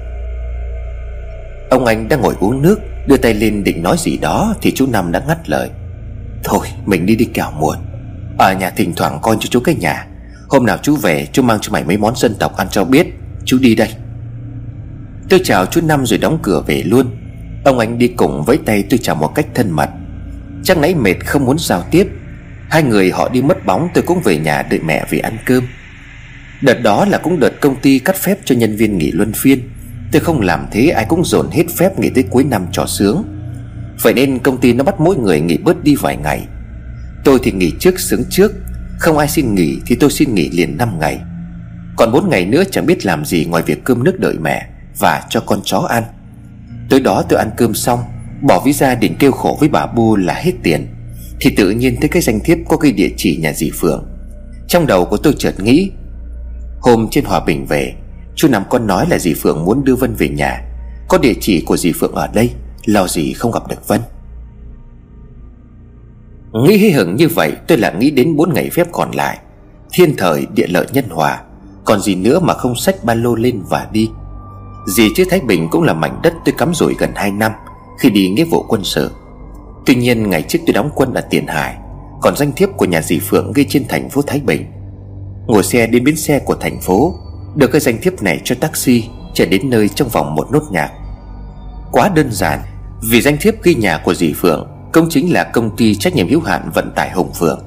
[1.70, 4.88] Ông anh đang ngồi uống nước, Đưa tay lên định nói gì đó Thì chú
[4.88, 5.70] Năm đã ngắt lời.
[6.44, 7.78] Thôi, mình đi đi kẻo muộn.
[8.38, 10.08] Ở nhà thỉnh thoảng con cho chú cái nhà.
[10.50, 13.08] Hôm nào chú về, chú mang cho mày mấy món dân tộc ăn cho biết.
[13.46, 13.90] Chú đi đây.
[15.30, 17.08] Tôi chào chú Năm rồi đóng cửa về luôn.
[17.66, 19.90] Ông anh đi cùng với tay tôi chào một cách thân mật.
[20.64, 22.08] Chắc nãy mệt không muốn giao tiếp.
[22.70, 25.68] Hai người họ đi mất bóng, tôi cũng về nhà đợi mẹ về ăn cơm.
[26.62, 29.70] Đợt đó là cũng đợt công ty cắt phép cho nhân viên nghỉ luân phiên.
[30.12, 33.24] Tôi không làm thế, ai cũng dồn hết phép nghỉ tới cuối năm trò sướng.
[34.02, 36.48] Vậy nên công ty nó bắt mỗi người nghỉ bớt đi vài ngày.
[37.24, 38.52] Tôi thì nghỉ trước sướng trước,
[39.00, 41.20] Không ai xin nghỉ thì tôi xin nghỉ liền 5 ngày.
[41.98, 45.24] Còn 4 ngày nữa chẳng biết làm gì ngoài việc cơm nước đợi mẹ Và
[45.30, 46.04] cho con chó ăn.
[46.90, 48.00] Tối đó tôi ăn cơm xong
[48.44, 50.88] Bỏ ví ra định kêu khổ với bà Bu là hết tiền,
[51.40, 54.06] Thì tự nhiên thấy cái danh thiếp có cái địa chỉ nhà dì Phượng.
[54.68, 55.92] Trong đầu của tôi chợt nghĩ,
[56.80, 57.94] Hôm trên Hòa Bình về,
[58.36, 60.62] Chú Năm con nói là dì Phượng muốn đưa Vân về nhà.
[61.08, 62.50] Có địa chỉ của dì Phượng ở đây,
[62.86, 64.02] Lo gì không gặp được Vân.
[66.54, 69.38] Nghĩ hí hửng như vậy, tôi lại nghĩ đến bốn ngày phép còn lại,
[69.94, 71.42] Thiên thời, địa lợi nhân hòa,
[71.86, 74.10] Còn gì nữa mà không xách ba lô lên và đi.
[74.88, 77.52] Dì chứ Thái Bình cũng là mảnh đất tôi cắm rủi gần 2 năm
[78.00, 79.12] khi đi nghĩa vụ quân sự.
[79.86, 81.76] Tuy nhiên, ngày trước tôi đóng quân ở Tiền Hải,
[82.22, 84.66] Còn danh thiếp của nhà dì Phượng ghi trên thành phố Thái Bình.
[85.48, 87.16] Ngồi xe đến bến xe của thành phố,
[87.56, 90.92] Được cái danh thiếp này cho taxi Trở đến nơi trong vòng một nốt nhạc.
[91.92, 92.60] Quá đơn giản,
[93.10, 96.30] Vì danh thiếp ghi nhà của dì Phượng Công chính là công ty trách nhiệm
[96.30, 97.60] hữu hạn vận tải Hồng Phượng.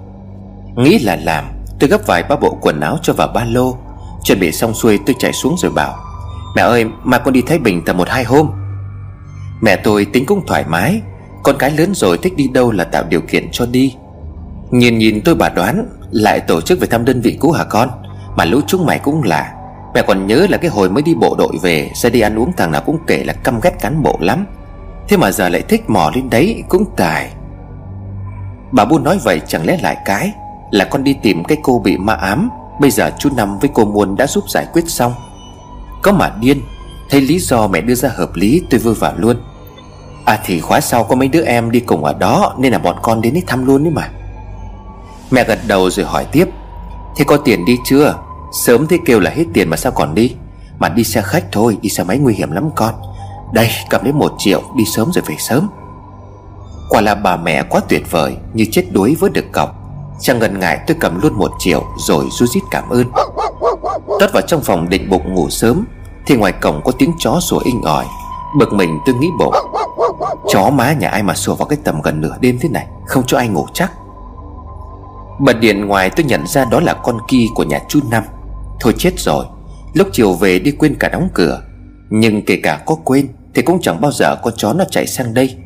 [0.77, 1.45] Nghĩ là làm,
[1.81, 3.77] Tôi gấp vài ba bộ quần áo cho vào ba lô,
[4.25, 5.97] Chuẩn bị xong xuôi tôi chạy xuống rồi bảo,
[6.57, 8.51] Mẹ ơi, mà con đi Thái Bình tầm một hai hôm.
[9.61, 11.01] Mẹ tôi tính cũng thoải mái.
[11.43, 13.95] Con cái lớn rồi thích đi đâu là tạo điều kiện cho đi.
[14.71, 17.89] Nhìn nhìn tôi bà đoán, Lại tổ chức về thăm đơn vị cũ hả con?
[18.37, 19.53] Mà lũ chúng mày cũng là
[19.95, 22.53] Mẹ còn nhớ là cái hồi mới đi bộ đội về, sẽ đi ăn uống
[22.53, 24.47] thằng nào cũng kể là căm ghét cán bộ lắm.
[25.09, 27.31] Thế mà giờ lại thích mò lên đấy, Cũng tài.
[28.73, 30.33] Bà Bu nói vậy chẳng lẽ lại cái?
[30.71, 32.51] Là con đi tìm cái cô bị ma ám,
[32.81, 35.15] Bây giờ chú Năm với cô Muôn đã giúp giải quyết xong.
[36.03, 36.61] Có mà điên
[37.11, 39.37] Thấy lý do mẹ đưa ra hợp lý, tôi vui vào luôn.
[40.25, 42.97] À thì khóa sau có mấy đứa em đi cùng ở đó, Nên là bọn
[43.03, 44.11] con đến đấy thăm luôn đấy mà.
[45.31, 46.49] Mẹ gật đầu rồi hỏi tiếp,
[47.17, 48.15] Thế có tiền đi chưa?
[48.53, 50.35] Sớm thế kêu là hết tiền mà sao còn đi?
[50.79, 52.95] Mà đi xe khách thôi, Đi xe máy nguy hiểm lắm con.
[53.53, 55.69] Đây, cầm lấy một triệu, Đi sớm rồi về sớm.
[56.89, 59.75] Quả là bà mẹ quá tuyệt vời, Như chết đuối với được cọc.
[60.21, 63.05] Chẳng ngần ngại, tôi cầm luôn một triệu, Rồi rút rít cảm ơn.
[64.21, 65.85] Tất vào trong phòng định bụng ngủ sớm
[66.27, 68.05] thì ngoài cổng có tiếng chó sủa inh ỏi.
[68.59, 69.53] Bực mình tôi nghĩ bộ.
[70.49, 72.87] Chó má nhà ai mà sủa vào cái tầm gần nửa đêm thế này?
[73.07, 73.93] Không cho ai ngủ chắc.
[75.41, 78.25] Bật điện ngoài tôi nhận ra đó là con kia của nhà chú Năm.
[78.81, 79.47] Thôi chết rồi.
[79.95, 81.63] Lúc chiều về đi quên cả đóng cửa.
[82.11, 85.35] Nhưng kể cả có quên Thì cũng chẳng bao giờ con chó nó chạy sang
[85.35, 85.57] đây.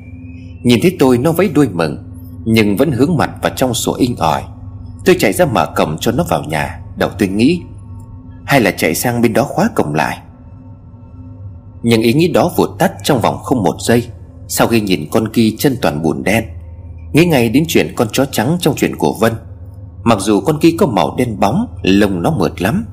[0.63, 1.99] Nhìn thấy tôi nó vẫy đuôi mừng,
[2.45, 4.43] Nhưng vẫn hướng mặt vào trong sổ inh ỏi.
[5.05, 7.63] Tôi chạy ra mở cổng cho nó vào nhà, Đầu tôi nghĩ,
[8.45, 10.19] Hay là chạy sang bên đó khóa cổng lại.
[11.83, 14.07] Nhưng ý nghĩ đó vụt tắt trong vòng không một giây,
[14.49, 16.45] Sau khi nhìn con kia chân toàn bùn đen.
[17.13, 19.33] Nghĩ ngay đến chuyện con chó trắng trong chuyện của Vân.
[20.03, 22.87] Mặc dù con kia có màu đen bóng, Lông nó mượt lắm,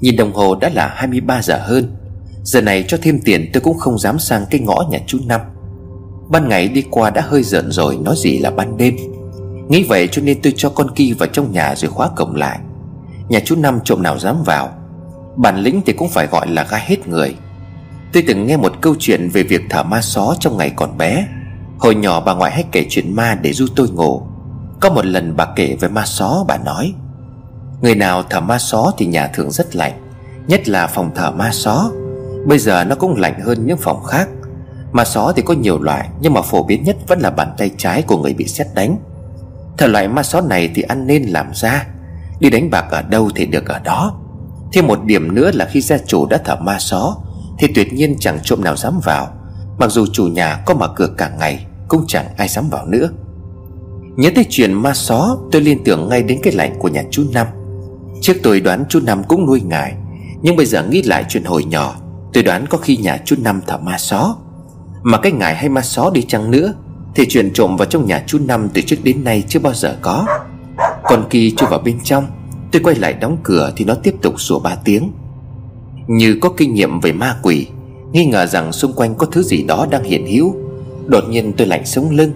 [0.00, 1.96] Nhìn đồng hồ đã là 23 giờ hơn.
[2.42, 5.40] Giờ này cho thêm tiền tôi cũng không dám sang cái ngõ nhà chú Năm.
[6.28, 8.96] Ban ngày đi qua đã hơi giận rồi, Nói gì là ban đêm.
[9.68, 12.58] Nghĩ vậy cho nên tôi cho con kia vào trong nhà rồi khóa cổng lại.
[13.28, 14.68] Nhà chú Năm trộm nào dám vào.
[15.36, 17.34] Bản lĩnh thì cũng phải gọi là gai hết người.
[18.12, 21.26] Tôi từng nghe một câu chuyện về việc thả ma só trong ngày còn bé.
[21.78, 24.22] Hồi nhỏ bà ngoại hay kể chuyện ma để du tôi ngủ.
[24.80, 26.92] Có một lần bà kể về ma só, bà nói,
[27.82, 29.92] Người nào thả ma só thì nhà thường rất lạnh,
[30.46, 31.90] Nhất là phòng thờ ma só.
[32.46, 34.28] Bây giờ nó cũng lạnh hơn những phòng khác.
[34.92, 37.70] Ma só thì có nhiều loại, Nhưng mà phổ biến nhất vẫn là bàn tay
[37.78, 38.96] trái của người bị xét đánh.
[39.78, 41.86] Thở loại ma só này thì ăn nên làm ra
[42.40, 44.20] Đi đánh bạc ở đâu thì được ở đó.
[44.72, 47.16] Thêm một điểm nữa là khi gia chủ đã thở ma só
[47.60, 49.28] thì tuyệt nhiên chẳng trộm nào dám vào.
[49.78, 53.10] Mặc dù chủ nhà có mở cửa cả ngày, Cũng chẳng ai dám vào nữa.
[54.16, 57.24] Nhớ tới chuyện ma só, Tôi liên tưởng ngay đến cái lạnh của nhà chú
[57.32, 57.46] Năm.
[58.20, 59.94] Trước tôi đoán chú Năm cũng nuôi ngài,
[60.42, 61.94] Nhưng bây giờ nghĩ lại chuyện hồi nhỏ,
[62.32, 64.36] Tôi đoán có khi nhà chú Năm thả ma só.
[65.02, 66.74] Mà cái ngài hay ma só đi chăng nữa,
[67.14, 69.96] Thì chuyện trộm vào trong nhà chú Năm từ trước đến nay chưa bao giờ
[70.02, 70.26] có.
[71.04, 72.26] Còn kỳ chui vào bên trong,
[72.72, 75.12] Tôi quay lại đóng cửa thì nó tiếp tục sủa ba tiếng.
[76.10, 77.66] Như có kinh nghiệm về ma quỷ,
[78.12, 80.54] Nghi ngờ rằng xung quanh có thứ gì đó đang hiện hữu.
[81.06, 82.32] Đột nhiên tôi lạnh sống lưng,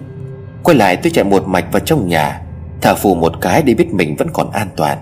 [0.63, 2.41] Quay lại tôi chạy một mạch vào trong nhà,
[2.81, 4.97] Thở phù một cái để biết mình vẫn còn an toàn.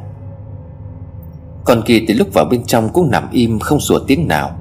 [1.65, 4.59] Còn Kỳ từ lúc vào bên trong cũng nằm im không sủa tiếng nào.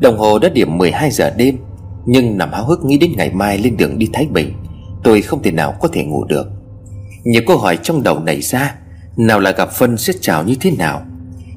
[0.00, 1.58] Đồng hồ đã điểm 12 giờ đêm,
[2.06, 4.52] Nhưng nằm háo hức nghĩ đến ngày mai lên đường đi Thái Bình,
[5.04, 6.46] Tôi không thể nào có thể ngủ được.
[7.24, 8.74] Nhiều câu hỏi trong đầu nảy ra,
[9.16, 11.02] Nào là gặp Phân sẽ chào như thế nào?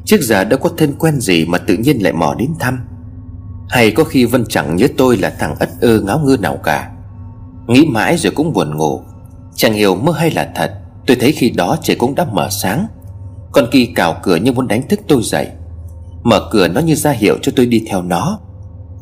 [0.07, 2.79] Trước giờ đâu có thân quen gì mà tự nhiên lại mò đến thăm?
[3.69, 6.91] Hay có khi Vân chẳng nhớ tôi là thằng ất ơ ngáo ngơ nào cả?
[7.67, 9.01] Nghĩ mãi rồi cũng buồn ngủ.
[9.55, 10.71] Chẳng hiểu mơ hay là thật,
[11.07, 12.87] Tôi thấy khi đó trời cũng đã mở sáng.
[13.51, 15.47] Con Kỳ cào cửa như muốn đánh thức tôi dậy.
[16.23, 18.39] Mở cửa nó như ra hiệu cho tôi đi theo nó.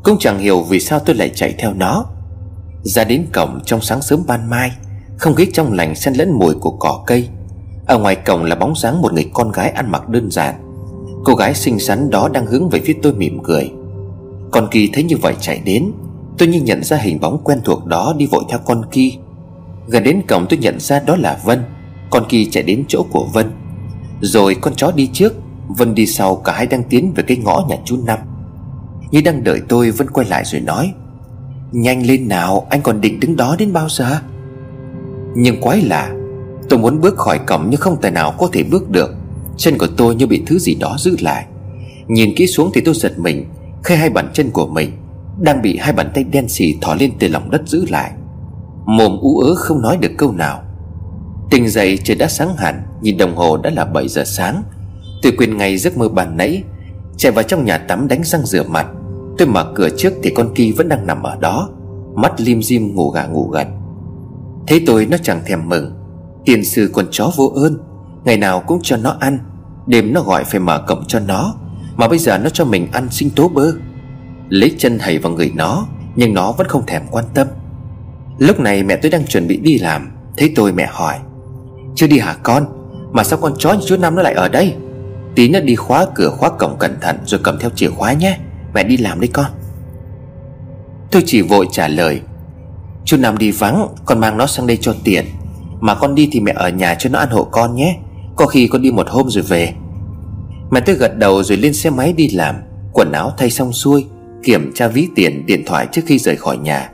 [0.03, 2.05] Cũng chẳng hiểu vì sao tôi lại chạy theo nó.
[2.83, 4.71] Ra đến cổng trong sáng sớm ban mai,
[5.17, 7.29] Không khí trong lành xen lẫn mùi của cỏ cây.
[7.87, 10.64] Ở ngoài cổng là bóng dáng một người con gái ăn mặc đơn giản.
[11.25, 13.71] Cô gái xinh xắn đó đang hướng về phía tôi mỉm cười.
[14.51, 15.91] Con Kỳ thấy như vậy chạy đến,
[16.37, 19.17] Tôi như nhận ra hình bóng quen thuộc đó đi vội theo con Kỳ
[19.87, 21.63] Gần đến cổng tôi nhận ra đó là Vân.
[22.09, 23.51] Con Kỳ chạy đến chỗ của Vân.
[24.21, 25.33] Rồi con chó đi trước,
[25.67, 28.19] Vân đi sau, cả hai đang tiến về cái ngõ nhà chú Năm.
[29.11, 30.93] Như đang đợi tôi, Vân quay lại rồi nói,
[31.71, 34.19] Nhanh lên nào, anh còn định đứng đó đến bao giờ?
[35.35, 36.13] Nhưng quái lạ,
[36.69, 39.15] Tôi muốn bước khỏi cổng nhưng không tài nào có thể bước được.
[39.57, 41.45] Chân của tôi như bị thứ gì đó giữ lại.
[42.07, 43.45] Nhìn kỹ xuống thì tôi giật mình
[43.83, 44.91] Khi hai bàn chân của mình
[45.39, 48.11] Đang bị hai bàn tay đen xì thỏ lên từ lòng đất giữ lại.
[48.85, 50.61] Mồm ú ớ không nói được câu nào.
[51.49, 54.63] Tỉnh dậy trời đã sáng hẳn, Nhìn đồng hồ đã là 7 giờ sáng.
[55.21, 56.63] Tôi quên ngay giấc mơ bàn nãy,
[57.17, 58.87] Chạy vào trong nhà tắm đánh răng rửa mặt.
[59.37, 61.69] Tôi mở cửa trước thì con Ki vẫn đang nằm ở đó,
[62.15, 63.67] Mắt lim dim ngủ gà ngủ gật.
[64.67, 65.91] Thấy tôi nó chẳng thèm mừng,
[66.45, 67.77] Tiền sư con chó vô ơn.
[68.25, 69.39] Ngày nào cũng cho nó ăn,
[69.87, 71.55] Đêm nó gọi phải mở cổng cho nó,
[71.95, 73.71] Mà bây giờ nó cho mình ăn sinh tố bơ.
[74.49, 77.47] Lấy chân hầy vào người nó, Nhưng nó vẫn không thèm quan tâm.
[78.37, 81.15] Lúc này mẹ tôi đang chuẩn bị đi làm, Thấy tôi mẹ hỏi,
[81.95, 82.65] Chưa đi hả con?
[83.11, 84.75] Mà sao con chó như chú Năm nó lại ở đây?
[85.35, 88.37] Tí nó đi khóa cửa khóa cổng cẩn thận Rồi cầm theo chìa khóa nhé,
[88.73, 89.51] Mẹ đi làm đi con.
[91.11, 92.21] Tôi chỉ vội trả lời,
[93.05, 95.25] Chú Năm đi vắng, Con mang nó sang đây cho tiền
[95.79, 97.99] Mà con đi thì mẹ ở nhà cho nó ăn hộ con nhé.
[98.35, 99.73] Có khi con đi một hôm rồi về.
[100.71, 102.55] Mẹ tôi gật đầu rồi lên xe máy đi làm.
[102.93, 104.05] Quần áo thay xong xuôi,
[104.43, 106.89] Kiểm tra ví tiền, điện thoại trước khi rời khỏi nhà.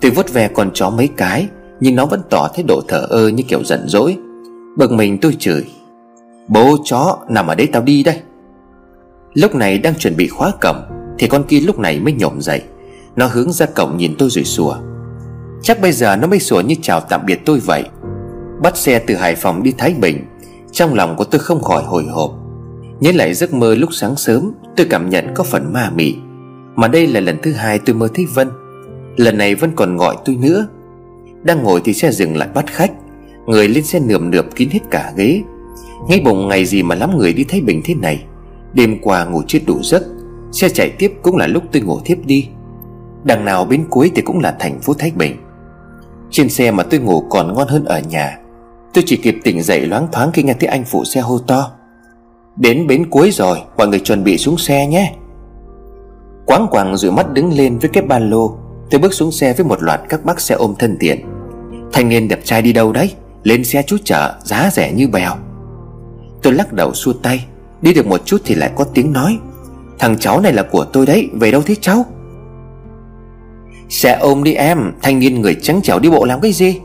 [0.00, 1.48] Tôi vuốt ve con chó mấy cái,
[1.80, 4.16] Nhưng nó vẫn tỏ thái độ thở ơ như kiểu giận dỗi.
[4.76, 5.64] Bực mình tôi chửi,
[6.48, 8.20] Bố chó, nằm ở đấy tao đi đây.
[9.34, 10.76] Lúc này đang chuẩn bị khóa cổng,
[11.18, 12.62] Thì con kia lúc này mới nhổm dậy.
[13.16, 14.76] Nó hướng ra cổng nhìn tôi rồi sủa,
[15.62, 17.84] Chắc bây giờ nó mới sủa như chào tạm biệt tôi vậy.
[18.62, 20.24] Bắt xe từ Hải Phòng đi Thái Bình
[20.74, 22.30] trong lòng của tôi không khỏi hồi hộp.
[23.00, 26.16] Nhớ lại giấc mơ lúc sáng sớm, Tôi cảm nhận có phần ma mị.
[26.76, 28.48] Mà đây là lần thứ hai tôi mơ thấy Vân.
[29.16, 30.66] Lần này Vân còn gọi tôi nữa.
[31.42, 32.92] Đang ngồi thì xe dừng lại bắt khách.
[33.46, 35.42] Người lên xe nườm nượp kín hết cả ghế.
[36.08, 38.24] Ngay bụng ngày gì mà lắm người đi thấy Bình thế này.
[38.72, 40.02] Đêm qua ngủ chết đủ giấc.
[40.52, 42.48] Xe chạy tiếp cũng là lúc tôi ngủ thiếp đi.
[43.24, 45.36] Đằng nào bên cuối thì cũng là thành phố Thái Bình.
[46.30, 48.38] Trên xe mà tôi ngủ còn ngon hơn ở nhà.
[48.94, 51.70] Tôi chỉ kịp tỉnh dậy loáng thoáng khi nghe thấy anh phụ xe hô to.
[52.56, 55.14] Đến bến cuối rồi, Mọi người chuẩn bị xuống xe nhé.
[56.46, 58.56] Quáng quàng rụi mắt đứng lên với cái ba lô,
[58.90, 61.20] Tôi bước xuống xe với một loạt các bác xe ôm thân thiện.
[61.92, 63.12] Thanh niên đẹp trai đi đâu đấy?
[63.42, 65.32] Lên xe chú chở, giá rẻ như bèo.
[66.42, 67.46] Tôi lắc đầu xua tay,
[67.82, 69.38] Đi được một chút thì lại có tiếng nói.
[69.98, 72.06] Thằng cháu này là của tôi đấy, Về đâu thế cháu?
[73.88, 76.80] Xe ôm đi em, Thanh niên người trắng trẻo đi bộ làm cái gì?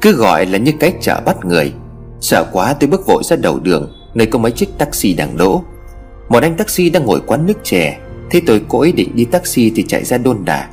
[0.00, 1.72] Cứ gọi là như cái chợ bắt người.
[2.20, 5.64] Sợ quá tôi bước vội ra đầu đường, Nơi có mấy chiếc taxi đang đỗ.
[6.28, 7.98] Một anh taxi đang ngồi quán nước chè.
[8.30, 10.68] Thế tôi cố ý định đi taxi thì chạy ra đôn đà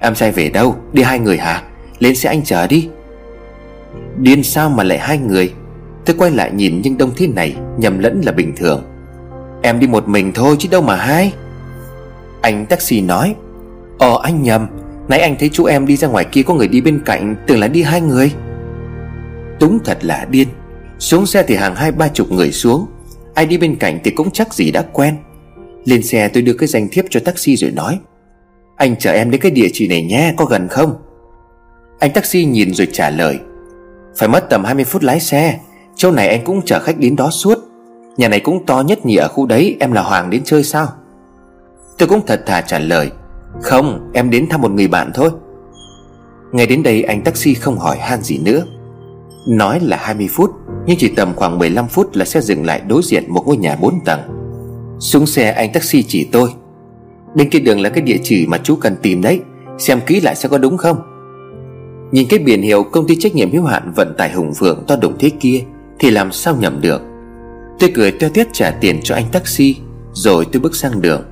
[0.00, 0.76] Em trai về đâu?
[0.92, 1.62] Đi hai người hả?
[1.98, 2.88] Lên xe anh chờ đi.
[4.18, 5.52] Điên sao mà lại hai người?
[6.04, 8.82] Tôi quay lại nhìn nhưng đông thế này, Nhầm lẫn là bình thường.
[9.62, 11.32] Em đi một mình thôi chứ đâu mà hai.
[12.40, 13.34] Anh taxi nói
[13.98, 14.66] Ờ anh nhầm.
[15.08, 17.60] Nãy anh thấy chú em đi ra ngoài kia có người đi bên cạnh, Tưởng
[17.60, 18.32] là đi hai người.
[19.60, 20.48] Đúng thật là điên.
[20.98, 22.86] Xuống xe thì hàng hai ba chục người xuống.
[23.34, 25.16] Ai đi bên cạnh thì cũng chắc gì đã quen.
[25.84, 27.98] Lên xe tôi đưa cái danh thiếp cho taxi rồi nói,
[28.76, 30.94] Anh chở em đến cái địa chỉ này nhé, Có gần không?
[31.98, 33.38] Anh taxi nhìn rồi trả lời,
[34.16, 35.58] Phải mất tầm 20 phút lái xe.
[35.96, 37.58] Chỗ này anh cũng chở khách đến đó suốt.
[38.16, 40.88] Nhà này cũng to nhất nhỉ ở khu đấy, Em là Hoàng đến chơi sao?
[41.98, 43.10] Tôi cũng thật thà trả lời,
[43.62, 45.30] Không, em đến thăm một người bạn thôi.
[46.52, 48.64] Ngay đến đây anh taxi không hỏi han gì nữa.
[49.46, 50.50] Nói là 20 phút,
[50.86, 53.76] Nhưng chỉ tầm khoảng 15 phút là xe dừng lại đối diện một ngôi nhà
[53.80, 54.20] 4 tầng.
[54.98, 56.50] Xuống xe, anh taxi chỉ tôi.
[57.34, 59.40] Bên kia đường là cái địa chỉ mà chú cần tìm đấy,
[59.78, 60.96] Xem kỹ lại sẽ có đúng không?
[62.12, 64.96] Nhìn cái biển hiệu công ty trách nhiệm hữu hạn vận tải Hùng Phượng to
[64.96, 65.62] đồng thế kia,
[65.98, 67.02] Thì làm sao nhầm được?
[67.78, 69.76] Tôi cười teo tiết trả tiền cho anh taxi,
[70.12, 71.22] Rồi tôi bước sang đường.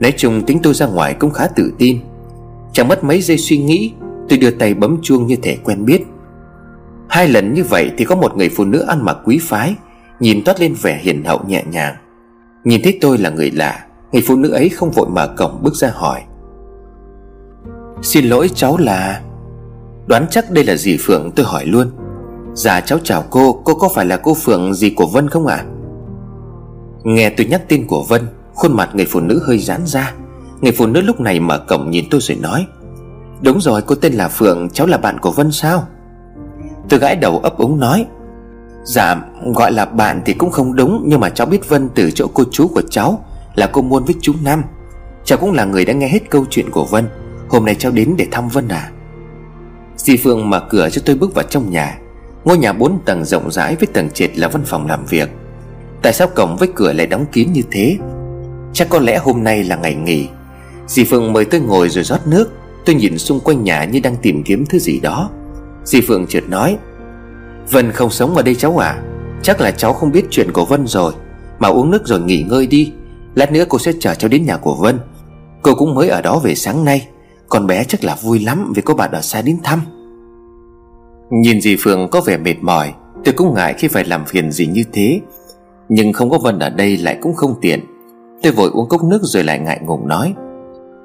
[0.00, 1.98] Nói chung tính tôi ra ngoài cũng khá tự tin.
[2.72, 3.92] Chẳng mất mấy giây suy nghĩ,
[4.28, 6.04] Tôi đưa tay bấm chuông như thể quen biết.
[7.08, 9.74] Hai lần như vậy thì có một người phụ nữ ăn mặc quý phái,
[10.20, 11.94] Nhìn toát lên vẻ hiền hậu nhẹ nhàng.
[12.64, 15.74] Nhìn thấy tôi là người lạ, Người phụ nữ ấy không vội mở cổng bước
[15.74, 16.22] ra hỏi.
[18.02, 19.22] Xin lỗi cháu là
[20.06, 21.90] Đoán chắc đây là dì Phượng, tôi hỏi luôn.
[22.54, 25.56] Dạ cháu chào cô Cô có phải là cô Phượng dì của Vân không ạ?
[25.56, 25.66] À?
[27.04, 28.22] Nghe tôi nhắc tên của Vân,
[28.54, 30.14] Khuôn mặt người phụ nữ hơi giãn ra.
[30.60, 32.66] Người phụ nữ lúc này mở cổng nhìn tôi rồi nói.
[33.42, 35.86] Đúng rồi, cô tên là Phượng, Cháu là bạn của Vân sao?
[36.88, 38.06] Tôi gãi đầu ấp úng nói
[38.84, 39.16] Dạ
[39.54, 42.44] gọi là bạn thì cũng không đúng, Nhưng mà cháu biết Vân từ chỗ cô
[42.50, 43.24] chú của cháu
[43.54, 44.62] Là cô Muôn với chú Năm
[45.24, 47.04] Cháu cũng là người đã nghe hết câu chuyện của Vân.
[47.48, 48.90] Hôm nay cháu đến để thăm Vân à?
[49.96, 51.98] Dì Phương mở cửa cho tôi bước vào trong nhà.
[52.44, 55.30] Ngôi nhà bốn tầng rộng rãi với tầng trệt là văn phòng làm việc.
[56.02, 57.96] Tại sao cổng với cửa lại đóng kín như thế?
[58.72, 60.28] Chắc có lẽ hôm nay là ngày nghỉ.
[60.86, 62.52] Dì Phương mời tôi ngồi rồi rót nước.
[62.84, 65.30] Tôi nhìn xung quanh nhà như đang tìm kiếm thứ gì đó.
[65.84, 66.78] Di Phượng chợt nói,
[67.70, 69.02] Vân không sống ở đây cháu à?
[69.42, 71.12] Chắc là cháu không biết chuyện của Vân rồi.
[71.58, 72.92] Mà uống nước rồi nghỉ ngơi đi.
[73.34, 74.98] Lát nữa cô sẽ chở cháu đến nhà của Vân.
[75.62, 77.08] Cô cũng mới ở đó về sáng nay.
[77.48, 79.80] Con bé chắc là vui lắm vì có bạn ở xa đến thăm.
[81.30, 82.92] Nhìn dì Phượng có vẻ mệt mỏi,
[83.24, 85.20] Tôi cũng ngại khi phải làm phiền gì như thế.
[85.88, 87.80] Nhưng không có Vân ở đây lại cũng không tiện.
[88.42, 90.34] Tôi vội uống cốc nước rồi lại ngại ngùng nói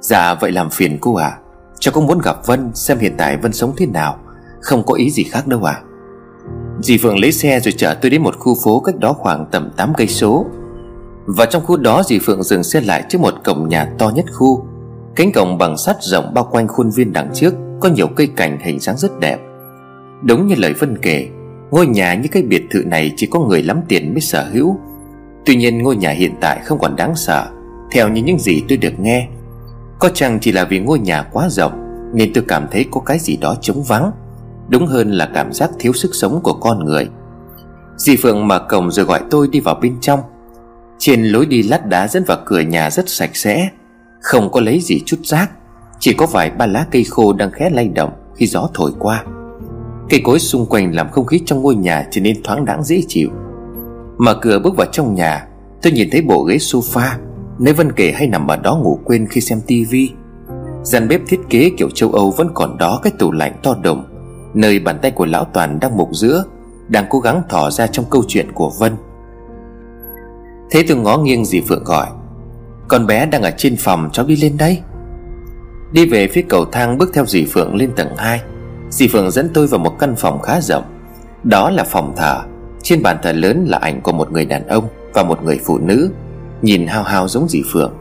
[0.02, 1.38] Dạ vậy làm phiền cô à.
[1.80, 4.20] Cháu cũng muốn gặp Vân, Xem hiện tại Vân sống thế nào.
[4.62, 5.82] Không có ý gì khác đâu à.
[6.82, 9.70] Dì Phượng lấy xe rồi chở tôi đến một khu phố cách đó khoảng tầm
[9.78, 10.46] 8 cây số.
[11.26, 14.26] Và trong khu đó dì Phượng dừng xe lại trước một cổng nhà to nhất
[14.34, 14.66] khu.
[15.16, 18.60] Cánh cổng bằng sắt rộng bao quanh khuôn viên đằng trước, Có nhiều cây cảnh
[18.62, 19.40] hình dáng rất đẹp.
[20.24, 21.28] Đúng như lời Vân kể,
[21.72, 24.78] Ngôi nhà như cái biệt thự này chỉ có người lắm tiền mới sở hữu.
[25.46, 27.48] Tuy nhiên ngôi nhà hiện tại không còn đáng sợ,
[27.92, 29.28] Theo như những gì tôi được nghe.
[30.00, 31.72] Có chăng chỉ là vì ngôi nhà quá rộng,
[32.14, 34.12] Nên tôi cảm thấy có cái gì đó trống vắng.
[34.70, 37.08] Đúng hơn là cảm giác thiếu sức sống của con người.
[37.98, 40.20] Dì Phượng mở cổng rồi gọi tôi đi vào bên trong.
[40.98, 43.70] Trên lối đi lát đá dẫn vào cửa nhà rất sạch sẽ,
[44.22, 45.52] Không có lấy gì chút rác,
[46.00, 49.24] Chỉ có vài ba lá cây khô đang khẽ lay động khi gió thổi qua.
[50.10, 53.02] Cây cối xung quanh làm không khí trong ngôi nhà trở nên thoáng đáng dễ
[53.08, 53.30] chịu.
[54.18, 55.46] Mở cửa bước vào trong nhà,
[55.82, 57.10] Tôi nhìn thấy bộ ghế sofa,
[57.60, 60.10] Nơi Vân kể hay nằm ở đó ngủ quên khi xem tivi.
[60.84, 64.04] Gian bếp thiết kế kiểu châu Âu vẫn còn đó cái tủ lạnh to đùng
[64.54, 66.44] Nơi bàn tay của lão Toàn đang mục giữa,
[66.88, 68.96] Đang cố gắng thỏ ra trong câu chuyện của Vân.
[70.72, 72.08] Thế tôi ngó nghiêng dì Phượng gọi,
[72.88, 74.82] Con bé đang ở trên phòng, cháu đi lên đây
[75.92, 78.42] Đi về phía cầu thang bước theo dì Phượng lên tầng 2
[78.90, 80.84] Dì Phượng dẫn tôi vào một căn phòng khá rộng.
[81.44, 82.42] Đó là phòng thờ,
[82.84, 85.78] Trên bàn thờ lớn là ảnh của một người đàn ông Và một người phụ
[85.78, 86.12] nữ,
[86.62, 87.94] Nhìn hao hao giống dì Phượng.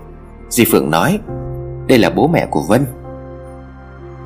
[0.48, 1.18] Dì Phượng nói,
[1.86, 2.84] Đây là bố mẹ của Vân.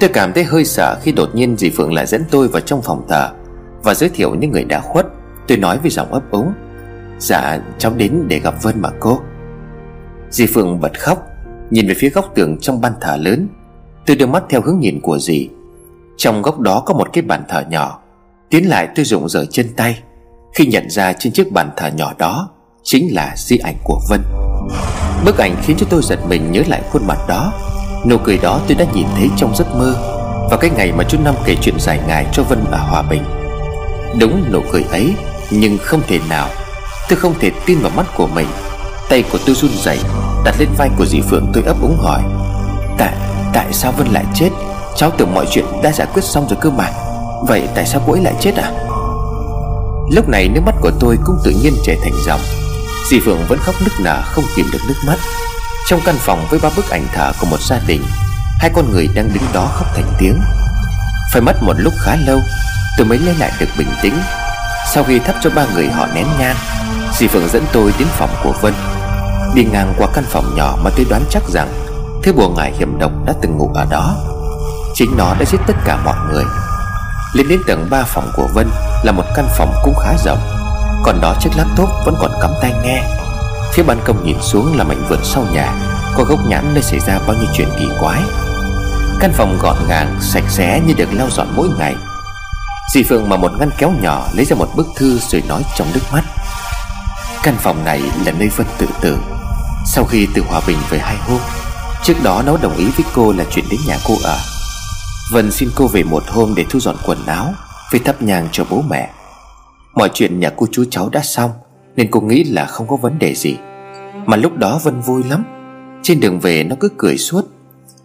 [0.03, 2.83] Tôi cảm thấy hơi sợ khi đột nhiên dì Phượng lại dẫn tôi vào trong
[2.83, 3.31] phòng thờ
[3.83, 5.07] Và giới thiệu những người đã khuất.
[5.49, 6.53] Tôi nói với giọng ấp úng
[7.19, 9.20] Dạ cháu đến để gặp Vân mà cô.
[10.31, 11.27] Dì Phượng bật khóc,
[11.70, 13.49] Nhìn về phía góc tường trong ban thờ lớn.
[14.07, 15.49] Tôi đưa mắt theo hướng nhìn của dì.
[16.16, 18.01] Trong góc đó có một cái bàn thờ nhỏ.
[18.51, 20.03] Tiến lại tôi rụng rời chân tay,
[20.55, 22.51] Khi nhận ra trên chiếc bàn thờ nhỏ đó
[22.83, 24.20] Chính là di ảnh của Vân.
[25.24, 27.53] Bức ảnh khiến cho tôi giật mình nhớ lại khuôn mặt đó.
[28.07, 29.95] Nụ cười đó tôi đã nhìn thấy trong giấc mơ
[30.51, 33.23] Vào cái ngày mà chú Năm kể chuyện dài ngày cho Vân và Hòa Bình.
[34.19, 35.15] Đúng nụ cười ấy
[35.51, 36.49] Nhưng không thể nào
[37.09, 38.47] Tôi không thể tin vào mắt của mình.
[39.09, 39.99] Tay của tôi run rẩy
[40.45, 42.23] Đặt lên vai của dì Phượng tôi ấp úng hỏi
[42.99, 43.15] Tại,
[43.53, 44.51] tại sao Vân lại chết?
[44.97, 46.91] Cháu tưởng mọi chuyện đã giải quyết xong rồi cơ mà.
[47.47, 48.73] Vậy tại sao cô ấy lại chết à?
[50.11, 52.41] Lúc này nước mắt của tôi cũng tự nhiên chảy thành dòng.
[53.11, 55.16] Dì Phượng vẫn khóc nức nở không kìm được nước mắt.
[55.89, 58.03] Trong căn phòng với ba bức ảnh thờ của một gia đình,
[58.59, 60.41] Hai con người đang đứng đó khóc thành tiếng.
[61.33, 62.41] Phải mất một lúc khá lâu
[62.97, 64.15] Tôi mới lấy lại được bình tĩnh.
[64.95, 66.57] Sau khi thắp cho ba người họ nén nhang,
[67.13, 68.75] Dì Phượng dẫn tôi đến phòng của Vân.
[69.55, 71.69] Đi ngang qua căn phòng nhỏ mà tôi đoán chắc rằng
[72.23, 74.17] Thứ bùa ngải hiểm độc đã từng ngủ ở đó.
[74.95, 76.45] Chính nó đã giết tất cả mọi người.
[77.35, 78.71] Lên đến tầng 3 phòng của Vân
[79.03, 80.39] Là một căn phòng cũng khá rộng.
[81.05, 83.22] Còn đó chiếc laptop vẫn còn cắm tai nghe.
[83.73, 85.73] Phía ban công nhìn xuống là mảnh vườn sau nhà.
[86.16, 88.23] Có gốc nhãn nơi xảy ra bao nhiêu chuyện kỳ quái.
[89.20, 91.94] Căn phòng gọn gàng, sạch sẽ như được lau dọn mỗi ngày.
[92.94, 95.89] Dì Phượng mở một ngăn kéo nhỏ Lấy ra một bức thư rồi nói trong
[95.94, 96.24] nước mắt.
[97.43, 99.19] Căn phòng này là nơi Vân tự tử.
[99.86, 101.40] Sau khi từ Hòa Bình về hai hôm
[102.03, 104.39] Trước đó nó đồng ý với cô là chuyển đến nhà cô ở.
[105.32, 107.55] Vân xin cô về một hôm để thu dọn quần áo
[107.90, 109.11] Với thắp nhang cho bố mẹ.
[109.94, 111.51] Mọi chuyện nhà cô chú cháu đã xong.
[111.97, 113.56] Nên cô nghĩ là không có vấn đề gì.
[114.27, 115.44] Mà lúc đó Vân vui lắm.
[116.02, 117.44] Trên đường về nó cứ cười suốt.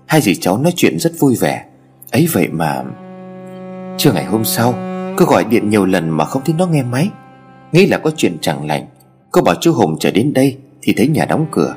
[0.06, 1.66] Hai dì cháu nói chuyện rất vui vẻ.
[2.12, 2.84] Ấy vậy mà
[3.98, 4.74] Trưa ngày hôm sau
[5.18, 7.10] Cô gọi điện nhiều lần mà không thấy nó nghe máy.
[7.72, 8.86] Nghĩ là có chuyện chẳng lành.
[9.32, 11.76] Cô bảo chú Hùng trở đến đây Thì thấy nhà đóng cửa.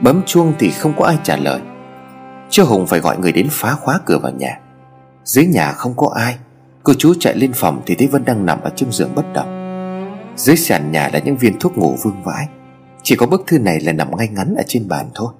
[0.00, 1.60] Bấm chuông thì không có ai trả lời.
[2.50, 4.60] Chú Hùng phải gọi người đến phá khóa cửa vào nhà.
[5.24, 6.36] Dưới nhà không có ai.
[6.82, 9.55] Cô chú chạy lên phòng thì thấy Vân đang nằm ở trong giường bất động.
[10.36, 12.48] Dưới sàn nhà là những viên thuốc ngủ vương vãi.
[13.02, 15.32] Chỉ có bức thư này là nằm ngay ngắn ở trên bàn thôi.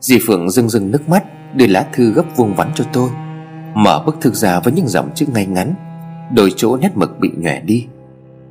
[0.00, 1.24] Dì Phượng rưng rưng nước mắt,
[1.54, 3.10] Đưa lá thư gấp vuông vắn cho tôi.
[3.74, 5.74] Mở bức thư ra với những dòng chữ ngay ngắn.
[6.34, 7.86] Đôi chỗ nét mực bị nhòe đi.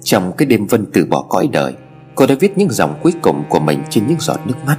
[0.04, 1.74] Trong cái đêm Vân từ bỏ cõi đời,
[2.16, 4.78] Cô đã viết những dòng cuối cùng của mình trên những giọt nước mắt.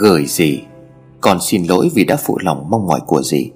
[0.00, 0.62] Gửi gì
[1.20, 3.50] Con xin lỗi vì đã phụ lòng mong mỏi của dì.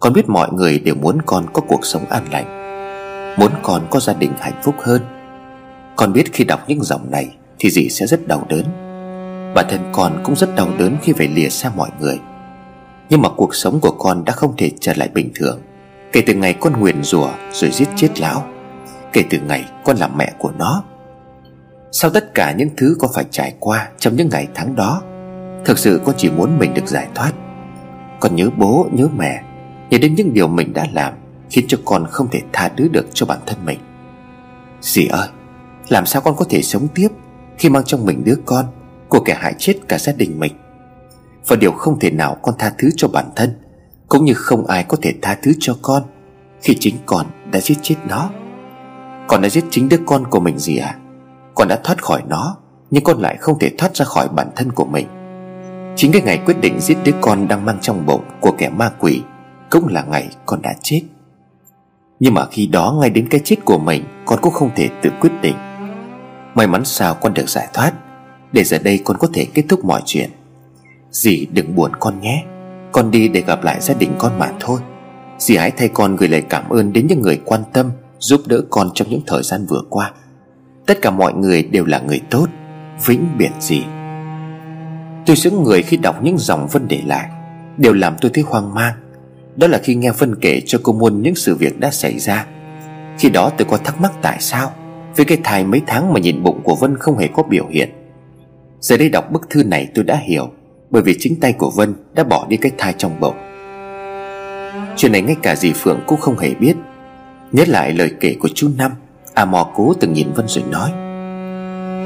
[0.00, 2.63] Con biết mọi người đều muốn con có cuộc sống an lành.
[3.36, 5.02] Muốn con có gia đình hạnh phúc hơn.
[5.96, 8.64] Con biết khi đọc những dòng này Thì dì sẽ rất đau đớn.
[9.54, 12.18] Bản thân con cũng rất đau đớn khi phải lìa xa mọi người.
[13.10, 15.60] Nhưng mà cuộc sống của con đã không thể trở lại bình thường.
[16.12, 18.44] Kể từ ngày con nguyền rủa rồi giết chết lão,
[19.12, 20.84] Kể từ ngày con làm mẹ của nó.
[21.92, 25.02] Sau tất cả những thứ con phải trải qua Trong những ngày tháng đó,
[25.64, 27.32] Thực sự con chỉ muốn mình được giải thoát.
[28.20, 29.42] Con nhớ bố, nhớ mẹ,
[29.90, 31.12] Nhớ đến những điều mình đã làm.
[31.54, 33.78] Khiến cho con không thể tha thứ được cho bản thân mình.
[34.80, 35.28] Dì ơi,
[35.88, 37.08] Làm sao con có thể sống tiếp
[37.58, 38.66] Khi mang trong mình đứa con
[39.08, 40.52] Của kẻ hại chết cả gia đình mình?
[41.46, 43.50] Và điều không thể nào con tha thứ cho bản thân,
[44.08, 46.02] Cũng như không ai có thể tha thứ cho con
[46.62, 48.30] Khi chính con đã giết chết nó.
[49.26, 50.96] Con đã giết chính đứa con của mình gì à
[51.54, 52.56] Con đã thoát khỏi nó,
[52.90, 55.06] Nhưng con lại không thể thoát ra khỏi bản thân của mình.
[55.96, 58.90] Chính cái ngày quyết định giết đứa con đang mang trong bụng của kẻ ma
[59.00, 59.22] quỷ
[59.70, 61.02] Cũng là ngày con đã chết.
[62.24, 65.10] Nhưng mà khi đó ngay đến cái chết của mình, Con cũng không thể tự
[65.20, 65.56] quyết định.
[66.54, 67.92] May mắn sao con được giải thoát,
[68.52, 70.30] Để giờ đây con có thể kết thúc mọi chuyện.
[71.10, 72.44] Dì đừng buồn con nhé,
[72.92, 74.80] Con đi để gặp lại gia đình con mà thôi.
[75.38, 78.60] Dì hãy thay con gửi lời cảm ơn đến những người quan tâm, Giúp đỡ
[78.70, 80.12] con trong những thời gian vừa qua.
[80.86, 82.46] Tất cả mọi người đều là người tốt,
[83.06, 83.82] Vĩnh biệt dì.
[85.26, 87.28] Tôi sững người khi đọc những dòng Vân để lại,
[87.76, 88.94] Đều làm tôi thấy hoang mang.
[89.56, 92.46] Đó là khi nghe Vân kể cho cô Muôn những sự việc đã xảy ra.
[93.18, 94.72] Khi đó tôi có thắc mắc tại sao.
[95.16, 97.88] Với cái thai mấy tháng mà nhìn bụng của Vân không hề có biểu hiện.
[98.80, 100.48] Giờ đây đọc bức thư này tôi đã hiểu,
[100.90, 103.34] Bởi vì chính tay của Vân đã bỏ đi cái thai trong bụng.
[104.96, 106.74] Chuyện này ngay cả dì Phượng cũng không hề biết.
[107.52, 108.92] Nhớ lại lời kể của chú Năm
[109.34, 110.90] À mò cố từng nhìn Vân rồi nói.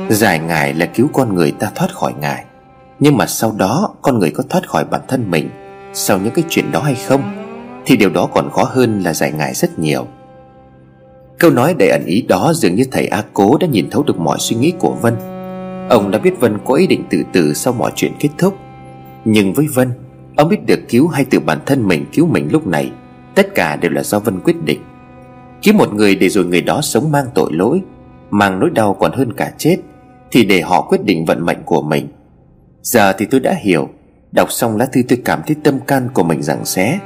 [0.09, 2.45] Giải ngài là cứu con người ta thoát khỏi ngài,
[3.01, 5.51] nhưng mà sau đó con người có thoát khỏi bản thân mình,
[5.93, 7.38] Sau những cái chuyện đó hay không?
[7.89, 10.07] Thì điều đó còn khó hơn là giải ngại rất nhiều.
[11.39, 14.19] Câu nói đầy ẩn ý đó dường như thầy A Cố đã nhìn thấu được
[14.19, 15.15] mọi suy nghĩ của Vân.
[15.91, 18.57] Ông đã biết Vân có ý định tự tử sau mọi chuyện kết thúc.
[19.25, 19.91] Nhưng với Vân,
[20.37, 22.91] Ông biết được cứu hay tự bản thân mình cứu mình lúc này,
[23.35, 24.81] Tất cả đều là do Vân quyết định.
[25.63, 27.83] Cứu một người để rồi người đó sống mang tội lỗi,
[28.31, 29.77] Mang nỗi đau còn hơn cả chết,
[30.31, 32.09] Thì để họ quyết định vận mệnh của mình.
[32.83, 33.89] Giờ thì tôi đã hiểu,
[34.33, 36.99] Đọc xong lá thư tôi cảm thấy tâm can của mình rằng xé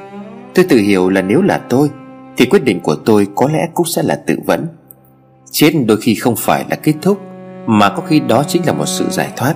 [0.55, 1.91] Tôi tự hiểu là nếu là tôi,
[2.37, 4.67] Thì quyết định của tôi có lẽ cũng sẽ là tự vẫn.
[5.51, 7.21] Chết đôi khi không phải là kết thúc,
[7.67, 9.55] Mà có khi đó chính là một sự giải thoát.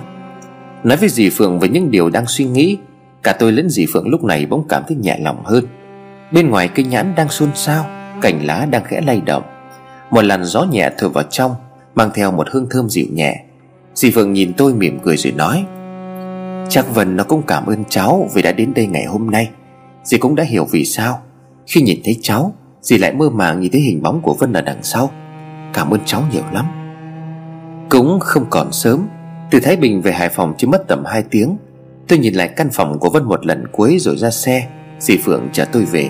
[0.83, 2.77] Nói với dì Phượng về những điều đang suy nghĩ,
[3.23, 5.65] Cả tôi lẫn dì Phượng lúc này bỗng cảm thấy nhẹ lòng hơn.
[6.31, 7.85] Bên ngoài cây nhãn đang xôn xao,
[8.21, 9.43] Cành lá đang khẽ lay động.
[10.11, 11.55] Một làn gió nhẹ thổi vào trong,
[11.95, 13.43] Mang theo một hương thơm dịu nhẹ.
[13.93, 15.65] Dì Phượng nhìn tôi mỉm cười rồi nói,
[16.69, 19.49] Chắc Vân nó cũng cảm ơn cháu Vì đã đến đây ngày hôm nay.
[20.07, 21.21] Dì cũng đã hiểu vì sao.
[21.65, 24.61] Khi nhìn thấy cháu, Dì lại mơ màng nhìn thấy hình bóng của Vân ở
[24.61, 25.11] đằng sau.
[25.73, 26.65] Cảm ơn cháu nhiều lắm.
[27.89, 29.07] Cũng không còn sớm,
[29.51, 31.57] Từ Thái Bình về Hải Phòng chỉ mất tầm 2 tiếng.
[32.07, 34.67] Tôi nhìn lại căn phòng của Vân một lần cuối rồi ra xe,
[34.99, 36.09] Dì Phượng chở tôi về.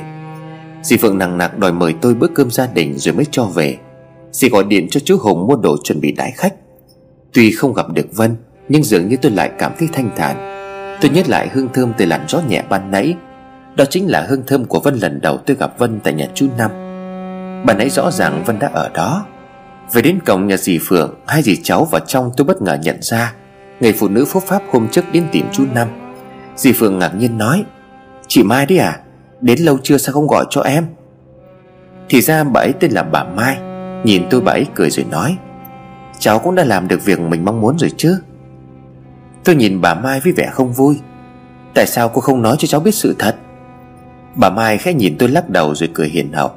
[0.84, 3.78] Dì Phượng nặng nặng đòi mời tôi bữa cơm gia đình rồi mới cho về.
[4.32, 6.54] Dì gọi điện cho chú Hùng mua đồ chuẩn bị đãi khách.
[7.34, 8.36] Tuy không gặp được Vân,
[8.70, 10.38] Nhưng dường như tôi lại cảm thấy thanh thản.
[11.02, 13.16] Tôi nhớ lại hương thơm từ làn gió nhẹ ban nãy.
[13.78, 16.48] Đó chính là hương thơm của Vân lần đầu tôi gặp Vân tại nhà chú
[16.58, 16.72] Năm
[17.66, 19.26] Bà ấy rõ ràng Vân đã ở đó.
[19.94, 22.98] Về đến cổng nhà dì Phượng, Hai dì cháu vào trong tôi bất ngờ nhận
[23.02, 23.34] ra.
[23.80, 25.88] Người phụ nữ phúc pháp hôm trước đến tìm chú Năm
[26.56, 27.64] Dì Phượng ngạc nhiên nói,
[28.28, 29.00] Chị Mai đấy à
[29.42, 30.86] Đến lâu chưa sao không gọi cho em?
[32.10, 33.58] Thì ra bà ấy tên là bà Mai.
[34.04, 35.38] Nhìn tôi bà ấy cười rồi nói,
[36.20, 38.22] Cháu cũng đã làm được việc mình mong muốn rồi chứ.
[39.44, 41.00] Tôi nhìn bà Mai với vẻ không vui.
[41.74, 43.36] Tại sao cô không nói cho cháu biết sự thật?
[44.38, 46.52] Bà Mai khẽ nhìn tôi lắc đầu rồi cười hiền hậu.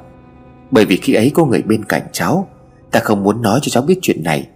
[0.71, 2.47] Bởi vì khi ấy có người bên cạnh cháu,
[2.91, 4.47] Ta không muốn nói cho cháu biết chuyện này.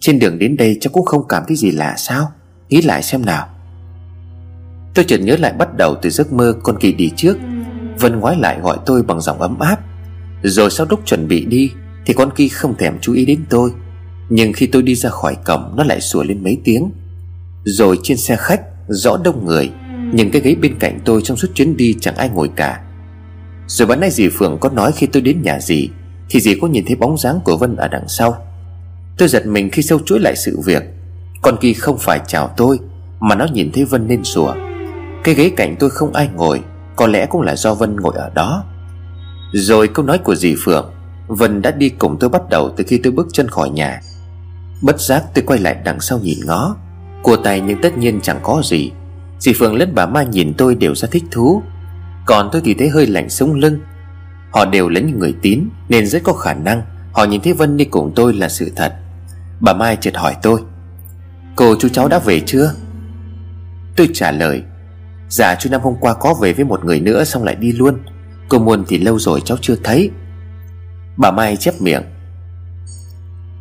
[0.00, 2.32] Trên đường đến đây cháu cũng không cảm thấy gì lạ sao?
[2.68, 3.48] Nghĩ lại xem nào.
[4.94, 7.36] Tôi chợt nhớ lại bắt đầu từ giấc mơ con kỳ đi trước.
[8.00, 9.80] Vân ngoái lại gọi tôi bằng giọng ấm áp.
[10.42, 11.70] Rồi sau lúc chuẩn bị đi,
[12.06, 13.70] Thì con kỳ không thèm chú ý đến tôi.
[14.28, 16.90] Nhưng khi tôi đi ra khỏi cổng, Nó lại sủa lên mấy tiếng.
[17.64, 19.70] Rồi trên xe khách, rõ đông người.
[20.12, 22.80] Nhưng cái ghế bên cạnh tôi trong suốt chuyến đi chẳng ai ngồi cả.
[23.66, 25.90] Rồi bữa nay dì Phượng có nói khi tôi đến nhà dì,
[26.30, 28.46] Thì dì có nhìn thấy bóng dáng của Vân ở đằng sau.
[29.18, 30.82] Tôi giật mình khi sâu chuỗi lại sự việc.
[31.42, 32.78] Con kỳ không phải chào tôi,
[33.20, 34.54] Mà nó nhìn thấy Vân nên sủa
[35.24, 36.62] cái ghế cạnh tôi không ai ngồi,
[36.96, 38.64] Có lẽ cũng là do Vân ngồi ở đó.
[39.52, 40.90] Rồi câu nói của dì Phượng,
[41.26, 44.00] Vân đã đi cùng tôi bắt đầu từ khi tôi bước chân khỏi nhà.
[44.82, 46.76] Bất giác tôi quay lại đằng sau nhìn ngó.
[47.22, 48.92] Cua tay nhưng tất nhiên chẳng có gì.
[49.38, 51.62] Dì Phượng lẫn bà Mai nhìn tôi đều ra thích thú.
[52.26, 53.78] Còn tôi thì thấy hơi lạnh sống lưng.
[54.50, 56.82] Họ đều là những người tín, Nên rất có khả năng
[57.12, 58.94] Họ nhìn thấy Vân đi cùng tôi là sự thật.
[59.60, 60.60] Bà Mai chợt hỏi tôi,
[61.56, 62.72] Cô chú cháu đã về chưa?
[63.96, 64.62] Tôi trả lời
[65.28, 67.98] Dạ chú Năm hôm qua có về với một người nữa Xong lại đi luôn.
[68.48, 70.10] Cô Muôn thì lâu rồi cháu chưa thấy.
[71.16, 72.02] Bà Mai chép miệng,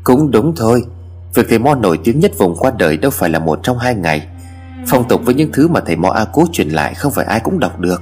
[0.04, 0.84] Cũng đúng thôi,
[1.34, 3.96] Việc thầy Mo nổi tiếng nhất vùng qua đời Đâu phải là một trong hai
[3.96, 4.28] ngày.
[4.90, 7.40] Phong tục với những thứ mà thầy Mo A Cố truyền lại Không phải ai
[7.40, 8.02] cũng đọc được.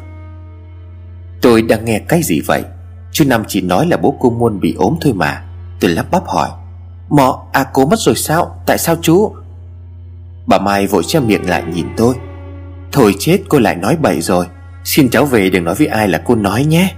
[1.42, 2.64] Tôi đang nghe cái gì vậy?
[3.12, 5.44] Chú Năm chỉ nói là bố cô Muôn bị ốm thôi mà.
[5.80, 6.50] Tôi lắp bắp hỏi.
[7.10, 8.62] Mọ A Cố mất rồi sao?
[8.66, 9.34] Tại sao chú?
[10.48, 12.16] Bà Mai vội che miệng lại nhìn tôi.
[12.92, 14.46] Thôi chết, cô lại nói bậy rồi.
[14.84, 16.94] Xin cháu về đừng nói với ai là cô nói nhé.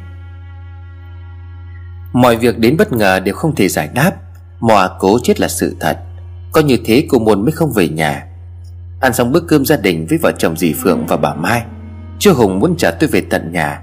[2.14, 4.12] Mọi việc đến bất ngờ đều không thể giải đáp.
[4.60, 5.98] Mò cố chết là sự thật.
[6.52, 8.27] Có như thế cô muôn mới không về nhà.
[9.00, 11.64] Ăn xong bữa cơm gia đình với vợ chồng dì Phượng và bà Mai
[12.20, 13.82] Chú Hùng muốn trả tôi về tận nhà.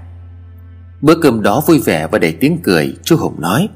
[1.01, 3.69] Bữa cơm đó vui vẻ và đầy tiếng cười Chú Hùng nói,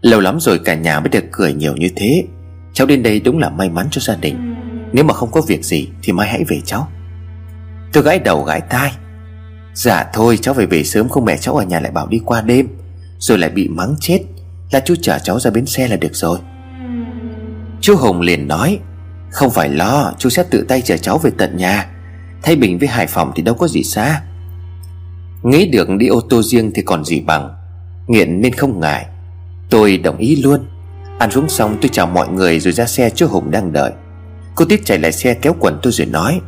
[0.00, 2.24] Lâu lắm rồi cả nhà mới được cười nhiều như thế.
[2.72, 4.54] Cháu đến đây đúng là may mắn cho gia đình.
[4.92, 6.88] Nếu mà không có việc gì Thì mai hãy về cháu.
[7.92, 8.92] Tôi gãi đầu gãi tai
[9.74, 12.40] Dạ thôi, cháu phải về sớm, không mẹ cháu ở nhà lại bảo đi qua
[12.40, 12.68] đêm,
[13.18, 14.20] Rồi lại bị mắng chết.
[14.70, 16.38] Là chú chở cháu ra bến xe là được rồi.
[17.80, 18.78] Chú Hùng liền nói
[19.32, 21.86] không phải lo, Chú sẽ tự tay chở cháu về tận nhà.
[22.42, 24.22] Thay Bình với Hải Phòng thì đâu có gì xa.
[25.42, 27.54] Nghĩ được đi ô tô riêng thì còn gì bằng.
[28.06, 29.06] Nghiện nên không ngại.
[29.70, 30.60] Tôi đồng ý luôn.
[31.18, 33.92] Ăn xuống xong tôi chào mọi người rồi ra xe chú Hùng đang đợi.
[34.54, 36.40] Cô Tít chạy lại xe kéo quần tôi rồi nói,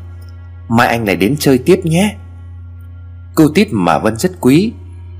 [0.68, 2.14] Mai anh lại đến chơi tiếp nhé.
[3.34, 4.72] Cô Tít mà Vân rất quý.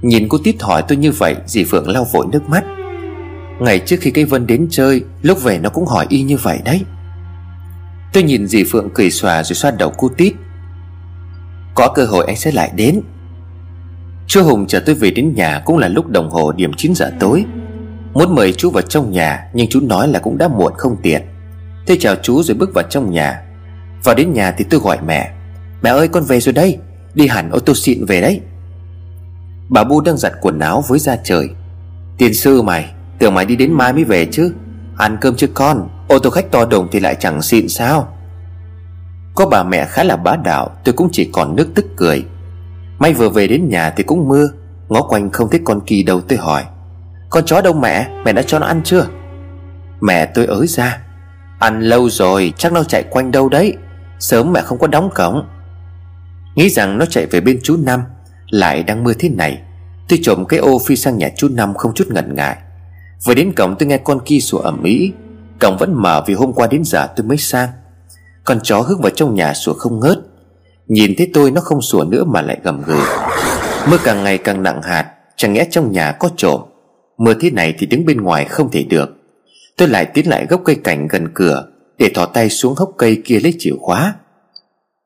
[0.03, 2.65] Nhìn cô Tít hỏi tôi như vậy, Dì Phượng lau vội nước mắt.
[3.61, 6.61] Ngày trước khi cái Vân đến chơi, Lúc về nó cũng hỏi y như vậy
[6.65, 6.81] đấy.
[8.15, 10.35] Tôi nhìn dì Phượng cười xòa rồi xoa đầu cu Tít.
[11.74, 13.01] Có cơ hội anh sẽ lại đến.
[14.27, 17.11] Chú Hùng chờ tôi về đến nhà Cũng là lúc đồng hồ điểm 9 giờ
[17.20, 17.45] tối.
[18.12, 21.23] Muốn mời chú vào trong nhà, Nhưng chú nói là cũng đã muộn không tiện.
[21.86, 23.43] Tôi chào chú rồi bước vào trong nhà.
[24.05, 25.32] Vào đến nhà thì tôi gọi mẹ.
[25.82, 26.78] Mẹ ơi, con về rồi đây.
[27.15, 28.41] Đi hẳn ô tô xịn về đấy.
[29.69, 31.49] Bà Bu đang giặt quần áo với ra trời.
[32.19, 34.55] Tiền sư mày, Tưởng mày đi đến mai mới về chứ.
[34.97, 35.89] Ăn cơm chứ con?
[36.09, 38.09] Ô tô khách to đùng thì lại chẳng xịn sao.
[39.35, 42.25] Có bà mẹ khá là bá đạo, Tôi cũng chỉ còn nước tức cười.
[42.99, 44.49] May vừa về đến nhà thì cũng mưa,
[44.89, 46.65] Ngó quanh không thấy con kỳ đâu, tôi hỏi.
[47.31, 48.09] Con chó đâu mẹ?
[48.25, 49.07] Mẹ đã cho nó ăn chưa?
[50.01, 50.99] Mẹ tôi ới ra.
[51.59, 53.77] Ăn lâu rồi, chắc nó chạy quanh đâu đấy.
[54.19, 55.47] Sớm mẹ không có đóng cổng.
[56.55, 58.01] Nghĩ rằng nó chạy về bên chú Năm,
[58.51, 59.63] Lại đang mưa thế này.
[60.09, 62.57] Tôi trộm cái ô phi sang nhà chú Năm không chút ngần ngại.
[63.25, 65.13] Vừa đến cổng tôi nghe con kia sủa ẩm mỹ
[65.61, 67.69] Cổng vẫn mở vì hôm qua đến giờ tôi mới sang.
[68.45, 70.19] Con chó hước vào trong nhà sủa không ngớt.
[70.87, 72.99] Nhìn thấy tôi nó không sủa nữa mà lại gầm gừ.
[73.91, 76.61] Mưa càng ngày càng nặng hạt, Chẳng lẽ trong nhà có trộm.
[77.19, 79.09] Mưa thế này thì đứng bên ngoài không thể được.
[79.77, 81.67] Tôi lại tiến lại gốc cây cảnh gần cửa,
[81.99, 84.15] Để thỏ tay xuống hốc cây kia lấy chìa khóa.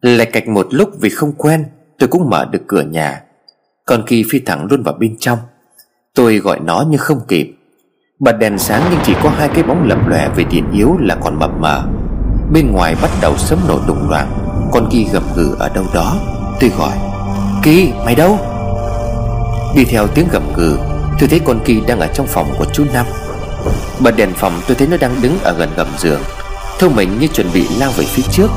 [0.03, 1.65] Lại cạch một lúc vì không quen,
[1.99, 3.23] Tôi cũng mở được cửa nhà.
[3.85, 5.39] Còn kỳ phi thẳng luôn vào bên trong.
[6.15, 7.58] Tôi gọi nó nhưng không kịp.
[8.21, 11.15] Bật đèn sáng nhưng chỉ có hai cái bóng lập lòe về điện yếu là
[11.15, 11.83] còn mập mờ.
[12.53, 14.27] Bên ngoài bắt đầu sấm nổ đùng loạn
[14.73, 16.17] Con Kỳ gầm gừ ở đâu đó.
[16.61, 16.93] Tôi gọi
[17.63, 18.39] Kỳ mày đâu?
[19.77, 20.79] Đi theo tiếng gầm gừ,
[21.21, 23.07] Tôi thấy con Kỳ đang ở trong phòng của chú Năm.
[24.01, 26.21] Bật đèn phòng, tôi thấy nó đang đứng ở gần gầm giường,
[26.79, 28.51] Thông mình như chuẩn bị lao về phía trước.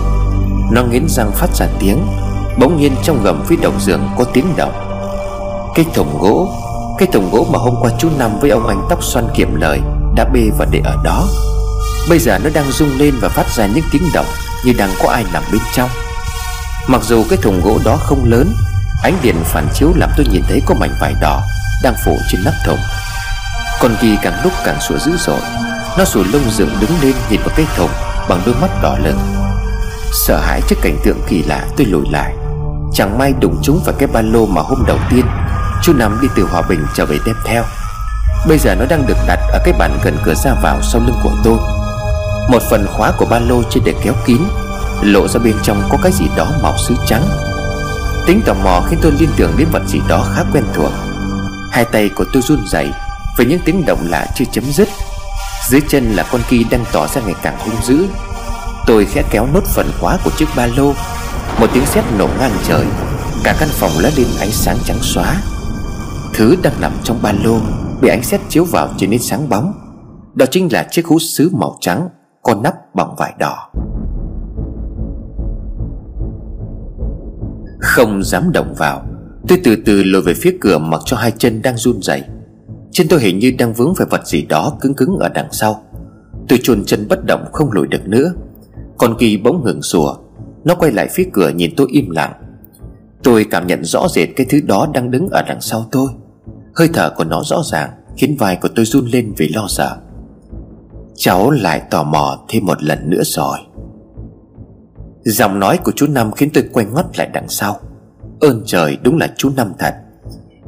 [0.72, 1.98] Nó nghiến răng phát ra tiếng,
[2.60, 4.74] Bỗng nhiên trong gầm phía đầu giường có tiếng động.
[5.76, 6.52] Cái thùng gỗ
[7.02, 9.80] cái thùng gỗ mà hôm qua chú Năm với ông anh tóc xoăn kiệm lời,
[10.16, 11.28] Đã bê và để ở đó.
[12.10, 14.26] Bây giờ nó đang rung lên và phát ra những tiếng động
[14.66, 15.90] Như đang có ai nằm bên trong.
[16.88, 18.54] Mặc dù cái thùng gỗ đó không lớn,
[19.04, 21.42] Ánh điện phản chiếu làm tôi nhìn thấy có mảnh vải đỏ
[21.84, 22.80] Đang phủ trên nắp thùng.
[23.80, 25.42] Con kỳ càng lúc càng sủa dữ dội,
[25.98, 27.92] Nó sủa lông dựng đứng lên nhìn vào cái thùng
[28.30, 29.18] Bằng đôi mắt đỏ lớn.
[30.28, 32.34] Sợ hãi trước cảnh tượng kỳ lạ, tôi lùi lại.
[32.94, 35.26] Chẳng may đụng chúng vào cái ba lô mà hôm đầu tiên
[35.84, 37.64] Chú Năm đi từ Hòa Bình trở về đem theo.
[38.48, 41.20] Bây giờ nó đang được đặt ở cái bàn gần cửa ra vào sau lưng
[41.24, 41.58] của tôi.
[42.50, 44.38] Một phần khóa của ba lô chưa để kéo kín,
[45.02, 47.24] Lộ ra bên trong có cái gì đó màu sứ trắng.
[48.28, 50.92] Tính tò mò khiến tôi liên tưởng đến vật gì đó khá quen thuộc.
[51.72, 52.92] Hai tay của tôi run rẩy,
[53.38, 54.90] Với những tiếng động lạ chưa chấm dứt.
[55.70, 58.08] Dưới chân là con kỳ đang tỏ ra ngày càng hung dữ.
[58.86, 60.94] Tôi khẽ kéo nốt phần khóa của chiếc ba lô.
[61.60, 62.86] Một tiếng sét nổ ngang trời,
[63.44, 65.36] Cả căn phòng lóe lên ánh sáng trắng xóa.
[66.34, 67.60] Thứ đang nằm trong ba lô
[68.02, 69.74] Bị ánh sét chiếu vào trở nên sáng bóng.
[70.34, 72.10] Đó chính là chiếc hút sứ màu trắng
[72.42, 73.72] Con nắp bằng vải đỏ.
[77.80, 79.06] Không dám động vào,
[79.48, 82.24] Tôi từ từ lùi về phía cửa mặc cho hai chân đang run rẩy.
[82.92, 85.84] Chân tôi hình như đang vướng phải vật gì đó cứng cứng ở đằng sau.
[86.48, 88.34] Tôi chôn chân bất động không lùi được nữa.
[88.98, 90.16] Con kỳ bỗng ngừng sủa.
[90.64, 92.34] Nó quay lại phía cửa nhìn tôi im lặng.
[93.24, 96.08] Tôi cảm nhận rõ rệt cái thứ đó đang đứng ở đằng sau tôi.
[96.76, 99.98] Hơi thở của nó rõ ràng, Khiến vai của tôi run lên vì lo sợ.
[101.16, 103.58] Cháu lại tò mò thêm một lần nữa rồi.
[105.24, 107.80] Giọng nói của chú Năm khiến tôi quay ngoắt lại đằng sau.
[108.40, 109.96] Ơn trời, đúng là chú Năm thật.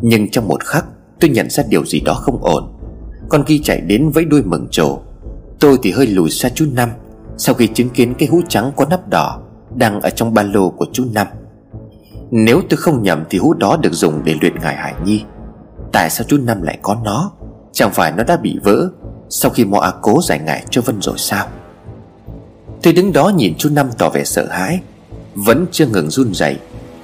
[0.01, 0.85] Nhưng trong một khắc,
[1.19, 2.73] tôi nhận ra điều gì đó không ổn.
[3.30, 4.99] Con ghi chạy đến với đuôi mừng trổ
[5.59, 6.89] Tôi thì hơi lùi xa chú Năm,
[7.38, 9.41] Sau khi chứng kiến cái hũ trắng có nắp đỏ
[9.75, 11.27] Đang ở trong ba lô của chú Năm.
[12.31, 15.23] Nếu tôi không nhầm thì hũ đó được dùng để luyện ngài Hải Nhi.
[15.94, 17.32] Tại sao chú Năm lại có nó?
[17.72, 18.90] Chẳng phải nó đã bị vỡ
[19.30, 21.48] Sau khi mò A cố giải ngại cho Vân rồi sao?
[22.84, 24.80] Tôi đứng đó nhìn chú Năm tỏ vẻ sợ hãi,
[25.36, 26.57] Vẫn chưa ngừng run rẩy,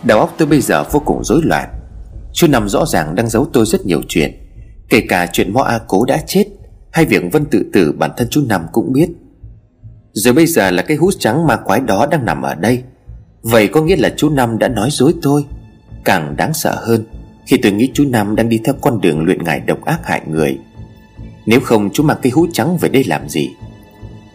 [0.03, 1.69] Đầu óc tôi bây giờ vô cùng rối loạn.
[2.33, 4.31] Chú Năm rõ ràng đang giấu tôi rất nhiều chuyện,
[4.89, 6.45] Kể cả chuyện Mo A Cố đã chết
[6.91, 9.09] Hay việc Vân tự tử bản thân chú Năm cũng biết.
[10.13, 12.83] Rồi bây giờ là cái hút trắng ma quái đó đang nằm ở đây.
[13.41, 15.45] Vậy có nghĩa là chú Năm đã nói dối tôi,
[16.05, 17.05] Càng đáng sợ hơn.
[17.49, 20.21] Khi tôi nghĩ chú Năm đang đi theo con đường luyện ngải độc ác hại
[20.27, 20.57] người
[21.45, 23.49] Nếu không chú mang cái hút trắng về đây làm gì?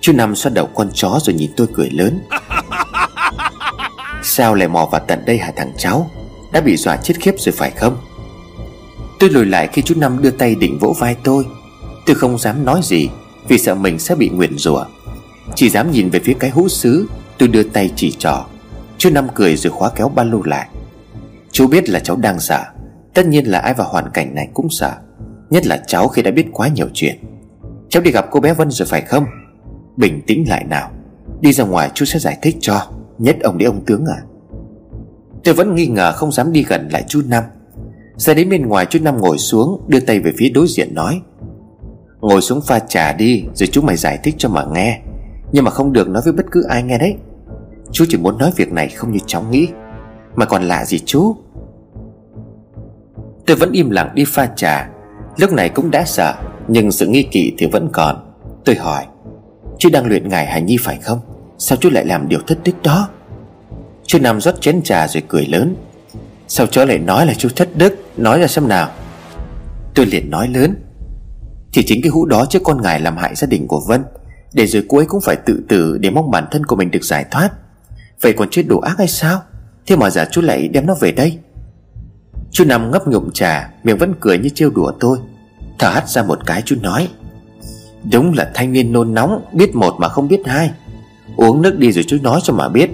[0.00, 2.20] Chú Năm xoa đầu con chó rồi nhìn tôi cười lớn.
[4.22, 6.10] Sao lại mò vào tận đây hả thằng cháu?
[6.52, 7.96] Đã bị dọa chết khiếp rồi phải không?
[9.18, 11.44] Tôi lùi lại khi chú Năm đưa tay định vỗ vai tôi.
[12.06, 13.08] Tôi không dám nói gì
[13.48, 14.84] Vì sợ mình sẽ bị nguyền rủa.
[15.54, 17.08] Chỉ dám nhìn về phía cái hũ sứ
[17.38, 18.46] Tôi đưa tay chỉ trỏ.
[18.98, 20.68] Chú Năm cười rồi khóa kéo ba lô lại.
[21.52, 22.64] Chú biết là cháu đang sợ
[23.14, 24.92] Tất nhiên là ai vào hoàn cảnh này cũng sợ,
[25.50, 27.16] Nhất là cháu khi đã biết quá nhiều chuyện.
[27.88, 29.24] Cháu đi gặp cô bé Vân rồi phải không?
[29.96, 30.90] Bình tĩnh lại nào,
[31.40, 32.80] Đi ra ngoài chú sẽ giải thích cho,
[33.18, 34.22] Nhất ông để ông tướng à?
[35.44, 37.44] Tôi vẫn nghi ngờ không dám đi gần lại chú Năm.
[38.16, 41.20] Ra đến bên ngoài chú Năm ngồi xuống, Đưa tay về phía đối diện nói,
[42.20, 45.00] Ngồi xuống pha trà đi, Rồi chú mày giải thích cho mà nghe.
[45.52, 47.14] Nhưng mà không được nói với bất cứ ai nghe đấy.
[47.92, 49.68] Chú chỉ muốn nói việc này không như cháu nghĩ,
[50.36, 51.36] Mà còn lạ gì chú?
[53.46, 54.88] Tôi vẫn im lặng đi pha trà.
[55.36, 56.34] Lúc này cũng đã sợ,
[56.68, 58.34] Nhưng sự nghi kỵ thì vẫn còn.
[58.64, 59.06] Tôi hỏi,
[59.78, 61.20] Chú đang luyện ngài Hải Nhi phải không?
[61.58, 63.08] Sao chú lại làm điều thất đức đó?
[64.06, 65.76] Chú Nam rót chén trà rồi cười lớn.
[66.48, 67.94] Sao cháu lại nói là chú thất đức?
[68.16, 68.90] Nói ra xem nào.
[69.94, 70.74] Tôi liền nói lớn,
[71.72, 74.04] Thì chính cái hũ đó chứ con ngài làm hại gia đình của Vân,
[74.52, 77.04] Để rồi cô ấy cũng phải tự tử Để mong bản thân của mình được
[77.04, 77.50] giải thoát.
[78.20, 79.42] Vậy còn chết đồ ác hay sao?
[79.86, 81.38] Thế mà giả chú lại đem nó về đây.
[82.54, 85.18] Chú Năm ngấp ngụm trà, Miệng vẫn cười như trêu đùa tôi.
[85.78, 87.08] Thở hắt ra một cái chú nói,
[88.12, 90.70] Đúng là thanh niên nôn nóng, Biết một mà không biết hai.
[91.36, 92.90] Uống nước đi rồi chú nói cho mà biết.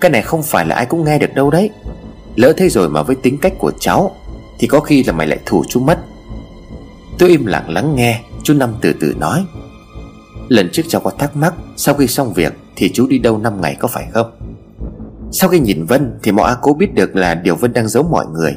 [0.00, 1.70] Cái này không phải là ai cũng nghe được đâu đấy.
[2.36, 4.14] Lỡ thế rồi mà với tính cách của cháu,
[4.58, 5.98] Thì có khi là mày lại thủ chú mất.
[7.18, 9.44] Tôi im lặng lắng nghe, Chú Năm từ từ nói,
[10.48, 13.60] Lần trước cháu có thắc mắc, Sau khi xong việc thì chú đi đâu 5
[13.60, 14.30] ngày có phải không?
[15.32, 18.02] Sau khi nhìn Vân Thì mọi A cố biết được là điều Vân đang giấu
[18.02, 18.56] mọi người.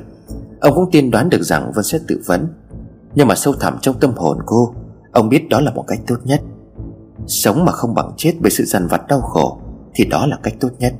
[0.59, 2.47] Ông cũng tiên đoán được rằng Vân sẽ tự vấn.
[3.15, 4.73] Nhưng mà sâu thẳm trong tâm hồn cô,
[5.11, 6.41] Ông biết đó là một cách tốt nhất.
[7.27, 9.59] Sống mà không bằng chết bởi sự dằn vặt đau khổ,
[9.93, 10.93] Thì đó là cách tốt nhất.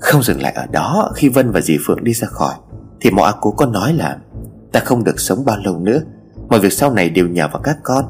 [0.00, 2.54] Không dừng lại ở đó, Khi Vân và dì Phượng đi ra khỏi,
[3.00, 4.18] Thì mọi A cố có nói là,
[4.72, 6.00] Ta không được sống bao lâu nữa,
[6.48, 8.04] Mọi việc sau này đều nhờ vào các con.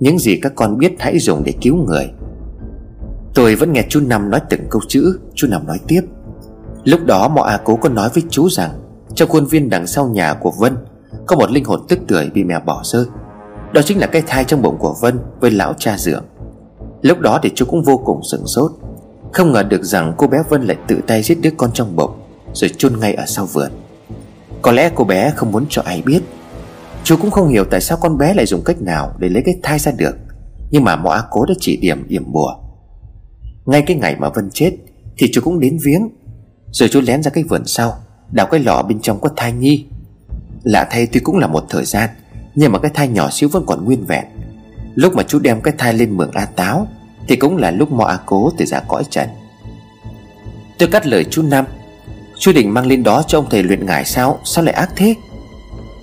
[0.00, 2.10] Những gì các con biết hãy dùng để cứu người.
[3.34, 6.02] Tôi vẫn nghe chú Năm nói từng câu chữ, Chú Năm nói tiếp.
[6.84, 8.79] Lúc đó mọ A cố có nói với chú rằng
[9.14, 10.76] trong khuôn viên đằng sau nhà của Vân,
[11.26, 13.04] Có một linh hồn tức tưởi bị mẹ bỏ rơi.
[13.72, 16.24] Đó chính là cái thai trong bụng của Vân Với lão cha dượng.
[17.02, 18.72] Lúc đó thì chú cũng vô cùng sửng sốt.
[19.32, 22.10] Không ngờ được rằng cô bé Vân lại tự tay giết đứa con trong bụng,
[22.52, 23.70] Rồi chôn ngay ở sau vườn.
[24.62, 26.20] Có lẽ cô bé không muốn cho ai biết.
[27.04, 29.54] Chú cũng không hiểu tại sao con bé lại dùng cách nào Để lấy cái
[29.62, 30.16] thai ra được,
[30.70, 32.54] Nhưng mà mọ á cố đã chỉ điểm, yểm bùa.
[33.66, 34.72] Ngay cái ngày mà Vân chết,
[35.18, 36.08] Thì chú cũng đến viếng,
[36.72, 37.94] Rồi chú lén ra cái vườn sau.
[38.32, 39.86] Đào cái lọ bên trong có thai nhi.
[40.62, 42.10] Lạ thay tuy cũng là một thời gian,
[42.54, 44.24] Nhưng mà cái thai nhỏ xíu vẫn còn nguyên vẹn.
[44.94, 46.88] Lúc mà chú đem cái thai lên mường A Táo,
[47.28, 49.28] Thì cũng là lúc Mo A Cố từ ra cõi trần.
[50.78, 51.64] Tôi cắt lời chú Năm,
[52.38, 54.38] Chú định mang lên đó cho ông thầy luyện ngải sao?
[54.44, 55.14] Sao lại ác thế?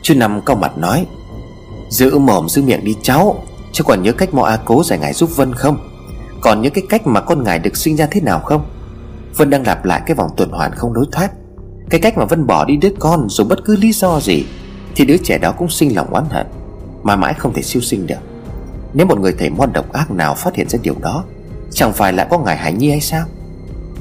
[0.01, 1.05] Chú Năm cau mặt nói,
[1.89, 5.13] Giữ mồm, giữ miệng đi cháu Chứ còn nhớ cách Mo A Cố giải ngải
[5.13, 5.89] giúp Vân không?
[6.41, 8.65] Còn những cái cách mà con ngải được sinh ra thế nào không?
[9.35, 11.31] Vân đang lặp lại cái vòng tuần hoàn không lối thoát.
[11.89, 14.45] Cái cách mà Vân bỏ đi đứa con Dù bất cứ lý do gì,
[14.95, 16.47] Thì đứa trẻ đó cũng sinh lòng oán hận,
[17.03, 18.19] Mà mãi không thể siêu sinh được.
[18.93, 21.23] Nếu một người thầy môn độc ác nào phát hiện ra điều đó,
[21.71, 23.25] Chẳng phải lại có ngài Hải Nhi hay sao?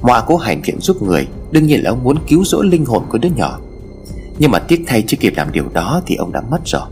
[0.03, 3.03] Mọa cố hành thiện giúp người, Đương nhiên là ông muốn cứu rỗi linh hồn
[3.11, 3.59] của đứa nhỏ.
[4.39, 6.87] Nhưng mà tiếc thay chưa kịp làm điều đó Thì ông đã mất rồi.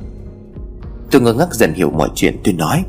[1.10, 2.84] Tôi ngơ ngác dần hiểu mọi chuyện, tôi nói,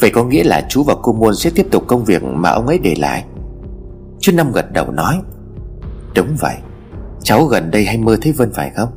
[0.00, 2.66] Vậy có nghĩa là chú và cô Muôn sẽ tiếp tục công việc mà ông
[2.66, 3.24] ấy để lại?
[4.20, 5.20] Chú Năm gật đầu nói,
[6.14, 6.54] Đúng vậy.
[7.24, 8.88] Cháu gần đây hay mơ thấy Vân phải không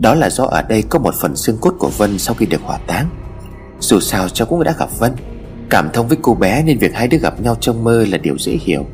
[0.00, 2.60] Đó là do ở đây có một phần xương cốt của Vân sau khi được
[2.62, 3.08] hỏa táng.
[3.80, 5.12] Dù sao, cháu cũng đã gặp Vân.
[5.70, 8.38] Cảm thông với cô bé nên việc hai đứa gặp nhau trong mơ là điều
[8.38, 8.86] dễ hiểu.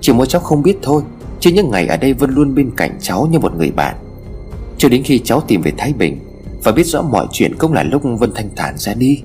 [0.00, 1.02] Chỉ mỗi cháu không biết thôi,
[1.40, 3.96] Chứ những ngày ở đây Vân luôn bên cạnh cháu như một người bạn.
[4.78, 6.18] Cho đến khi cháu tìm về Thái Bình
[6.64, 9.22] Và biết rõ mọi chuyện cũng là lúc Vân thanh thản ra đi.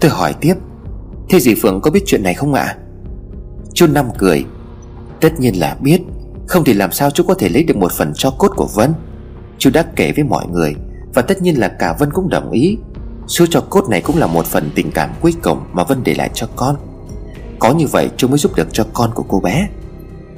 [0.00, 0.54] Tôi hỏi tiếp,
[1.28, 2.76] Thế dì Phượng có biết chuyện này không ạ?
[3.74, 4.44] Chú Năm cười,
[5.20, 6.00] Tất nhiên là biết.
[6.52, 8.92] Không thì làm sao chú có thể lấy được một phần cho cốt của Vân.
[9.58, 10.74] Chú đã kể với mọi người,
[11.14, 12.78] Và tất nhiên là cả Vân cũng đồng ý.
[13.26, 16.14] Số cho cốt này cũng là một phần tình cảm cuối cùng Mà Vân để
[16.14, 16.76] lại cho con.
[17.58, 19.68] Có như vậy chú mới giúp được cho con của cô bé.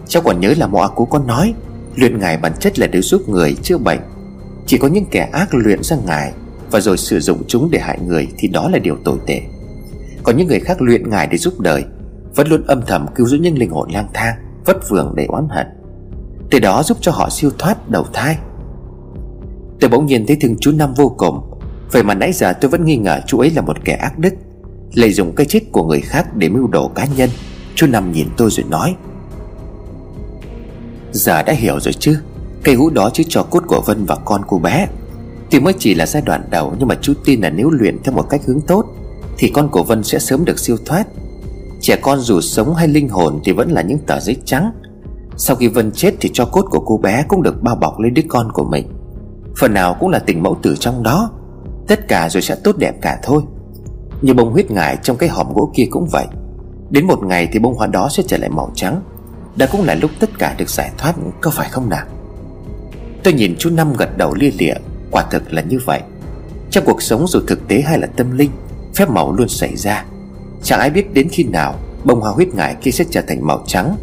[0.08, 1.54] Cháu còn nhớ là mọ của con nói,
[1.96, 4.00] Luyện ngài bản chất là để giúp người chữa bệnh.
[4.66, 6.32] Chỉ có những kẻ ác luyện ra ngài,
[6.70, 9.42] Và rồi sử dụng chúng để hại người Thì đó là điều tồi tệ.
[10.22, 11.84] Còn những người khác luyện ngài để giúp đời,
[12.34, 14.34] Vẫn luôn âm thầm cứu giúp những linh hồn lang thang,
[14.64, 15.66] Vất vưởng để oán hận.
[16.54, 18.36] Từ đó giúp cho họ siêu thoát đầu thai.
[19.80, 21.40] Tôi bỗng nhiên thấy thương chú Năm vô cùng.
[21.92, 24.34] Vậy mà nãy giờ tôi vẫn nghi ngờ chú ấy là một kẻ ác đức,
[24.92, 27.30] Lợi dụng cái chết của người khác để mưu đồ cá nhân.
[27.74, 28.94] Chú Năm nhìn tôi rồi nói,
[31.12, 32.18] Giờ đã hiểu rồi chứ,
[32.64, 34.86] Cây hũ đó chứ cho cốt của Vân và con cô bé.
[35.50, 38.14] Thì mới chỉ là giai đoạn đầu Nhưng mà chú tin là nếu luyện theo
[38.14, 38.84] một cách hướng tốt,
[39.38, 41.06] thì con của Vân sẽ sớm được siêu thoát.
[41.80, 44.72] Trẻ con dù sống hay linh hồn Thì vẫn là những tờ giấy trắng.
[45.36, 48.14] Sau khi Vân chết thì cho cốt của cô bé Cũng được bao bọc lên
[48.14, 48.88] đứa con của mình.
[49.56, 51.30] Phần nào cũng là tình mẫu tử trong đó.
[51.88, 53.42] Tất cả rồi sẽ tốt đẹp cả thôi.
[54.22, 56.26] Như bông huyết ngải trong cái hòm gỗ kia cũng vậy.
[56.90, 59.02] Đến một ngày thì bông hoa đó sẽ trở lại màu trắng.
[59.56, 62.06] Đã cũng là lúc tất cả được giải thoát, Có phải không nào?
[63.22, 64.74] Tôi nhìn chú Năm gật đầu lia lịa,
[65.10, 66.00] Quả thực là như vậy.
[66.70, 68.50] Trong cuộc sống dù thực tế hay là tâm linh,
[68.94, 70.04] Phép màu luôn xảy ra.
[70.62, 71.74] Chẳng ai biết đến khi nào
[72.04, 73.96] Bông hoa huyết ngải kia sẽ trở thành màu trắng.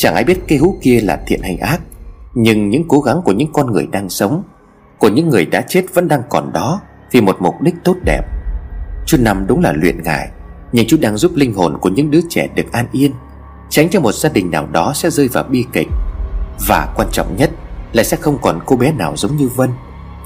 [0.00, 1.80] Chẳng ai biết cây hú kia là thiện hay ác,
[2.34, 4.42] Nhưng những cố gắng của những con người đang sống,
[4.98, 6.80] Của những người đã chết vẫn đang còn đó
[7.12, 8.22] Vì một mục đích tốt đẹp.
[9.06, 10.28] Chú Năm đúng là luyện ngài
[10.72, 13.12] Nhưng chú đang giúp linh hồn của những đứa trẻ được an yên,
[13.70, 15.88] Tránh cho một gia đình nào đó sẽ rơi vào bi kịch.
[16.68, 17.50] Và quan trọng nhất
[17.92, 19.70] Là sẽ không còn cô bé nào giống như Vân,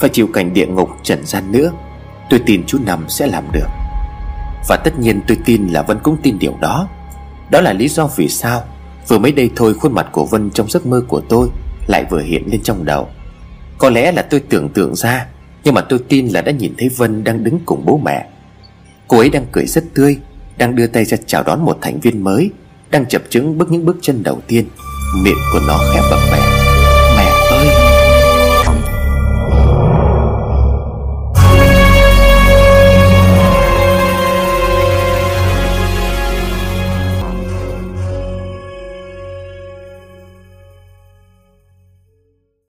[0.00, 1.72] Phải chịu cảnh địa ngục trần gian nữa.
[2.30, 3.68] Tôi tin chú Năm sẽ làm được.
[4.68, 6.88] Và tất nhiên tôi tin là Vân cũng tin điều đó.
[7.50, 8.62] Đó là lý do vì sao
[9.08, 11.48] Vừa mới đây thôi khuôn mặt của Vân trong giấc mơ của tôi
[11.86, 13.08] Lại vừa hiện lên trong đầu.
[13.78, 15.26] Có lẽ là tôi tưởng tượng ra,
[15.64, 18.28] Nhưng mà tôi tin là đã nhìn thấy Vân đang đứng cùng bố mẹ.
[19.08, 20.18] Cô ấy đang cười rất tươi,
[20.56, 22.50] Đang đưa tay ra chào đón một thành viên mới,
[22.90, 24.64] Đang chập chững bước những bước chân đầu tiên.
[25.22, 26.53] Miệng của nó khẽ bập bẹ.